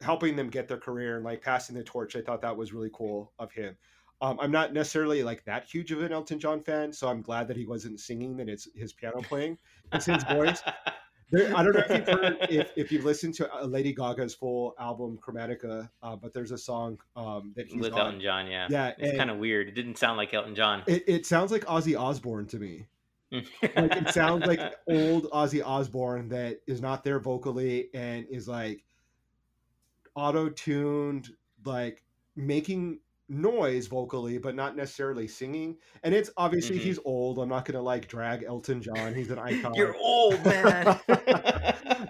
helping 0.00 0.34
them 0.34 0.50
get 0.50 0.66
their 0.66 0.78
career 0.78 1.16
and 1.16 1.24
like 1.24 1.40
passing 1.40 1.76
the 1.76 1.84
torch. 1.84 2.16
I 2.16 2.20
thought 2.20 2.42
that 2.42 2.56
was 2.56 2.72
really 2.72 2.90
cool 2.92 3.32
of 3.38 3.52
him. 3.52 3.76
Um, 4.20 4.38
I'm 4.40 4.50
not 4.50 4.72
necessarily 4.72 5.22
like 5.22 5.44
that 5.44 5.64
huge 5.64 5.92
of 5.92 6.02
an 6.02 6.12
Elton 6.12 6.40
John 6.40 6.60
fan, 6.60 6.92
so 6.92 7.08
I'm 7.08 7.22
glad 7.22 7.46
that 7.46 7.56
he 7.56 7.66
wasn't 7.66 8.00
singing, 8.00 8.36
that 8.38 8.48
it's 8.48 8.66
his 8.74 8.92
piano 8.92 9.22
playing. 9.22 9.58
It's 9.92 10.06
his 10.06 10.24
voice. 10.24 10.62
I 11.36 11.62
don't 11.62 11.74
know 11.74 11.82
if 11.88 11.90
you've 11.90 12.08
heard 12.08 12.36
if, 12.50 12.72
if 12.76 12.92
you've 12.92 13.04
listened 13.04 13.34
to 13.34 13.52
uh, 13.52 13.64
Lady 13.64 13.94
Gaga's 13.94 14.34
full 14.34 14.74
album 14.78 15.18
Chromatica, 15.18 15.88
uh, 16.02 16.16
but 16.16 16.32
there's 16.32 16.50
a 16.50 16.58
song 16.58 16.98
um, 17.16 17.52
that 17.56 17.66
he's 17.66 17.80
with 17.80 17.92
on. 17.92 18.00
Elton 18.00 18.20
John. 18.20 18.46
Yeah, 18.46 18.68
Yeah, 18.70 18.92
it's 18.98 19.16
kind 19.18 19.30
of 19.30 19.38
weird. 19.38 19.68
It 19.68 19.74
didn't 19.74 19.98
sound 19.98 20.16
like 20.16 20.32
Elton 20.34 20.54
John. 20.54 20.82
It, 20.86 21.04
it 21.06 21.26
sounds 21.26 21.50
like 21.50 21.64
Ozzy 21.66 21.98
Osbourne 21.98 22.46
to 22.46 22.58
me. 22.58 22.86
Like 23.62 23.96
it 23.96 24.10
sounds 24.10 24.46
like 24.46 24.60
old 24.88 25.28
Ozzy 25.30 25.64
Osbourne 25.64 26.28
that 26.28 26.60
is 26.68 26.80
not 26.80 27.02
there 27.02 27.18
vocally 27.18 27.88
and 27.92 28.26
is 28.30 28.46
like 28.46 28.84
auto 30.14 30.48
tuned, 30.50 31.30
like 31.64 32.04
making 32.36 33.00
noise 33.28 33.86
vocally, 33.86 34.38
but 34.38 34.54
not 34.54 34.76
necessarily 34.76 35.26
singing. 35.26 35.76
And 36.02 36.14
it's 36.14 36.30
obviously 36.36 36.76
Mhm. 36.78 36.82
he's 36.82 36.98
old. 37.04 37.38
I'm 37.38 37.48
not 37.48 37.64
gonna 37.64 37.82
like 37.82 38.08
drag 38.08 38.44
Elton 38.44 38.82
John. 38.82 39.14
He's 39.14 39.30
an 39.30 39.38
icon. 39.38 39.74
You're 39.74 39.96
old, 39.96 40.44
man. 40.44 41.00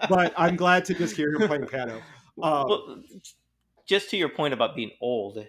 but 0.08 0.34
I'm 0.36 0.56
glad 0.56 0.84
to 0.86 0.94
just 0.94 1.16
hear 1.16 1.32
him 1.34 1.46
playing 1.46 1.66
piano. 1.66 2.02
Um, 2.42 2.64
well, 2.68 3.02
just 3.86 4.10
to 4.10 4.16
your 4.16 4.28
point 4.28 4.54
about 4.54 4.74
being 4.74 4.90
old, 5.00 5.46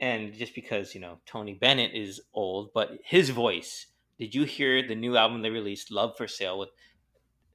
and 0.00 0.34
just 0.34 0.54
because 0.54 0.94
you 0.94 1.00
know 1.00 1.20
Tony 1.26 1.54
Bennett 1.54 1.92
is 1.94 2.20
old, 2.32 2.70
but 2.74 2.98
his 3.04 3.30
voice. 3.30 3.86
Did 4.18 4.34
you 4.34 4.44
hear 4.44 4.86
the 4.86 4.94
new 4.94 5.16
album 5.16 5.42
they 5.42 5.50
released, 5.50 5.90
"Love 5.90 6.16
for 6.16 6.26
Sale," 6.26 6.58
with 6.58 6.70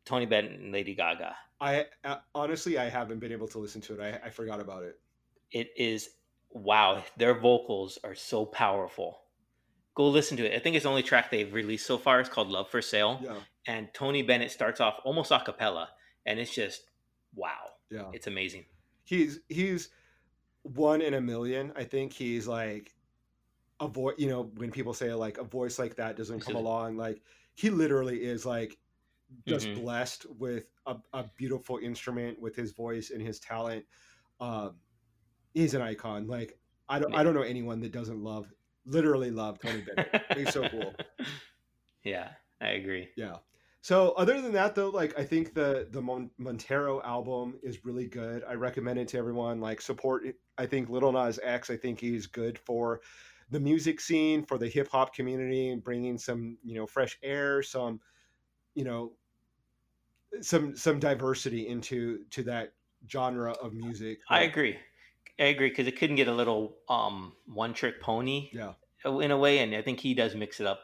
Tony 0.06 0.26
Bennett 0.26 0.60
and 0.60 0.72
Lady 0.72 0.96
Gaga? 0.96 1.36
I 1.62 1.86
uh, 2.06 2.18
honestly 2.34 2.78
I 2.78 2.90
haven't 2.90 3.20
been 3.20 3.32
able 3.32 3.48
to 3.50 3.60
listen 3.60 3.82
to 3.82 4.00
it. 4.00 4.02
I, 4.02 4.28
I 4.28 4.30
forgot 4.30 4.60
about 4.60 4.84
it. 4.84 5.00
It 5.52 5.70
is 5.76 6.10
wow. 6.52 7.04
Their 7.18 7.34
vocals 7.34 7.98
are 8.04 8.16
so 8.16 8.46
powerful. 8.46 9.22
Go 9.96 10.08
listen 10.08 10.38
to 10.38 10.46
it. 10.46 10.56
I 10.56 10.60
think 10.60 10.76
it's 10.76 10.84
the 10.84 10.90
only 10.90 11.04
track 11.04 11.30
they've 11.30 11.54
released 11.54 11.86
so 11.86 11.98
far. 11.98 12.20
It's 12.20 12.30
called 12.30 12.48
"Love 12.50 12.70
for 12.70 12.82
Sale," 12.82 13.20
Yeah, 13.22 13.36
and 13.68 13.90
Tony 13.94 14.22
Bennett 14.22 14.52
starts 14.52 14.80
off 14.80 15.00
almost 15.04 15.32
a 15.32 15.40
cappella, 15.40 15.90
and 16.26 16.40
it's 16.40 16.54
just 16.54 16.84
wow. 17.36 17.74
yeah. 17.90 18.06
It's 18.14 18.28
amazing. 18.28 18.66
he's 19.04 19.40
he's 19.50 19.90
one 20.64 21.02
in 21.02 21.16
a 21.16 21.22
million. 21.22 21.74
I 21.76 21.84
think 21.84 22.14
he's 22.14 22.48
like 22.48 22.96
a 23.80 23.88
voice. 23.88 24.16
You 24.18 24.30
know, 24.30 24.44
when 24.56 24.72
people 24.72 24.94
say 24.94 25.14
like 25.14 25.38
a 25.38 25.44
voice 25.44 25.80
like 25.80 25.96
that 25.96 26.16
doesn't 26.16 26.40
come 26.42 26.56
along, 26.56 26.96
like 26.98 27.22
he 27.56 27.70
literally 27.70 28.24
is 28.24 28.46
like 28.46 28.78
just 29.48 29.68
Mhm. 29.68 29.82
blessed 29.82 30.26
with 30.38 30.72
a, 30.86 30.96
a 31.14 31.24
beautiful 31.36 31.78
instrument 31.78 32.40
with 32.40 32.56
his 32.56 32.72
voice 32.72 33.10
and 33.12 33.22
his 33.22 33.40
talent. 33.40 33.86
Um, 34.40 34.76
he's 35.54 35.74
an 35.74 35.82
icon. 35.82 36.28
Like 36.28 36.58
I 36.88 37.00
don't 37.00 37.14
I 37.16 37.24
don't 37.24 37.34
know 37.34 37.42
anyone 37.42 37.82
that 37.82 37.92
doesn't 37.92 38.24
love 38.24 38.52
literally 38.86 39.32
love 39.32 39.60
Tony 39.60 39.82
Bennett. 39.82 40.24
He's 40.36 40.54
so 40.54 40.68
cool. 40.70 40.94
Yeah, 42.02 42.30
I 42.62 42.70
agree. 42.70 43.10
Yeah. 43.18 43.36
So 43.82 44.12
other 44.12 44.42
than 44.42 44.54
that 44.54 44.74
though, 44.74 44.90
like 44.90 45.20
I 45.20 45.24
think 45.24 45.54
the 45.54 45.88
the 45.92 46.02
Mon- 46.02 46.32
Montero 46.38 47.02
album 47.02 47.56
is 47.62 47.84
really 47.86 48.08
good. 48.08 48.44
I 48.48 48.54
recommend 48.54 49.00
it 49.00 49.10
to 49.10 49.18
everyone. 49.18 49.60
Like 49.60 49.82
support. 49.82 50.24
I 50.58 50.66
think 50.66 50.90
Lil 50.90 51.12
Nas 51.12 51.40
X. 51.44 51.70
I 51.70 51.78
think 51.78 52.00
he's 52.00 52.26
good 52.26 52.58
for 52.58 53.02
the 53.52 53.60
music 53.60 54.00
scene, 54.00 54.46
for 54.46 54.58
the 54.58 54.68
hip 54.68 54.90
hop 54.90 55.14
community, 55.14 55.76
bringing 55.76 56.18
some 56.18 56.58
you 56.64 56.76
know 56.76 56.86
fresh 56.86 57.18
air, 57.24 57.62
some 57.64 58.00
you 58.76 58.84
know 58.84 59.14
some 60.42 60.76
some 60.76 61.00
diversity 61.00 61.68
into 61.68 62.26
to 62.32 62.44
that 62.44 62.74
genre 63.10 63.52
of 63.54 63.74
music. 63.74 64.20
I 64.30 64.42
agree. 64.42 64.78
I 65.40 65.44
agree 65.46 65.70
because 65.70 65.88
it 65.88 65.98
couldn't 65.98 66.18
get 66.18 66.28
a 66.28 66.34
little 66.34 66.76
um 66.90 67.34
one 67.46 67.74
trick 67.74 68.02
pony 68.02 68.50
Yeah. 68.54 68.74
in 69.06 69.32
a 69.32 69.38
way, 69.38 69.60
and 69.60 69.74
I 69.76 69.82
think 69.82 70.00
he 70.00 70.14
does 70.14 70.36
mix 70.36 70.60
it 70.60 70.68
up 70.68 70.82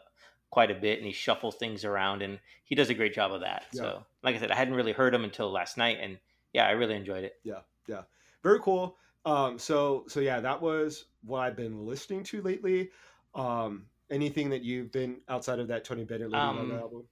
quite 0.50 0.72
a 0.72 0.76
bit, 0.76 0.98
and 1.00 1.06
he 1.06 1.12
shuffles 1.12 1.56
things 1.56 1.84
around, 1.84 2.22
and 2.22 2.40
he 2.64 2.76
does 2.76 2.90
a 2.90 2.94
great 2.94 3.14
job 3.14 3.34
of 3.34 3.42
that. 3.42 3.66
Yeah. 3.74 3.82
So, 3.82 4.06
like 4.24 4.36
I 4.36 4.40
said, 4.40 4.52
I 4.52 4.56
hadn't 4.56 4.76
really 4.76 4.94
heard 4.94 5.14
him 5.14 5.24
until 5.26 5.52
last 5.52 5.78
night, 5.78 5.98
and 6.02 6.18
yeah, 6.54 6.66
I 6.66 6.72
really 6.72 6.96
enjoyed 6.96 7.26
it. 7.26 7.34
Yeah, 7.44 7.62
yeah, 7.88 8.04
very 8.44 8.60
cool. 8.62 8.98
Um, 9.26 9.60
so 9.60 10.06
so 10.08 10.20
yeah, 10.22 10.40
that 10.40 10.62
was 10.62 11.06
what 11.24 11.40
I've 11.40 11.56
been 11.58 11.86
listening 11.86 12.24
to 12.26 12.42
lately. 12.42 12.92
Um, 13.34 13.88
anything 14.10 14.50
that 14.52 14.62
you've 14.64 14.92
been 14.92 15.20
outside 15.28 15.60
of 15.60 15.68
that 15.68 15.84
Tony 15.84 16.06
Bennett 16.06 16.34
Um, 16.34 16.72
album? 16.72 17.08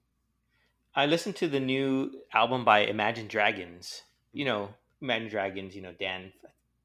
I 0.95 1.07
listened 1.07 1.35
to 1.37 1.47
the 1.47 1.59
new 1.59 2.21
album 2.33 2.63
by 2.63 2.81
Imagine 2.81 3.27
Dragons. 3.27 4.03
You 4.31 4.45
know, 4.45 4.69
Imagine 5.01 5.27
Dragons. 5.27 5.75
You 5.75 5.81
know, 5.81 5.93
Dan 5.99 6.31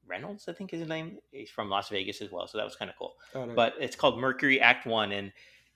Reynolds, 0.09 0.47
I 0.49 0.53
think 0.53 0.73
is 0.73 0.79
his 0.79 0.89
name. 0.89 1.19
He's 1.31 1.49
from 1.49 1.69
Las 1.69 1.89
Vegas 1.89 2.21
as 2.21 2.31
well, 2.31 2.47
so 2.47 2.57
that 2.57 2.63
was 2.65 2.75
kind 2.75 2.89
of 2.89 2.97
cool. 2.97 3.13
Oh, 3.35 3.45
no. 3.45 3.53
but 3.53 3.73
it's 3.79 3.95
called 3.95 4.19
Mercury 4.19 4.59
Act 4.59 4.85
One, 4.85 5.11
and 5.11 5.31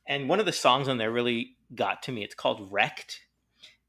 and 0.07 0.27
one 0.27 0.39
of 0.39 0.45
the 0.45 0.51
songs 0.51 0.87
on 0.89 0.97
there 0.97 1.11
really 1.11 1.55
got 1.75 2.01
to 2.03 2.11
me. 2.11 2.23
It's 2.23 2.35
called 2.35 2.69
Wrecked, 2.71 3.21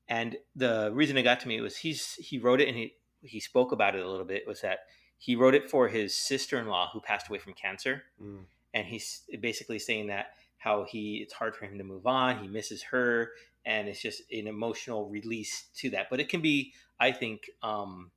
and 0.09 0.37
the 0.55 0.91
reason 0.95 1.17
it 1.17 1.23
got 1.23 1.41
to 1.41 1.49
me 1.49 1.61
was 1.61 1.77
he's 1.79 2.15
he 2.15 2.39
wrote 2.39 2.61
it 2.61 2.69
and 2.69 2.77
he 2.77 2.95
he 3.23 3.41
spoke 3.41 3.73
about 3.73 3.95
it 3.95 4.05
a 4.05 4.09
little 4.11 4.27
bit. 4.27 4.47
Was 4.47 4.61
that 4.61 4.81
he 5.19 5.35
wrote 5.37 5.55
it 5.55 5.71
for 5.71 5.89
his 5.89 6.15
sister 6.15 6.59
in 6.59 6.67
law 6.67 6.91
who 6.93 7.01
passed 7.01 7.29
away 7.29 7.39
from 7.39 7.55
cancer, 7.55 8.03
Mm. 8.23 8.45
and 8.75 8.87
he's 8.87 9.23
basically 9.41 9.79
saying 9.79 10.09
that 10.09 10.27
how 10.59 10.85
he 10.85 11.17
it's 11.23 11.33
hard 11.35 11.57
for 11.57 11.65
him 11.65 11.79
to 11.79 11.85
move 11.85 12.07
on. 12.07 12.39
He 12.43 12.49
misses 12.49 12.83
her, 12.85 13.31
and 13.65 13.89
it's 13.89 14.01
just 14.03 14.23
an 14.31 14.47
emotional 14.47 15.09
release 15.09 15.67
to 15.77 15.91
that. 15.91 16.09
But 16.11 16.21
it 16.21 16.29
can 16.29 16.41
be, 16.43 16.73
I 17.01 17.13
think. 17.13 17.49
um 17.63 18.11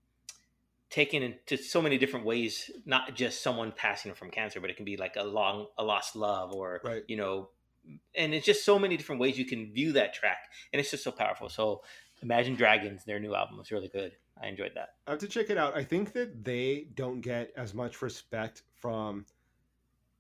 taken 0.90 1.22
into 1.22 1.58
so 1.58 1.82
many 1.82 1.98
different 1.98 2.26
ways 2.26 2.72
not 2.86 3.14
just 3.16 3.42
someone 3.42 3.72
passing 3.76 4.14
from 4.14 4.30
cancer 4.32 4.60
but 4.62 4.70
it 4.70 4.76
can 4.78 4.86
be 4.86 4.96
like 4.98 5.16
a 5.18 5.24
long 5.24 5.68
a 5.78 5.84
lost 5.84 6.16
love 6.16 6.54
or 6.54 6.80
Right. 6.84 7.04
you 7.08 7.18
know 7.18 7.50
and 8.16 8.34
it's 8.34 8.46
just 8.46 8.64
so 8.66 8.78
many 8.80 8.96
different 8.98 9.20
ways 9.22 9.38
you 9.38 9.46
can 9.46 9.72
view 9.74 9.92
that 9.94 10.14
track 10.14 10.38
and 10.72 10.80
it's 10.80 10.92
just 10.92 11.04
so 11.04 11.12
powerful 11.12 11.50
so 11.50 11.82
imagine 12.22 12.56
dragons 12.56 13.04
their 13.06 13.20
new 13.20 13.36
album 13.36 13.58
was 13.58 13.72
really 13.72 13.90
good 13.90 14.14
i 14.42 14.48
enjoyed 14.48 14.72
that 14.76 14.90
I 15.08 15.12
have 15.12 15.20
to 15.20 15.28
check 15.28 15.50
it 15.50 15.58
out. 15.58 15.76
I 15.76 15.84
think 15.86 16.12
that 16.14 16.44
they 16.44 16.88
don't 16.96 17.22
get 17.22 17.52
as 17.56 17.74
much 17.74 18.02
respect 18.02 18.64
from 18.76 19.26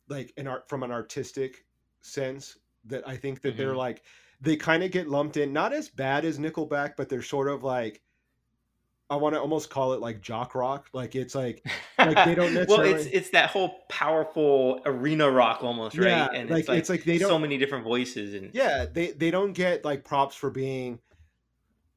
like 0.07 0.33
an 0.37 0.47
art 0.47 0.69
from 0.69 0.83
an 0.83 0.91
artistic 0.91 1.65
sense 2.01 2.57
that 2.85 3.05
I 3.07 3.17
think 3.17 3.41
that 3.41 3.57
they're 3.57 3.73
Mhm. 3.73 3.77
like 3.77 4.03
they 4.39 4.55
kind 4.55 4.83
of 4.83 4.91
get 4.91 5.07
lumped 5.09 5.35
in 5.35 5.51
not 5.51 5.73
as 5.73 5.89
bad 5.89 6.23
as 6.23 6.39
Nickelback, 6.39 6.95
but 6.95 7.09
they're 7.09 7.21
sort 7.21 7.49
of 7.49 7.63
like 7.63 8.01
I 9.09 9.15
want 9.15 9.35
to 9.35 9.41
almost 9.41 9.69
call 9.69 9.93
it 9.93 10.01
like 10.01 10.21
jock 10.21 10.53
rock. 10.53 10.89
Like 10.91 11.15
it's 11.15 11.33
like 11.33 11.65
Like, 11.97 12.25
they 12.25 12.35
don't 12.35 12.53
necessarily. 12.53 12.91
well 12.93 12.99
it's 13.01 13.05
it's 13.07 13.29
that 13.29 13.49
whole 13.49 13.83
powerful 13.89 14.81
arena 14.85 15.29
rock 15.31 15.63
almost 15.63 15.97
right 15.97 16.07
Yeah, 16.07 16.29
and 16.33 16.49
like, 16.49 16.59
it's 16.61 16.69
like, 16.69 16.79
it's 16.79 16.89
like 16.89 17.03
they 17.05 17.17
so 17.17 17.29
don't- 17.29 17.41
many 17.41 17.57
different 17.57 17.83
voices 17.83 18.33
and 18.33 18.51
yeah, 18.53 18.85
they 18.91 19.11
they 19.11 19.31
don't 19.31 19.53
get 19.53 19.85
like 19.85 20.03
props 20.03 20.35
for 20.35 20.49
being 20.49 20.99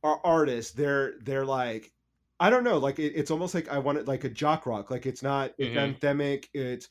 ar- 0.04 0.20
artists. 0.24 0.72
They're 0.72 1.14
they're 1.22 1.44
like 1.44 1.92
I 2.38 2.48
don't 2.48 2.64
know, 2.64 2.78
like 2.78 2.98
it, 2.98 3.12
it's 3.16 3.30
almost 3.30 3.54
like 3.54 3.68
I 3.68 3.78
want 3.78 3.98
it 3.98 4.06
like 4.08 4.24
a 4.24 4.28
jock 4.30 4.64
rock. 4.66 4.90
Like 4.90 5.04
it's 5.04 5.22
not 5.22 5.52
it's 5.58 5.76
Mhm. 5.76 5.98
anthemic, 5.98 6.46
it's 6.54 6.88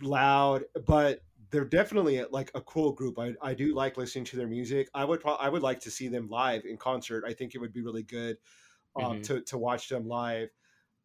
loud, 0.00 0.64
but 0.86 1.20
they're 1.50 1.64
definitely 1.64 2.24
like 2.30 2.50
a 2.54 2.60
cool 2.60 2.92
group. 2.92 3.18
I, 3.18 3.34
I 3.42 3.54
do 3.54 3.74
like 3.74 3.96
listening 3.96 4.24
to 4.26 4.36
their 4.36 4.46
music. 4.46 4.88
I 4.94 5.04
would 5.04 5.20
pro- 5.20 5.34
I 5.34 5.48
would 5.48 5.62
like 5.62 5.80
to 5.80 5.90
see 5.90 6.08
them 6.08 6.28
live 6.28 6.64
in 6.64 6.76
concert. 6.76 7.24
I 7.26 7.34
think 7.34 7.54
it 7.54 7.58
would 7.58 7.72
be 7.72 7.82
really 7.82 8.02
good 8.04 8.38
um, 8.96 9.18
Mhm. 9.18 9.24
to 9.24 9.42
to 9.42 9.58
watch 9.58 9.88
them 9.88 10.06
live. 10.06 10.50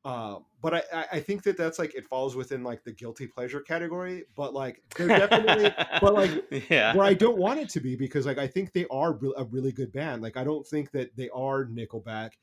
Um, 0.03 0.45
but 0.61 0.73
I, 0.75 1.07
I- 1.13 1.19
think 1.21 1.43
that 1.43 1.57
that's 1.57 1.79
like 1.79 1.95
it 1.95 2.05
falls 2.05 2.36
within 2.36 2.63
like 2.63 2.83
the 2.83 2.93
guilty 2.93 3.27
pleasure 3.27 3.61
category. 3.61 4.25
But 4.36 4.53
like 4.53 4.83
they're 4.97 5.11
definitely 5.11 5.75
but, 5.99 6.13
like, 6.13 6.39
yeah 6.69 6.93
where 6.93 7.05
I 7.05 7.13
don't 7.15 7.38
want 7.38 7.59
it 7.59 7.69
to 7.69 7.79
be 7.79 7.95
because 7.95 8.25
like 8.25 8.38
I 8.38 8.47
think 8.47 8.73
they 8.73 8.86
are 8.91 9.13
re- 9.13 9.33
a 9.38 9.43
really 9.45 9.71
good 9.71 9.91
band. 9.91 10.21
Like 10.21 10.38
I 10.38 10.43
don't 10.43 10.65
think 10.67 10.91
that 10.91 11.15
they 11.15 11.29
are 11.29 11.65
Nickelback 11.65 12.33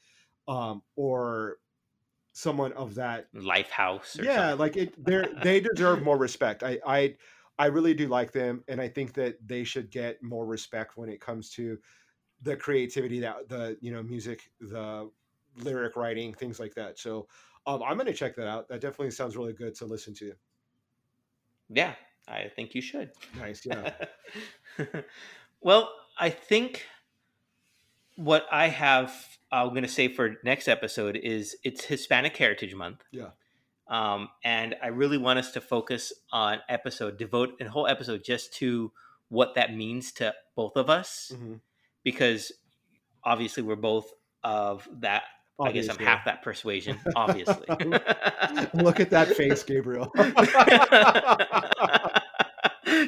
um, 0.49 0.83
or 0.97 1.59
someone 2.33 2.73
of 2.75 2.97
that. 2.97 3.29
lifehouse 3.35 4.19
or 4.19 4.29
Yeah, 4.29 4.53
something. 4.55 4.55
like 4.55 4.77
it. 4.77 5.03
They 5.05 5.25
they 5.37 5.61
deserve 5.61 6.03
more 6.03 6.19
respect. 6.19 6.63
I 6.63 6.79
I 6.87 7.17
I 7.59 7.67
really 7.67 7.95
do 7.95 8.09
like 8.09 8.33
them, 8.33 8.63
and 8.69 8.81
I 8.81 8.89
think 8.89 9.15
that 9.15 9.37
they 9.47 9.65
should 9.65 9.91
get 9.91 10.23
more 10.23 10.45
respect 10.47 10.97
when 10.97 11.09
it 11.09 11.21
comes 11.21 11.51
to 11.53 11.79
the 12.43 12.57
creativity 12.57 13.21
that 13.21 13.49
the 13.49 13.79
you 13.83 13.93
know 13.93 14.03
music, 14.03 14.53
the 14.61 15.11
lyric 15.59 15.97
writing, 15.97 16.33
things 16.35 16.59
like 16.61 16.75
that. 16.75 16.99
So 16.99 17.27
um, 17.67 17.83
I'm 17.83 17.97
gonna 17.97 18.13
check 18.13 18.35
that 18.37 18.47
out. 18.49 18.69
That 18.69 18.81
definitely 18.81 19.11
sounds 19.13 19.37
really 19.37 19.53
good 19.53 19.75
to 19.77 19.85
listen 19.87 20.15
to. 20.15 20.33
yeah 21.69 21.95
i 22.29 22.49
think 22.55 22.75
you 22.75 22.81
should 22.81 23.11
Nice, 23.39 23.65
yeah. 23.67 23.91
well, 25.61 25.91
I 26.19 26.31
think 26.31 26.87
what 28.17 28.47
I 28.53 28.69
have, 28.69 29.13
I'm 29.51 29.71
going 29.71 29.83
to 29.83 29.89
say 29.89 30.09
for 30.09 30.37
next 30.45 30.69
episode 30.69 31.17
is 31.17 31.57
it's 31.65 31.85
Hispanic 31.85 32.37
Heritage 32.37 32.75
Month. 32.75 33.03
Yeah. 33.11 33.31
Um, 33.89 34.29
and 34.45 34.77
I 34.83 34.89
really 34.89 35.19
want 35.19 35.39
us 35.39 35.51
to 35.53 35.61
focus 35.61 36.13
on 36.31 36.59
episode, 36.69 37.17
devote 37.19 37.61
a 37.61 37.69
whole 37.69 37.87
episode 37.87 38.23
just 38.25 38.53
to 38.55 38.93
what 39.29 39.55
that 39.55 39.75
means 39.75 40.13
to 40.13 40.33
both 40.55 40.77
of 40.77 40.89
us, 40.91 41.33
Mhm. 41.35 41.61
because 42.05 42.53
obviously 43.25 43.63
we're 43.63 43.77
both 43.77 44.13
of 44.45 44.89
that. 45.01 45.25
I 45.61 45.71
guess 45.73 45.89
I'm 45.89 45.99
half 45.99 46.25
that 46.25 46.43
persuasion, 46.43 46.99
obviously. 47.15 47.63
Look 48.75 49.01
at 49.01 49.11
that 49.11 49.35
face, 49.37 49.63
Gabriel. 49.63 50.11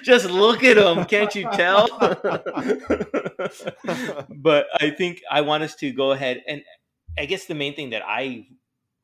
Just 0.02 0.30
look 0.30 0.62
at 0.64 0.76
him, 0.78 1.04
can't 1.06 1.34
you 1.34 1.48
tell? 1.52 1.88
but 4.28 4.66
I 4.80 4.90
think 4.96 5.22
I 5.30 5.40
want 5.42 5.62
us 5.62 5.74
to 5.76 5.90
go 5.92 6.12
ahead 6.12 6.42
and 6.46 6.62
I 7.18 7.26
guess 7.26 7.46
the 7.46 7.54
main 7.54 7.74
thing 7.74 7.90
that 7.90 8.02
I 8.06 8.46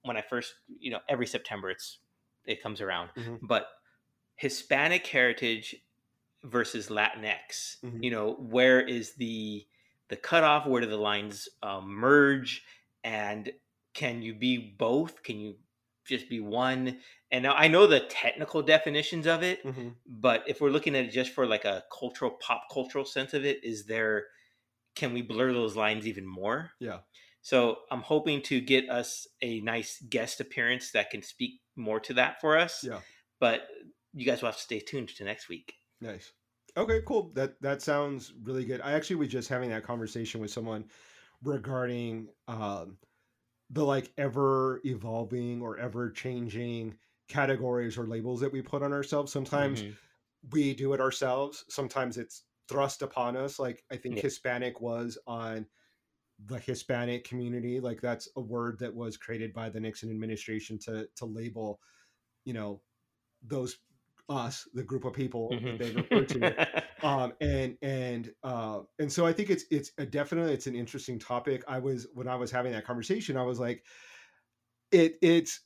when 0.03 0.17
I 0.17 0.23
first, 0.23 0.55
you 0.79 0.91
know, 0.91 1.01
every 1.09 1.27
September 1.27 1.71
it's 1.71 1.99
it 2.47 2.63
comes 2.63 2.81
around, 2.81 3.11
Mhm. 3.17 3.39
but 3.43 3.69
Hispanic 4.37 5.07
heritage 5.07 5.77
versus 6.43 6.89
Latinx, 6.89 7.77
Mhm. 7.85 8.03
you 8.03 8.11
know, 8.11 8.33
where 8.35 8.81
is 8.81 9.15
the 9.15 9.67
the 10.09 10.17
cutoff? 10.17 10.67
Where 10.67 10.81
do 10.81 10.89
the 10.89 10.97
lines 10.97 11.49
um, 11.63 11.89
merge? 11.89 12.65
And 13.05 13.53
can 13.95 14.23
you 14.23 14.35
be 14.35 14.57
both? 14.59 15.23
Can 15.23 15.39
you 15.39 15.57
just 16.05 16.29
be 16.29 16.41
one? 16.41 17.01
And 17.31 17.43
now 17.43 17.55
I 17.55 17.69
know 17.69 17.87
the 17.87 18.01
technical 18.01 18.63
definitions 18.63 19.27
of 19.27 19.43
it, 19.43 19.65
Mhm. 19.65 19.97
but 20.07 20.45
if 20.49 20.61
we're 20.61 20.71
looking 20.71 20.95
at 20.97 21.05
it 21.05 21.11
just 21.11 21.33
for 21.33 21.47
like 21.47 21.65
a 21.65 21.85
cultural 21.93 22.33
pop 22.33 22.65
cultural 22.73 23.05
sense 23.05 23.35
of 23.35 23.45
it, 23.45 23.63
is 23.65 23.87
there 23.87 24.29
can 24.97 25.13
we 25.13 25.23
blur 25.23 25.53
those 25.53 25.77
lines 25.77 26.07
even 26.07 26.27
more? 26.27 26.73
Yeah. 26.81 27.01
So 27.43 27.85
I'm 27.91 28.03
hoping 28.03 28.43
to 28.43 28.61
get 28.61 28.91
us 28.91 29.27
a 29.41 29.61
nice 29.61 30.01
guest 30.03 30.41
appearance 30.41 30.91
that 30.93 31.11
can 31.11 31.23
speak 31.23 31.63
more 31.77 32.01
to 32.01 32.15
that 32.15 32.41
for 32.41 32.59
us. 32.59 32.85
Yeah. 32.85 33.01
But 33.39 33.69
you 34.13 34.27
guys 34.27 34.43
will 34.43 34.49
have 34.49 34.57
to 34.57 34.63
stay 34.63 34.81
tuned 34.81 35.09
to 35.11 35.25
next 35.25 35.49
week. 35.49 35.75
Nice. 36.01 36.33
Okay, 36.77 37.01
cool. 37.07 37.33
That 37.35 37.61
that 37.63 37.83
sounds 37.83 38.33
really 38.43 38.65
good. 38.65 38.81
I 38.81 38.93
actually 38.93 39.17
was 39.17 39.29
just 39.29 39.49
having 39.49 39.71
that 39.71 39.85
conversation 39.85 40.41
with 40.41 40.51
someone 40.51 40.89
regarding 41.43 42.29
um 42.49 42.99
the 43.71 43.85
like 43.85 44.13
ever 44.19 44.81
evolving 44.85 45.63
or 45.63 45.79
ever 45.79 46.11
changing 46.11 46.99
categories 47.29 47.99
or 47.99 48.07
labels 48.07 48.41
that 48.41 48.53
we 48.53 48.63
put 48.63 48.83
on 48.83 48.93
ourselves. 48.93 49.33
Sometimes 49.33 49.85
Mhm. 49.85 49.99
we 50.53 50.75
do 50.75 50.93
it 50.95 51.01
ourselves. 51.01 51.65
Sometimes 51.69 52.19
it's 52.19 52.45
thrust 52.69 53.03
upon 53.03 53.37
us. 53.37 53.59
Like 53.59 53.85
I 53.91 53.97
think 53.97 54.19
Yeah. 54.19 54.21
Hispanic 54.21 54.81
was 54.81 55.19
on 55.27 55.69
the 56.39 56.59
Hispanic 56.59 57.25
community. 57.25 57.81
Like 57.81 58.01
that's 58.01 58.29
a 58.37 58.41
word 58.41 58.79
that 58.81 58.95
was 58.95 59.17
created 59.17 59.53
by 59.53 59.69
the 59.71 59.81
Nixon 59.81 60.11
administration 60.11 60.79
to 60.81 61.09
to 61.17 61.27
label, 61.27 61.81
you 62.45 62.55
know, 62.55 62.83
those 63.43 63.79
us, 64.31 64.69
the 64.75 64.85
group 64.85 65.05
of 65.05 65.13
people 65.13 65.61
that 65.65 65.79
they 65.79 65.91
refer 65.91 66.25
to. 66.27 66.55
Um, 67.03 67.33
and 67.41 67.79
and 67.83 68.33
uh, 68.43 68.83
and 68.99 69.11
so 69.13 69.27
I 69.27 69.33
think 69.33 69.51
it's 69.51 69.65
it's 69.71 69.93
a 69.99 70.07
definitely 70.07 70.53
it's 70.53 70.67
an 70.67 70.75
interesting 70.77 71.19
topic. 71.19 71.65
I 71.67 71.79
was 71.79 72.07
when 72.15 72.29
I 72.29 72.37
was 72.37 72.51
having 72.51 72.73
that 72.73 72.85
conversation, 72.85 73.37
I 73.39 73.43
was 73.43 73.59
like, 73.59 73.85
it 74.91 75.17
it's 75.23 75.61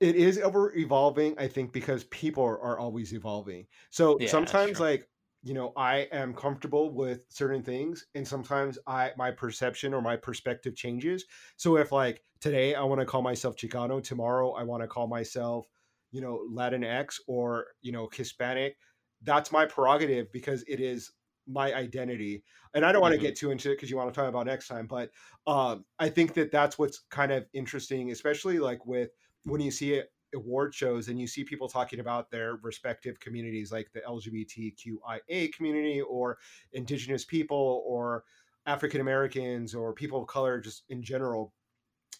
it 0.00 0.16
is 0.16 0.38
ever 0.38 0.74
evolving 0.76 1.34
i 1.38 1.46
think 1.48 1.72
because 1.72 2.04
people 2.04 2.42
are, 2.44 2.60
are 2.60 2.78
always 2.78 3.12
evolving 3.14 3.66
so 3.90 4.18
Yeah, 4.18 4.26
sometimes 4.26 4.80
like 4.80 5.08
you 5.42 5.54
know 5.54 5.72
i 5.76 6.00
am 6.12 6.34
comfortable 6.34 6.90
with 6.94 7.24
certain 7.28 7.62
things 7.62 8.06
and 8.14 8.26
sometimes 8.26 8.78
i 8.86 9.12
my 9.16 9.30
perception 9.30 9.94
or 9.94 10.02
my 10.02 10.16
perspective 10.16 10.74
changes 10.74 11.24
so 11.56 11.76
if 11.76 11.92
like 11.92 12.24
today 12.40 12.74
i 12.74 12.82
want 12.82 13.00
to 13.00 13.06
call 13.06 13.22
myself 13.22 13.56
chicano 13.56 14.02
tomorrow 14.02 14.52
i 14.52 14.62
want 14.62 14.82
to 14.82 14.88
call 14.88 15.06
myself 15.06 15.66
you 16.12 16.20
know 16.20 16.46
latinx 16.50 17.20
or 17.26 17.68
you 17.82 17.92
know 17.92 18.08
hispanic 18.12 18.76
that's 19.22 19.52
my 19.52 19.66
prerogative 19.66 20.30
because 20.32 20.64
it 20.68 20.80
is 20.80 21.12
my 21.46 21.74
identity 21.74 22.44
and 22.74 22.84
i 22.86 22.92
don't 22.92 23.02
want 23.02 23.12
to 23.12 23.18
Mhm. 23.18 23.20
get 23.20 23.36
too 23.36 23.50
into 23.50 23.70
it 23.70 23.74
because 23.76 23.90
you 23.90 23.96
want 23.96 24.12
to 24.12 24.18
talk 24.18 24.28
about 24.28 24.46
next 24.46 24.68
time 24.68 24.86
but 24.86 25.10
um 25.46 25.84
i 25.98 26.08
think 26.08 26.34
that 26.34 26.52
that's 26.52 26.78
what's 26.78 27.00
kind 27.10 27.32
of 27.32 27.46
interesting 27.52 28.10
especially 28.12 28.58
like 28.60 28.86
with 28.86 29.10
when 29.44 29.60
you 29.60 29.70
see 29.70 30.02
award 30.34 30.74
shows 30.74 31.08
and 31.08 31.18
you 31.20 31.26
see 31.26 31.44
people 31.44 31.68
talking 31.68 32.00
about 32.00 32.30
their 32.30 32.56
respective 32.62 33.18
communities 33.20 33.72
like 33.72 33.90
the 33.92 34.00
lgbtqia 34.00 35.52
community 35.52 36.00
or 36.00 36.38
indigenous 36.72 37.24
people 37.24 37.82
or 37.86 38.24
african 38.66 39.00
americans 39.00 39.74
or 39.74 39.92
people 39.92 40.22
of 40.22 40.28
color 40.28 40.60
just 40.60 40.84
in 40.88 41.02
general 41.02 41.52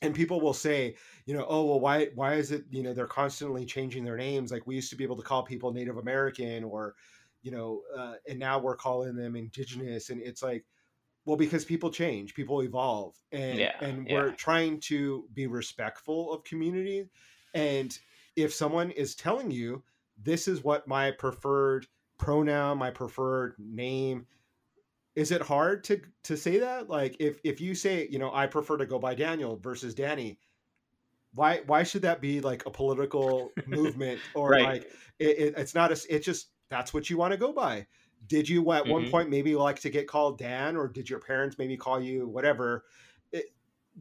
and 0.03 0.15
people 0.15 0.41
will 0.41 0.55
say 0.55 0.97
you 1.27 1.35
know 1.35 1.47
oh 1.49 1.65
well 1.65 1.81
why 1.81 2.07
why 2.15 2.35
is 2.35 2.51
it 2.53 2.65
you 2.71 2.83
know 2.83 2.93
they're 2.93 3.07
constantly 3.07 3.65
changing 3.65 4.05
their 4.05 4.17
names? 4.17 4.53
Like 4.53 4.67
we 4.67 4.75
used 4.75 4.91
to 4.91 4.97
be 4.97 5.05
able 5.05 5.17
to 5.17 5.23
call 5.23 5.43
people 5.43 5.73
native 5.73 5.97
american 5.97 6.65
or 6.65 6.95
you 7.43 7.51
know 7.51 7.83
uh, 7.97 8.15
and 8.29 8.39
now 8.39 8.59
we're 8.59 8.77
calling 8.77 9.17
them 9.17 9.37
indigenous 9.37 10.11
and 10.11 10.21
it's 10.23 10.43
like 10.43 10.65
well 11.25 11.37
because 11.37 11.65
people 11.65 11.91
change 11.91 12.35
people 12.35 12.63
evolve 12.63 13.15
and 13.33 13.59
Yeah, 13.59 13.73
and 13.81 14.07
we're 14.09 14.33
trying 14.33 14.81
to 14.81 15.29
be 15.35 15.47
respectful 15.47 16.33
of 16.33 16.45
community 16.45 17.09
and 17.55 17.99
if 18.37 18.55
someone 18.55 18.91
is 18.93 19.15
telling 19.15 19.51
you 19.51 19.83
this 20.17 20.49
is 20.49 20.65
what 20.65 20.87
my 20.89 21.11
preferred 21.11 21.87
pronoun 22.19 22.79
my 22.79 22.91
preferred 22.91 23.55
name 23.59 24.27
is 25.15 25.31
it 25.31 25.43
hard 25.43 25.85
to 25.85 26.01
to 26.25 26.37
say 26.37 26.59
that 26.59 26.89
like 26.89 27.17
if 27.21 27.41
if 27.45 27.61
you 27.61 27.75
say 27.75 28.09
you 28.09 28.19
know 28.19 28.33
i 28.35 28.47
prefer 28.47 28.77
to 28.77 28.87
go 28.87 28.99
by 28.99 29.15
daniel 29.15 29.57
versus 29.59 29.95
danny 29.95 30.39
why 31.33 31.61
why 31.67 31.83
should 31.83 32.03
that 32.03 32.21
be 32.21 32.41
like 32.41 32.65
a 32.67 32.71
political 32.71 33.57
movement 33.67 34.29
or 34.35 34.59
Right. 34.59 34.73
like 34.73 34.85
it, 35.19 35.39
it, 35.39 35.55
it's 35.57 35.75
not 35.75 35.91
a 35.91 36.01
it's 36.15 36.27
just 36.27 36.53
that's 36.71 36.93
what 36.95 37.09
you 37.11 37.17
want 37.17 37.33
to 37.33 37.39
go 37.39 37.53
by 37.53 37.87
did 38.27 38.49
you 38.49 38.71
at 38.73 38.87
one 38.89 39.05
Mhm. 39.05 39.07
point 39.07 39.31
maybe 39.31 39.55
like 39.57 39.81
to 39.81 39.91
get 39.91 40.09
called 40.09 40.39
dan 40.39 40.77
or 40.77 40.89
did 40.89 41.09
your 41.09 41.21
parents 41.21 41.59
maybe 41.59 41.77
call 41.77 42.01
you 42.03 42.29
whatever 42.29 42.85
it, 43.33 43.47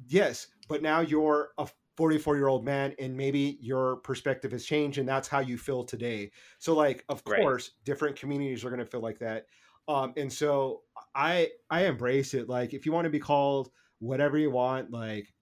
yes 0.07 0.47
but 0.67 0.81
now 0.81 0.99
you're 1.01 1.51
a 1.57 1.67
44 1.97 2.35
year 2.37 2.47
old 2.47 2.65
man 2.65 2.95
and 2.99 3.15
maybe 3.15 3.57
your 3.61 3.97
perspective 3.97 4.51
has 4.51 4.65
changed 4.65 4.97
and 4.97 5.07
that's 5.07 5.27
how 5.27 5.39
you 5.39 5.57
feel 5.57 5.83
today 5.83 6.31
so 6.59 6.73
like 6.73 7.05
of 7.09 7.23
Right. 7.25 7.51
course 7.51 7.71
different 7.83 8.15
communities 8.15 8.63
are 8.65 8.69
going 8.69 8.79
to 8.79 8.85
feel 8.85 9.01
like 9.01 9.19
that 9.19 9.47
um 9.95 10.13
and 10.17 10.31
so 10.31 10.81
i 11.15 11.47
i 11.69 11.85
embrace 11.85 12.33
it 12.33 12.47
like 12.47 12.73
if 12.73 12.85
you 12.85 12.91
want 12.91 13.05
to 13.05 13.09
be 13.09 13.19
called 13.19 13.69
whatever 13.99 14.37
you 14.37 14.49
want 14.49 14.91
like 14.91 15.33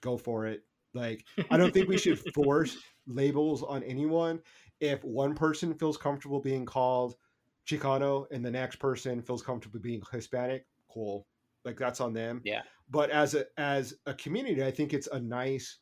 go 0.00 0.16
for 0.16 0.46
it. 0.46 0.62
Like 0.94 1.24
i 1.50 1.56
don't 1.56 1.72
think 1.72 1.88
we 1.88 1.98
should 1.98 2.18
force 2.34 2.76
labels 3.06 3.62
on 3.62 3.82
anyone. 3.82 4.40
If 4.80 5.02
one 5.02 5.34
person 5.34 5.74
feels 5.74 5.96
comfortable 5.96 6.40
being 6.40 6.64
called 6.64 7.16
chicano 7.66 8.26
and 8.30 8.44
the 8.44 8.50
next 8.50 8.76
person 8.76 9.20
feels 9.20 9.42
comfortable 9.42 9.80
being 9.80 10.02
hispanic 10.10 10.66
cool. 10.90 11.26
Like 11.64 11.76
that's 11.76 12.00
on 12.00 12.14
them. 12.14 12.40
Yeah. 12.44 12.62
but 12.88 13.10
as 13.10 13.34
a 13.34 13.44
as 13.58 13.94
a 14.06 14.14
community 14.14 14.64
i 14.64 14.70
think 14.70 14.94
it's 14.94 15.08
a 15.08 15.20
nice 15.20 15.78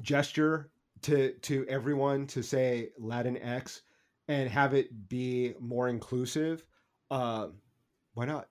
gesture 0.00 0.70
to 1.02 1.32
to 1.42 1.66
everyone 1.68 2.26
to 2.28 2.42
say 2.42 2.90
latinx 2.98 3.82
and 4.28 4.48
have 4.48 4.74
it 4.74 5.08
be 5.08 5.54
more 5.60 5.88
inclusive 5.88 6.64
um 7.10 7.54
why 8.14 8.24
not 8.24 8.48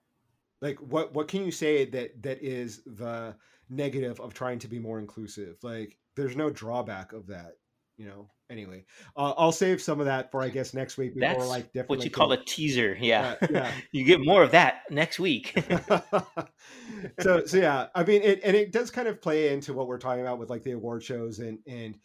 like 0.62 0.78
what 0.80 1.14
what 1.14 1.28
can 1.28 1.44
you 1.44 1.52
say 1.52 1.86
that 1.86 2.22
that 2.22 2.42
is 2.42 2.82
the 2.86 3.36
negative 3.70 4.20
of 4.20 4.34
trying 4.34 4.60
to 4.60 4.68
be 4.68 4.80
more 4.80 5.00
inclusive 5.00 5.58
like 5.64 5.98
there's 6.16 6.36
no 6.36 6.50
drawback 6.50 7.14
of 7.14 7.28
that 7.28 7.54
you 7.98 8.06
know 8.06 8.30
anyway 8.50 8.84
uh, 9.18 9.34
i'll 9.38 9.52
save 9.52 9.82
some 9.82 10.00
of 10.00 10.06
that 10.06 10.32
for 10.32 10.42
i 10.42 10.50
guess 10.50 10.74
next 10.74 10.98
week 10.98 11.16
before 11.16 11.34
That's 11.34 11.48
like 11.48 11.90
what 11.90 12.04
you 12.04 12.10
call 12.10 12.32
a 12.34 12.44
teaser. 12.44 12.98
Yeah. 13.00 13.36
Yeah, 13.42 13.48
yeah. 13.52 13.72
you 13.92 14.04
get 14.04 14.20
more 14.24 14.44
of 14.44 14.52
that 14.52 14.82
next 14.90 15.20
week. 15.20 15.58
so 17.20 17.46
so 17.46 17.58
yeah 17.58 17.88
i 17.96 18.04
mean 18.04 18.22
it 18.22 18.42
and 18.44 18.56
it 18.56 18.72
does 18.72 18.92
kind 18.92 19.08
of 19.08 19.22
play 19.22 19.54
into 19.54 19.74
what 19.74 19.88
we're 19.88 19.98
talking 19.98 20.22
about 20.22 20.40
with 20.40 20.50
like 20.50 20.64
the 20.64 20.72
award 20.72 21.04
shows 21.04 21.40
and 21.40 21.60
and 21.68 21.96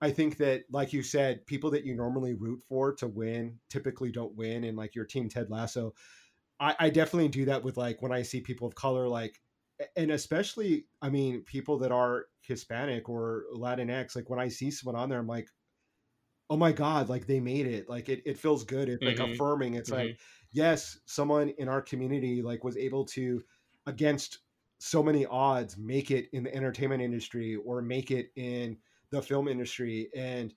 i 0.00 0.10
think 0.10 0.36
that 0.38 0.64
like 0.70 0.92
you 0.92 1.02
said 1.02 1.46
people 1.46 1.70
that 1.70 1.84
you 1.84 1.94
normally 1.94 2.34
root 2.34 2.62
for 2.68 2.94
to 2.94 3.06
win 3.08 3.58
typically 3.68 4.10
don't 4.12 4.34
win 4.36 4.64
and 4.64 4.76
like 4.76 4.94
your 4.94 5.04
team 5.06 5.28
ted 5.28 5.50
lasso. 5.50 5.92
I 6.60 6.76
i 6.80 6.90
definitely 6.90 7.28
do 7.28 7.46
that 7.46 7.64
with 7.64 7.76
like 7.76 8.02
when 8.02 8.12
i 8.12 8.22
see 8.22 8.40
people 8.40 8.68
of 8.68 8.74
color 8.74 9.08
like 9.08 9.42
and 9.96 10.10
especially 10.12 10.88
i 11.02 11.10
mean 11.10 11.44
people 11.44 11.78
that 11.80 11.92
are 11.92 12.26
hispanic 12.42 13.08
or 13.08 13.44
latinx 13.54 14.16
like 14.16 14.30
when 14.30 14.40
i 14.40 14.48
see 14.48 14.70
someone 14.70 15.00
on 15.00 15.08
there 15.10 15.20
i'm 15.20 15.26
like 15.26 15.50
oh 16.50 16.56
my 16.56 16.72
god 16.72 17.08
like 17.08 17.26
they 17.26 17.40
made 17.40 17.66
it. 17.66 17.88
Like 17.88 18.08
it, 18.08 18.22
it 18.26 18.38
feels 18.38 18.64
good. 18.64 18.88
It's 18.88 19.04
like 19.04 19.18
Mhm. 19.18 19.20
affirming. 19.20 19.74
It's 19.74 19.90
like 19.92 20.16
yes 20.52 20.98
someone 21.06 21.50
in 21.50 21.68
our 21.68 21.82
community 21.82 22.42
like 22.42 22.64
was 22.64 22.76
able 22.76 23.04
to 23.06 23.42
against 23.86 24.40
so 24.78 25.02
many 25.02 25.24
odds 25.26 25.76
make 25.78 26.10
it 26.10 26.28
in 26.32 26.44
the 26.44 26.54
entertainment 26.54 27.02
industry 27.02 27.56
or 27.56 27.80
make 27.82 28.10
it 28.10 28.30
in 28.36 28.78
the 29.10 29.22
film 29.22 29.48
industry 29.48 30.08
and 30.14 30.54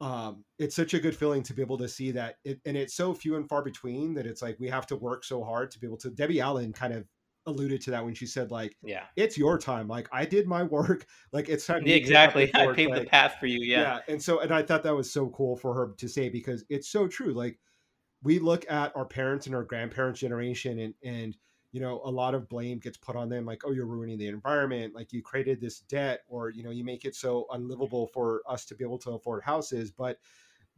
um, 0.00 0.44
it's 0.60 0.76
such 0.76 0.94
a 0.94 1.00
good 1.00 1.16
feeling 1.16 1.42
to 1.42 1.52
be 1.52 1.60
able 1.60 1.78
to 1.78 1.88
see 1.88 2.12
that 2.12 2.36
it, 2.44 2.60
and 2.64 2.76
it's 2.76 2.94
so 2.94 3.12
few 3.12 3.34
and 3.36 3.48
far 3.48 3.62
between 3.62 4.14
that 4.14 4.26
it's 4.26 4.42
like 4.42 4.56
we 4.60 4.68
have 4.68 4.86
to 4.86 4.96
work 4.96 5.24
so 5.24 5.42
hard 5.42 5.70
to 5.72 5.78
be 5.80 5.86
able 5.86 5.96
to 5.98 6.10
debbie 6.10 6.40
allen 6.40 6.72
kind 6.72 6.92
of 6.92 7.04
alluded 7.48 7.80
to 7.80 7.90
that 7.90 8.04
when 8.04 8.14
she 8.14 8.26
said 8.26 8.50
like 8.50 8.76
yeah. 8.82 9.04
It's 9.16 9.36
your 9.36 9.58
time. 9.58 9.88
Like 9.88 10.08
i 10.12 10.24
did 10.24 10.46
my 10.46 10.62
work. 10.62 11.06
Like 11.32 11.48
it's 11.48 11.66
time 11.66 11.82
yeah, 11.84 11.96
exactly. 11.96 12.50
I 12.54 12.72
paved 12.72 12.90
like, 12.90 13.02
the 13.02 13.08
path 13.08 13.36
for 13.40 13.46
you 13.46 13.60
yeah. 13.60 13.80
yeah 13.80 13.98
and 14.08 14.22
so 14.22 14.40
and 14.40 14.52
i 14.52 14.62
thought 14.62 14.82
that 14.84 14.94
was 14.94 15.12
so 15.12 15.28
cool 15.28 15.56
for 15.56 15.74
her 15.74 15.94
to 15.96 16.08
say 16.08 16.28
because 16.28 16.64
it's 16.68 16.88
so 16.88 17.08
true. 17.08 17.32
Like 17.32 17.58
we 18.22 18.38
look 18.38 18.70
at 18.70 18.94
our 18.96 19.04
parents 19.04 19.46
and 19.46 19.54
our 19.54 19.64
grandparents 19.64 20.20
generation 20.20 20.78
and 20.78 20.94
and 21.02 21.36
you 21.72 21.80
know 21.80 22.00
a 22.04 22.10
lot 22.10 22.34
of 22.34 22.48
blame 22.48 22.78
gets 22.78 22.96
put 22.96 23.16
on 23.16 23.28
them 23.28 23.44
like 23.44 23.62
oh 23.64 23.72
you're 23.72 23.86
ruining 23.86 24.18
the 24.18 24.26
environment 24.26 24.94
like 24.94 25.12
you 25.12 25.22
created 25.22 25.60
this 25.60 25.80
debt 25.80 26.20
or 26.28 26.50
you 26.50 26.62
know 26.62 26.70
you 26.70 26.84
make 26.84 27.04
it 27.04 27.14
so 27.14 27.46
unlivable 27.52 28.08
for 28.08 28.42
us 28.48 28.64
to 28.64 28.74
be 28.74 28.84
able 28.84 28.98
to 28.98 29.10
afford 29.10 29.42
houses 29.42 29.90
but 29.90 30.18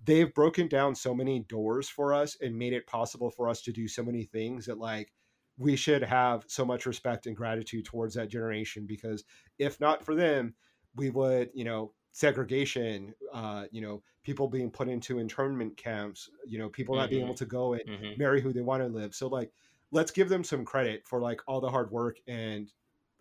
they've 0.05 0.34
broken 0.34 0.66
down 0.66 0.95
so 0.95 1.14
many 1.14 1.41
doors 1.41 1.88
for 1.88 2.12
us 2.14 2.36
and 2.41 2.57
made 2.57 2.72
it 2.72 2.86
possible 2.86 3.30
for 3.30 3.49
us 3.49 3.62
to 3.62 3.72
do 3.72 3.86
so 3.86 4.03
many 4.03 4.24
things 4.24 4.66
that 4.66 4.78
like 4.78 5.12
we 5.59 5.76
should 5.76 6.03
have 6.03 6.45
so 6.49 6.64
much 6.64 6.86
respect 6.86 7.26
and 7.26 7.36
gratitude 7.36 7.84
towards 7.84 8.14
that 8.14 8.28
generation 8.28 8.86
because 8.86 9.24
if 9.59 9.78
not 9.78 10.05
for 10.05 10.14
them 10.14 10.55
we 10.97 11.11
would 11.11 11.51
you 11.55 11.64
know 11.64 11.93
segregation 12.12 13.14
uh 13.32 13.64
you 13.70 13.80
know 13.80 14.03
people 14.24 14.49
being 14.49 14.70
put 14.70 14.88
into 14.88 15.18
internment 15.18 15.76
camps 15.76 16.28
you 16.47 16.59
know 16.59 16.68
people 16.68 16.97
not 16.97 17.05
mm-hmm. 17.05 17.11
being 17.11 17.24
able 17.24 17.34
to 17.34 17.47
go 17.47 17.74
and 17.74 17.82
mm-hmm. 17.86 18.18
marry 18.18 18.41
who 18.41 18.53
they 18.53 18.61
want 18.61 18.82
to 18.82 18.88
live 18.88 19.14
so 19.14 19.28
like 19.28 19.53
let's 19.93 20.11
give 20.11 20.28
them 20.28 20.45
some 20.45 20.64
credit 20.64 21.03
for 21.07 21.20
like 21.20 21.41
all 21.47 21.61
the 21.61 21.70
hard 21.70 21.91
work 21.91 22.16
and 22.26 22.72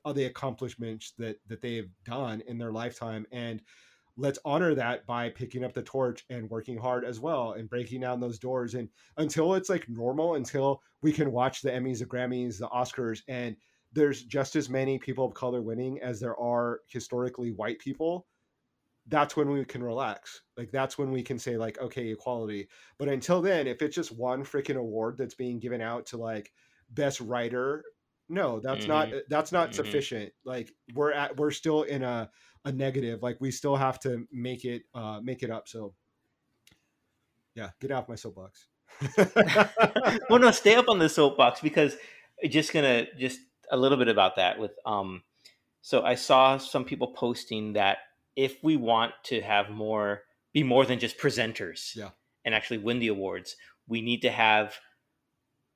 all 0.05 0.13
the 0.13 0.25
accomplishments 0.25 1.13
that 1.17 1.37
that 1.47 1.61
they've 1.61 1.89
done 2.05 2.41
in 2.47 2.57
their 2.57 2.71
lifetime 2.71 3.25
and 3.31 3.61
let's 4.19 4.39
honor 4.43 4.75
that 4.75 5.05
by 5.05 5.29
picking 5.29 5.63
up 5.63 5.73
the 5.73 5.81
torch 5.81 6.25
and 6.29 6.49
working 6.49 6.77
hard 6.77 7.05
as 7.05 7.21
well 7.21 7.53
and 7.53 7.69
breaking 7.69 8.01
down 8.01 8.19
those 8.19 8.37
doors. 8.37 8.73
And 8.73 8.89
until 9.17 9.53
it's 9.53 9.69
like 9.69 9.87
normal 9.87 10.35
until 10.35 10.81
we 11.01 11.13
can 11.13 11.31
watch 11.31 11.61
the 11.61 11.71
emmys 11.71 11.99
the 11.99 12.05
grammys 12.05 12.59
the 12.59 12.67
oscars 12.67 13.21
and 13.27 13.55
there's 13.93 14.23
just 14.23 14.55
as 14.55 14.69
many 14.69 14.99
people 14.99 15.25
of 15.25 15.33
color 15.33 15.61
winning 15.61 15.99
as 16.01 16.19
there 16.19 16.37
are 16.37 16.81
historically 16.87 17.51
white 17.51 17.79
people 17.79 18.27
that's 19.09 19.35
when 19.35 19.49
we 19.49 19.65
can 19.65 19.83
relax. 19.83 20.41
Like 20.57 20.71
that's 20.71 20.97
when 20.97 21.11
we 21.11 21.23
can 21.23 21.37
say 21.39 21.57
like 21.57 21.79
okay 21.79 22.09
equality. 22.09 22.67
But 22.97 23.09
until 23.09 23.41
then 23.41 23.67
if 23.67 23.81
it's 23.81 23.95
just 23.95 24.11
one 24.11 24.43
freaking 24.43 24.77
award 24.77 25.17
that's 25.17 25.35
being 25.35 25.59
given 25.59 25.81
out 25.81 26.07
to 26.07 26.17
like 26.17 26.51
best 26.91 27.21
writer 27.21 27.83
no 28.31 28.59
that's 28.59 28.85
mm-hmm. 28.85 29.11
not 29.11 29.21
that's 29.29 29.51
not 29.51 29.69
mm-hmm. 29.69 29.75
sufficient. 29.75 30.31
Like 30.45 30.71
we're 30.93 31.11
at 31.11 31.37
we're 31.37 31.51
still 31.51 31.83
in 31.83 32.03
a 32.03 32.29
a 32.65 32.71
negative. 32.71 33.23
Like 33.23 33.37
we 33.39 33.51
still 33.51 33.75
have 33.75 33.99
to 34.01 34.27
make 34.31 34.65
it 34.65 34.83
uh 34.93 35.19
make 35.23 35.43
it 35.43 35.49
up. 35.49 35.67
So 35.67 35.93
yeah 37.55 37.69
get 37.81 37.91
off 37.91 38.07
my 38.07 38.15
soapbox. 38.15 38.67
Well 40.29 40.39
no 40.39 40.51
stay 40.51 40.75
up 40.75 40.89
on 40.89 40.99
the 40.99 41.09
soapbox 41.09 41.61
because 41.61 41.97
just 42.47 42.71
gonna 42.71 43.05
just 43.17 43.39
a 43.71 43.77
little 43.77 43.97
bit 43.97 44.07
about 44.07 44.35
that 44.37 44.59
with 44.59 44.71
um 44.85 45.21
so 45.81 46.03
i 46.03 46.15
saw 46.15 46.57
some 46.57 46.85
people 46.85 47.13
posting 47.13 47.73
that 47.73 47.97
if 48.39 48.63
we 48.63 48.75
want 48.77 49.11
to 49.23 49.41
have 49.41 49.69
more 49.69 50.23
be 50.53 50.63
more 50.63 50.85
than 50.85 50.99
just 50.99 51.17
presenters 51.17 51.95
yeah. 51.95 52.09
and 52.45 52.55
actually 52.55 52.77
win 52.77 52.99
the 52.99 53.07
awards 53.07 53.55
we 53.87 54.01
need 54.01 54.21
to 54.21 54.31
have 54.31 54.77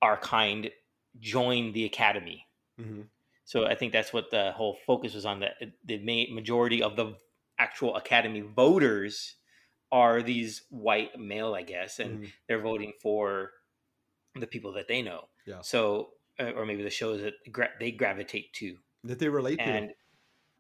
our 0.01 0.17
kind 0.17 0.71
join 1.19 1.73
the 1.73 1.85
academy 1.85 2.47
mm-hmm. 2.79 3.01
So 3.45 3.65
I 3.65 3.75
think 3.75 3.91
that's 3.91 4.13
what 4.13 4.31
the 4.31 4.51
whole 4.51 4.77
focus 4.87 5.13
was 5.13 5.25
on. 5.25 5.41
That 5.41 5.55
the 5.85 6.31
majority 6.31 6.81
of 6.81 6.95
the 6.95 7.15
actual 7.59 7.95
Academy 7.95 8.41
voters 8.41 9.35
are 9.91 10.21
these 10.21 10.63
white 10.69 11.19
male, 11.19 11.53
I 11.53 11.63
guess, 11.63 11.99
and 11.99 12.19
mm-hmm. 12.19 12.25
they're 12.47 12.61
voting 12.61 12.93
for 13.01 13.51
the 14.39 14.47
people 14.47 14.73
that 14.73 14.87
they 14.87 15.01
know. 15.01 15.25
Yeah. 15.45 15.61
So, 15.61 16.11
uh, 16.39 16.51
or 16.55 16.65
maybe 16.65 16.83
the 16.83 16.89
shows 16.89 17.21
that 17.21 17.33
gra- 17.51 17.69
they 17.79 17.91
gravitate 17.91 18.53
to, 18.53 18.77
that 19.03 19.19
they 19.19 19.29
relate 19.29 19.59
and 19.59 19.91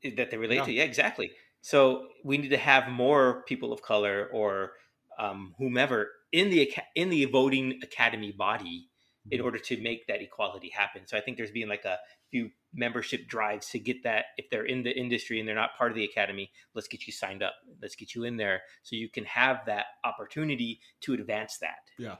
to, 0.03 0.11
that 0.17 0.29
they 0.29 0.37
relate 0.37 0.57
yeah. 0.57 0.65
to. 0.65 0.71
Yeah, 0.73 0.83
exactly. 0.83 1.31
So 1.63 2.09
we 2.23 2.37
need 2.37 2.49
to 2.49 2.57
have 2.57 2.89
more 2.89 3.43
people 3.47 3.73
of 3.73 3.81
color 3.81 4.29
or 4.31 4.73
um, 5.17 5.55
whomever 5.57 6.09
in 6.31 6.49
the 6.49 6.71
in 6.95 7.09
the 7.09 7.25
voting 7.25 7.79
academy 7.81 8.31
body 8.31 8.89
in 9.31 9.37
mm-hmm. 9.37 9.45
order 9.45 9.57
to 9.57 9.81
make 9.81 10.05
that 10.07 10.21
equality 10.21 10.69
happen. 10.69 11.03
So 11.05 11.17
I 11.17 11.21
think 11.21 11.37
there's 11.37 11.51
been 11.51 11.69
like 11.69 11.85
a 11.85 11.97
few 12.29 12.49
membership 12.73 13.27
drives 13.27 13.69
to 13.69 13.79
get 13.79 14.03
that 14.03 14.25
if 14.37 14.49
they're 14.49 14.65
in 14.65 14.83
the 14.83 14.91
industry 14.91 15.39
and 15.39 15.47
they're 15.47 15.55
not 15.55 15.77
part 15.77 15.91
of 15.91 15.95
the 15.95 16.03
academy 16.03 16.51
let's 16.73 16.87
get 16.87 17.05
you 17.05 17.13
signed 17.13 17.43
up 17.43 17.53
let's 17.81 17.95
get 17.95 18.15
you 18.15 18.23
in 18.23 18.35
there 18.35 18.61
so 18.81 18.95
you 18.95 19.07
can 19.07 19.23
have 19.25 19.63
that 19.67 19.85
opportunity 20.03 20.79
to 20.99 21.13
advance 21.13 21.59
that 21.59 21.91
yeah 21.99 22.15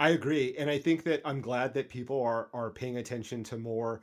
i 0.00 0.10
agree 0.10 0.56
and 0.58 0.68
i 0.68 0.76
think 0.76 1.04
that 1.04 1.22
i'm 1.24 1.40
glad 1.40 1.72
that 1.72 1.88
people 1.88 2.20
are 2.20 2.48
are 2.52 2.70
paying 2.70 2.96
attention 2.96 3.44
to 3.44 3.56
more 3.56 4.02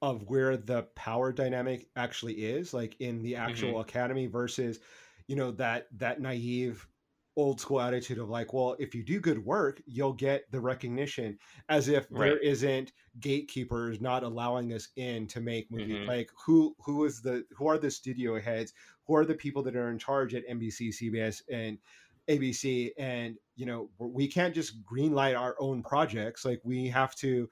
of 0.00 0.22
where 0.28 0.56
the 0.56 0.82
power 0.94 1.32
dynamic 1.32 1.88
actually 1.96 2.34
is 2.34 2.72
like 2.72 2.96
in 3.00 3.22
the 3.22 3.34
actual 3.34 3.70
mm-hmm. 3.70 3.80
academy 3.80 4.26
versus 4.26 4.78
you 5.26 5.36
know 5.36 5.50
that 5.50 5.88
that 5.92 6.20
naive 6.20 6.86
old 7.38 7.60
school 7.60 7.80
attitude 7.80 8.18
of 8.18 8.28
like, 8.28 8.52
well, 8.52 8.74
if 8.80 8.96
you 8.96 9.04
do 9.04 9.20
good 9.20 9.42
work, 9.44 9.80
you'll 9.86 10.12
get 10.12 10.50
the 10.50 10.60
recognition, 10.60 11.38
as 11.68 11.86
if 11.88 12.08
right. 12.10 12.30
there 12.30 12.38
isn't 12.38 12.92
gatekeepers 13.20 14.00
not 14.00 14.24
allowing 14.24 14.72
us 14.72 14.88
in 14.96 15.24
to 15.28 15.40
make 15.40 15.70
movies. 15.70 15.98
Mm-hmm. 15.98 16.08
Like 16.08 16.30
who 16.44 16.74
who 16.80 17.04
is 17.04 17.22
the 17.22 17.44
who 17.52 17.68
are 17.68 17.78
the 17.78 17.90
studio 17.90 18.40
heads? 18.40 18.72
Who 19.06 19.14
are 19.14 19.24
the 19.24 19.34
people 19.34 19.62
that 19.62 19.76
are 19.76 19.90
in 19.90 19.98
charge 19.98 20.34
at 20.34 20.48
NBC, 20.48 20.88
CBS, 20.88 21.42
and 21.50 21.78
ABC? 22.28 22.90
And 22.98 23.36
you 23.54 23.66
know, 23.66 23.88
we 23.98 24.26
can't 24.26 24.54
just 24.54 24.84
greenlight 24.84 25.38
our 25.38 25.54
own 25.60 25.84
projects. 25.84 26.44
Like 26.44 26.60
we 26.64 26.88
have 26.88 27.14
to 27.16 27.48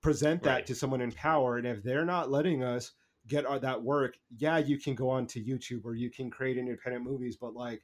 present 0.00 0.42
that 0.42 0.50
right. 0.52 0.66
to 0.66 0.74
someone 0.74 1.00
in 1.00 1.12
power, 1.12 1.58
and 1.58 1.66
if 1.66 1.82
they're 1.82 2.04
not 2.04 2.30
letting 2.30 2.62
us 2.62 2.92
get 3.26 3.44
our, 3.44 3.58
that 3.58 3.82
work, 3.82 4.18
yeah, 4.36 4.58
you 4.58 4.78
can 4.78 4.94
go 4.94 5.10
on 5.10 5.26
to 5.26 5.42
YouTube 5.42 5.84
or 5.84 5.94
you 5.94 6.10
can 6.10 6.30
create 6.30 6.56
independent 6.56 7.04
movies, 7.04 7.36
but 7.36 7.54
like 7.54 7.82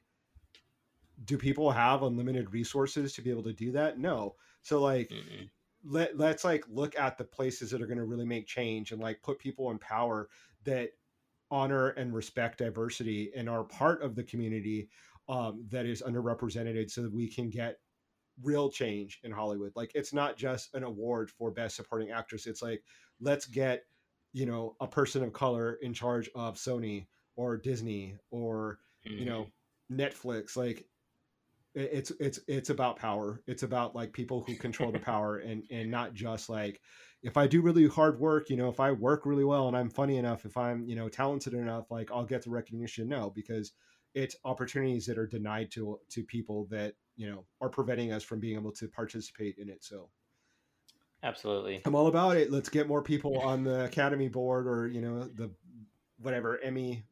do 1.23 1.37
people 1.37 1.71
have 1.71 2.03
unlimited 2.03 2.51
resources 2.51 3.13
to 3.13 3.21
be 3.21 3.29
able 3.29 3.43
to 3.43 3.53
do 3.53 3.71
that? 3.71 3.97
No. 3.97 4.35
So 4.61 4.81
like 4.81 5.09
mm-hmm. 5.09 5.45
let 5.85 6.17
let's 6.17 6.43
like 6.43 6.65
look 6.67 6.97
at 6.97 7.17
the 7.17 7.23
places 7.23 7.71
that 7.71 7.81
are 7.81 7.87
going 7.87 7.97
to 7.97 8.03
really 8.03 8.25
make 8.25 8.47
change 8.47 8.91
and 8.91 9.01
like 9.01 9.21
put 9.21 9.39
people 9.39 9.71
in 9.71 9.77
power 9.77 10.29
that 10.65 10.89
honor 11.51 11.89
and 11.89 12.13
respect 12.13 12.57
diversity 12.57 13.31
and 13.35 13.47
are 13.47 13.63
part 13.63 14.01
of 14.01 14.15
the 14.15 14.23
community 14.23 14.89
um, 15.29 15.63
that 15.69 15.85
is 15.85 16.01
underrepresented 16.01 16.89
so 16.89 17.03
that 17.03 17.13
we 17.13 17.27
can 17.27 17.49
get 17.49 17.79
real 18.43 18.69
change 18.69 19.19
in 19.23 19.31
Hollywood. 19.31 19.71
Like 19.75 19.91
it's 19.95 20.13
not 20.13 20.37
just 20.37 20.73
an 20.73 20.83
award 20.83 21.29
for 21.29 21.51
best 21.51 21.75
supporting 21.75 22.11
actress. 22.11 22.47
It's 22.47 22.61
like 22.61 22.83
let's 23.19 23.45
get, 23.45 23.83
you 24.33 24.45
know, 24.45 24.75
a 24.81 24.87
person 24.87 25.23
of 25.23 25.33
color 25.33 25.77
in 25.81 25.93
charge 25.93 26.29
of 26.35 26.55
Sony 26.55 27.07
or 27.35 27.57
Disney 27.57 28.17
or, 28.31 28.79
mm-hmm. 29.07 29.19
you 29.19 29.25
know. 29.25 29.47
Netflix. 29.91 30.55
Like 30.55 30.85
it's 31.75 32.11
it's 32.21 32.39
it's 32.47 32.69
about 32.69 32.95
power 32.95 33.41
it's 33.47 33.63
about 33.63 33.93
like 33.93 34.13
people 34.13 34.41
who 34.47 34.55
control 34.55 34.91
the 34.91 34.99
power 35.13 35.39
and 35.39 35.63
and 35.69 35.91
not 35.91 36.13
just 36.13 36.49
like 36.49 36.79
if 37.21 37.35
i 37.35 37.45
do 37.45 37.61
really 37.61 37.85
hard 37.85 38.17
work 38.17 38.49
you 38.49 38.55
know 38.55 38.69
if 38.69 38.79
i 38.79 38.91
work 38.91 39.25
really 39.25 39.43
well 39.43 39.67
and 39.67 39.75
i'm 39.75 39.89
funny 39.89 40.17
enough 40.17 40.45
if 40.45 40.55
i'm 40.55 40.87
you 40.87 40.95
know 40.95 41.09
talented 41.09 41.53
enough 41.53 41.91
like 41.91 42.09
i'll 42.13 42.23
get 42.23 42.41
the 42.43 42.49
recognition 42.49 43.09
no 43.09 43.29
because 43.35 43.73
it's 44.15 44.35
opportunities 44.43 45.05
that 45.05 45.17
are 45.17 45.27
denied 45.27 45.69
to 45.71 45.99
to 46.09 46.23
people 46.23 46.67
that 46.71 46.95
you 47.15 47.29
know 47.29 47.45
are 47.61 47.69
preventing 47.69 48.11
us 48.11 48.23
from 48.23 48.39
being 48.39 48.55
able 48.57 48.71
to 48.71 48.87
participate 48.87 49.57
in 49.57 49.69
it 49.69 49.83
so 49.83 50.09
absolutely 51.21 51.81
i'm 51.85 51.95
all 51.95 52.07
about 52.07 52.35
it 52.35 52.51
let's 52.51 52.69
get 52.69 52.87
more 52.87 53.01
people 53.01 53.39
on 53.41 53.63
the 53.63 53.85
academy 53.85 54.27
board 54.27 54.65
or 54.65 54.87
you 54.87 55.01
know 55.01 55.25
the 55.35 55.51
whatever 56.19 56.59
emmy 56.63 57.05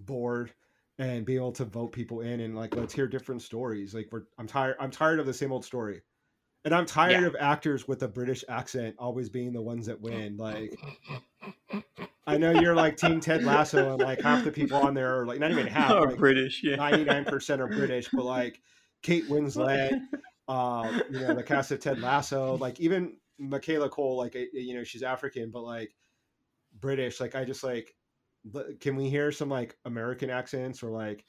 board 0.00 0.52
and 0.98 1.24
be 1.24 1.36
able 1.36 1.52
to 1.52 1.64
vote 1.64 1.92
people 1.92 2.20
in 2.20 2.40
and 2.40 2.56
like 2.56 2.74
let's 2.74 2.92
hear 2.92 3.06
different 3.06 3.42
stories. 3.42 3.94
Like 3.94 4.08
we're 4.10 4.24
I'm 4.38 4.46
tired 4.46 4.76
I'm 4.80 4.90
tired 4.90 5.20
of 5.20 5.26
the 5.26 5.34
same 5.34 5.52
old 5.52 5.64
story. 5.64 6.02
And 6.64 6.74
I'm 6.74 6.86
tired 6.86 7.22
yeah. 7.22 7.28
of 7.28 7.36
actors 7.38 7.86
with 7.86 8.02
a 8.02 8.08
British 8.08 8.44
accent 8.48 8.96
always 8.98 9.28
being 9.28 9.52
the 9.52 9.62
ones 9.62 9.86
that 9.86 10.00
win. 10.00 10.36
Like 10.36 10.78
I 12.28 12.36
know 12.36 12.52
you're 12.52 12.74
like 12.74 12.98
Team 12.98 13.20
Ted 13.20 13.42
Lasso 13.42 13.92
and 13.92 14.02
like 14.02 14.20
half 14.20 14.44
the 14.44 14.52
people 14.52 14.76
on 14.76 14.92
there 14.92 15.20
are 15.20 15.26
like 15.26 15.40
not 15.40 15.50
even 15.50 15.66
half 15.78 15.92
are 15.92 16.08
like, 16.08 16.18
British, 16.18 16.62
yeah. 16.62 16.76
99% 16.76 17.58
are 17.58 17.66
British, 17.66 18.08
but 18.12 18.24
like 18.24 18.60
Kate 19.02 19.26
Winslet, 19.28 19.98
uh, 20.48 21.00
you 21.10 21.20
know, 21.20 21.34
the 21.34 21.42
cast 21.42 21.72
of 21.72 21.80
Ted 21.80 22.00
Lasso, 22.00 22.58
like 22.58 22.78
even 22.80 23.16
Michaela 23.38 23.88
Coel, 23.88 24.18
like 24.18 24.34
you 24.34 24.74
know, 24.74 24.84
she's 24.84 25.02
African, 25.02 25.50
but 25.50 25.62
like 25.62 25.94
British. 26.78 27.18
Like 27.18 27.34
I 27.34 27.44
just 27.44 27.64
like 27.64 27.94
can 28.80 28.96
we 28.96 29.08
hear 29.08 29.32
some 29.32 29.48
like 29.48 29.76
American 29.84 30.30
accents 30.30 30.82
or 30.82 30.90
like 30.90 31.24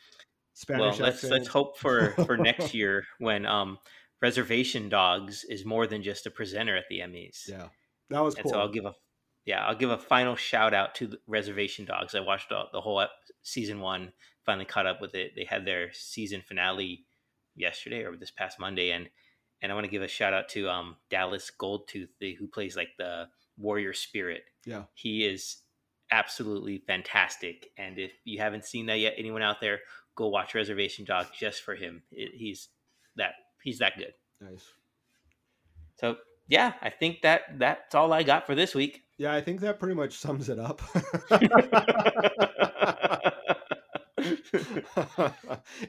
Spanish? 0.53 0.99
Well, 0.99 1.07
let's 1.07 1.23
accents? 1.23 1.31
let's 1.31 1.47
hope 1.47 1.77
for 1.77 2.11
for 2.25 2.37
next 2.37 2.73
year 2.73 3.05
when 3.19 3.45
um 3.45 3.77
Reservation 4.21 4.89
Dogs 4.89 5.45
is 5.45 5.65
more 5.65 5.87
than 5.87 6.03
just 6.03 6.25
a 6.25 6.31
presenter 6.31 6.75
at 6.75 6.83
the 6.89 6.99
Emmys. 6.99 7.47
Yeah, 7.47 7.67
that 8.09 8.19
was 8.19 8.35
and 8.35 8.43
cool. 8.43 8.51
So 8.51 8.59
I'll 8.59 8.71
give 8.71 8.85
a 8.85 8.93
yeah 9.45 9.65
I'll 9.65 9.75
give 9.75 9.89
a 9.89 9.97
final 9.97 10.35
shout 10.35 10.73
out 10.73 10.95
to 10.95 11.17
Reservation 11.27 11.85
Dogs. 11.85 12.15
I 12.15 12.19
watched 12.19 12.49
the, 12.49 12.63
the 12.71 12.81
whole 12.81 13.05
season 13.41 13.79
one. 13.79 14.13
Finally 14.45 14.65
caught 14.65 14.87
up 14.87 15.01
with 15.01 15.13
it. 15.15 15.33
They 15.35 15.43
had 15.43 15.65
their 15.65 15.93
season 15.93 16.41
finale 16.41 17.05
yesterday 17.55 18.03
or 18.03 18.15
this 18.15 18.31
past 18.31 18.59
Monday, 18.59 18.91
and 18.91 19.09
and 19.61 19.71
I 19.71 19.75
want 19.75 19.85
to 19.85 19.91
give 19.91 20.01
a 20.01 20.07
shout 20.07 20.33
out 20.33 20.49
to 20.49 20.69
um 20.69 20.95
Dallas 21.09 21.51
Goldtooth, 21.57 22.09
the, 22.19 22.33
who 22.35 22.47
plays 22.47 22.75
like 22.75 22.89
the 22.97 23.27
warrior 23.57 23.93
spirit. 23.93 24.43
Yeah. 24.65 24.83
He 24.93 25.25
is 25.25 25.57
absolutely 26.11 26.79
fantastic. 26.87 27.67
And 27.77 27.99
if 27.99 28.11
you 28.23 28.39
haven't 28.39 28.65
seen 28.65 28.87
that 28.87 28.99
yet, 28.99 29.13
anyone 29.17 29.41
out 29.41 29.61
there, 29.61 29.79
go 30.15 30.27
watch 30.29 30.55
Reservation 30.55 31.05
Dog 31.05 31.27
just 31.37 31.61
for 31.61 31.75
him. 31.75 32.01
It, 32.11 32.31
he's 32.33 32.69
that 33.15 33.33
he's 33.61 33.79
that 33.79 33.97
good. 33.97 34.13
Nice. 34.41 34.63
So 35.97 36.17
yeah, 36.49 36.73
I 36.81 36.89
think 36.89 37.21
that 37.21 37.59
that's 37.59 37.95
all 37.95 38.11
I 38.11 38.23
got 38.23 38.45
for 38.45 38.55
this 38.55 38.73
week. 38.75 39.03
Yeah, 39.17 39.33
I 39.33 39.41
think 39.41 39.61
that 39.61 39.79
pretty 39.79 39.95
much 39.95 40.17
sums 40.17 40.49
it 40.49 40.59
up. 40.59 40.81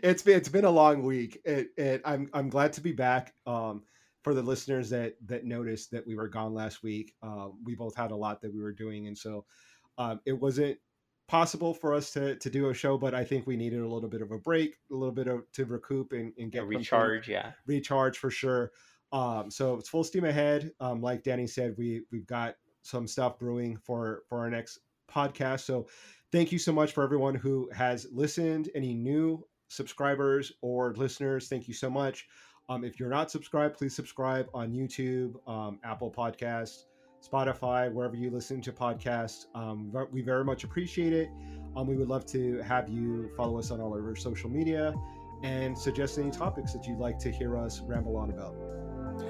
it's 0.03 0.23
been 0.23 0.37
it's 0.37 0.49
been 0.49 0.65
a 0.65 0.71
long 0.71 1.03
week. 1.03 1.41
It, 1.45 1.69
it, 1.77 2.03
I'm 2.05 2.29
I'm 2.35 2.51
glad 2.51 2.75
to 2.75 2.81
be 2.81 2.93
back. 2.93 3.35
Um, 3.47 3.83
for 4.23 4.35
the 4.35 4.43
listeners 4.43 4.91
that 4.91 5.15
that 5.27 5.45
noticed 5.45 5.91
that 5.93 6.07
we 6.07 6.15
were 6.15 6.29
gone 6.29 6.53
last 6.53 6.83
week, 6.83 7.15
um, 7.23 7.59
we 7.65 7.75
both 7.75 7.97
had 7.97 8.11
a 8.11 8.17
lot 8.17 8.43
that 8.43 8.53
we 8.53 8.61
were 8.61 8.73
doing, 8.73 9.07
and 9.07 9.17
so 9.17 9.47
um, 9.97 10.21
it 10.27 10.39
wasn't 10.39 10.77
possible 11.27 11.73
for 11.73 11.95
us 11.95 12.13
to 12.13 12.37
to 12.37 12.51
do 12.51 12.69
a 12.69 12.75
show. 12.75 12.99
But 12.99 13.15
I 13.15 13.25
think 13.25 13.47
we 13.47 13.57
needed 13.57 13.81
a 13.81 13.89
little 13.89 14.11
bit 14.11 14.21
of 14.21 14.31
a 14.31 14.39
break, 14.39 14.77
a 14.91 14.95
little 14.95 15.15
bit 15.15 15.27
of 15.27 15.51
to 15.53 15.65
recoup 15.65 16.13
and, 16.13 16.35
and 16.37 16.53
get 16.53 16.65
yeah, 16.65 16.69
recharge. 16.69 17.29
Yeah, 17.29 17.53
recharge 17.67 18.19
for 18.19 18.31
sure. 18.31 18.73
Um, 19.13 19.51
so 19.51 19.75
it's 19.77 19.89
full 19.89 20.05
steam 20.05 20.25
ahead. 20.25 20.73
Um, 20.81 21.01
like 21.01 21.23
Danny 21.23 21.47
said, 21.47 21.75
we 21.77 22.03
we've 22.13 22.27
got 22.27 22.55
some 22.83 23.07
stuff 23.07 23.39
brewing 23.39 23.77
for 23.77 24.23
for 24.29 24.39
our 24.39 24.51
next 24.51 24.81
podcast. 25.11 25.61
So 25.61 25.87
thank 26.33 26.53
you 26.53 26.59
so 26.59 26.73
much 26.73 26.93
for 26.93 27.03
everyone 27.03 27.35
who 27.35 27.69
has 27.75 28.07
listened. 28.13 28.71
Any 28.75 28.95
new 28.95 29.45
subscribers 29.69 30.53
or 30.63 30.95
listeners, 30.95 31.49
thank 31.49 31.69
you 31.69 31.75
so 31.75 31.91
much. 31.91 32.27
Um, 32.69 32.85
if 32.85 33.01
you're 33.01 33.11
not 33.11 33.31
subscribed, 33.31 33.77
please 33.77 33.97
subscribe 33.97 34.49
on 34.55 34.73
YouTube, 34.73 35.35
um, 35.49 35.81
Apple 35.83 36.11
Podcasts, 36.11 36.85
Spotify, 37.21 37.93
wherever 37.93 38.15
you 38.15 38.31
listen 38.31 38.61
to 38.63 38.73
podcasts. 38.73 39.47
Um, 39.57 39.93
we 40.13 40.23
very 40.23 40.45
much 40.45 40.63
appreciate 40.63 41.13
it. 41.13 41.29
Um, 41.77 41.89
we 41.89 41.97
would 41.97 42.09
love 42.09 42.27
to 42.27 42.59
have 42.63 42.89
you 42.89 43.31
follow 43.37 43.59
us 43.59 43.73
on 43.73 43.81
all 43.81 43.97
of 43.97 44.05
our 44.05 44.15
social 44.15 44.49
media 44.49 44.95
and 45.43 45.77
suggest 45.77 46.19
any 46.19 46.31
topics 46.31 46.73
that 46.73 46.87
you'd 46.87 46.99
like 46.99 47.19
to 47.19 47.31
hear 47.31 47.57
us 47.57 47.81
ramble 47.81 48.17
on 48.17 48.31
about. 48.31 48.55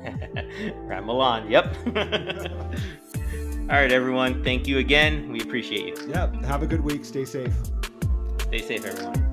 ramble 0.87 1.21
on, 1.21 1.51
yep. 1.51 1.75
all 1.87 3.77
right, 3.77 3.93
everyone. 3.93 4.43
Thank 4.43 4.67
you 4.67 4.79
again. 4.79 5.31
We 5.31 5.41
appreciate 5.41 5.99
you. 5.99 6.09
Yeah. 6.09 6.31
Have 6.47 6.63
a 6.63 6.67
good 6.67 6.81
week. 6.81 7.05
Stay 7.05 7.25
safe. 7.25 7.53
Stay 8.41 8.63
safe, 8.63 8.85
everyone. 8.85 9.30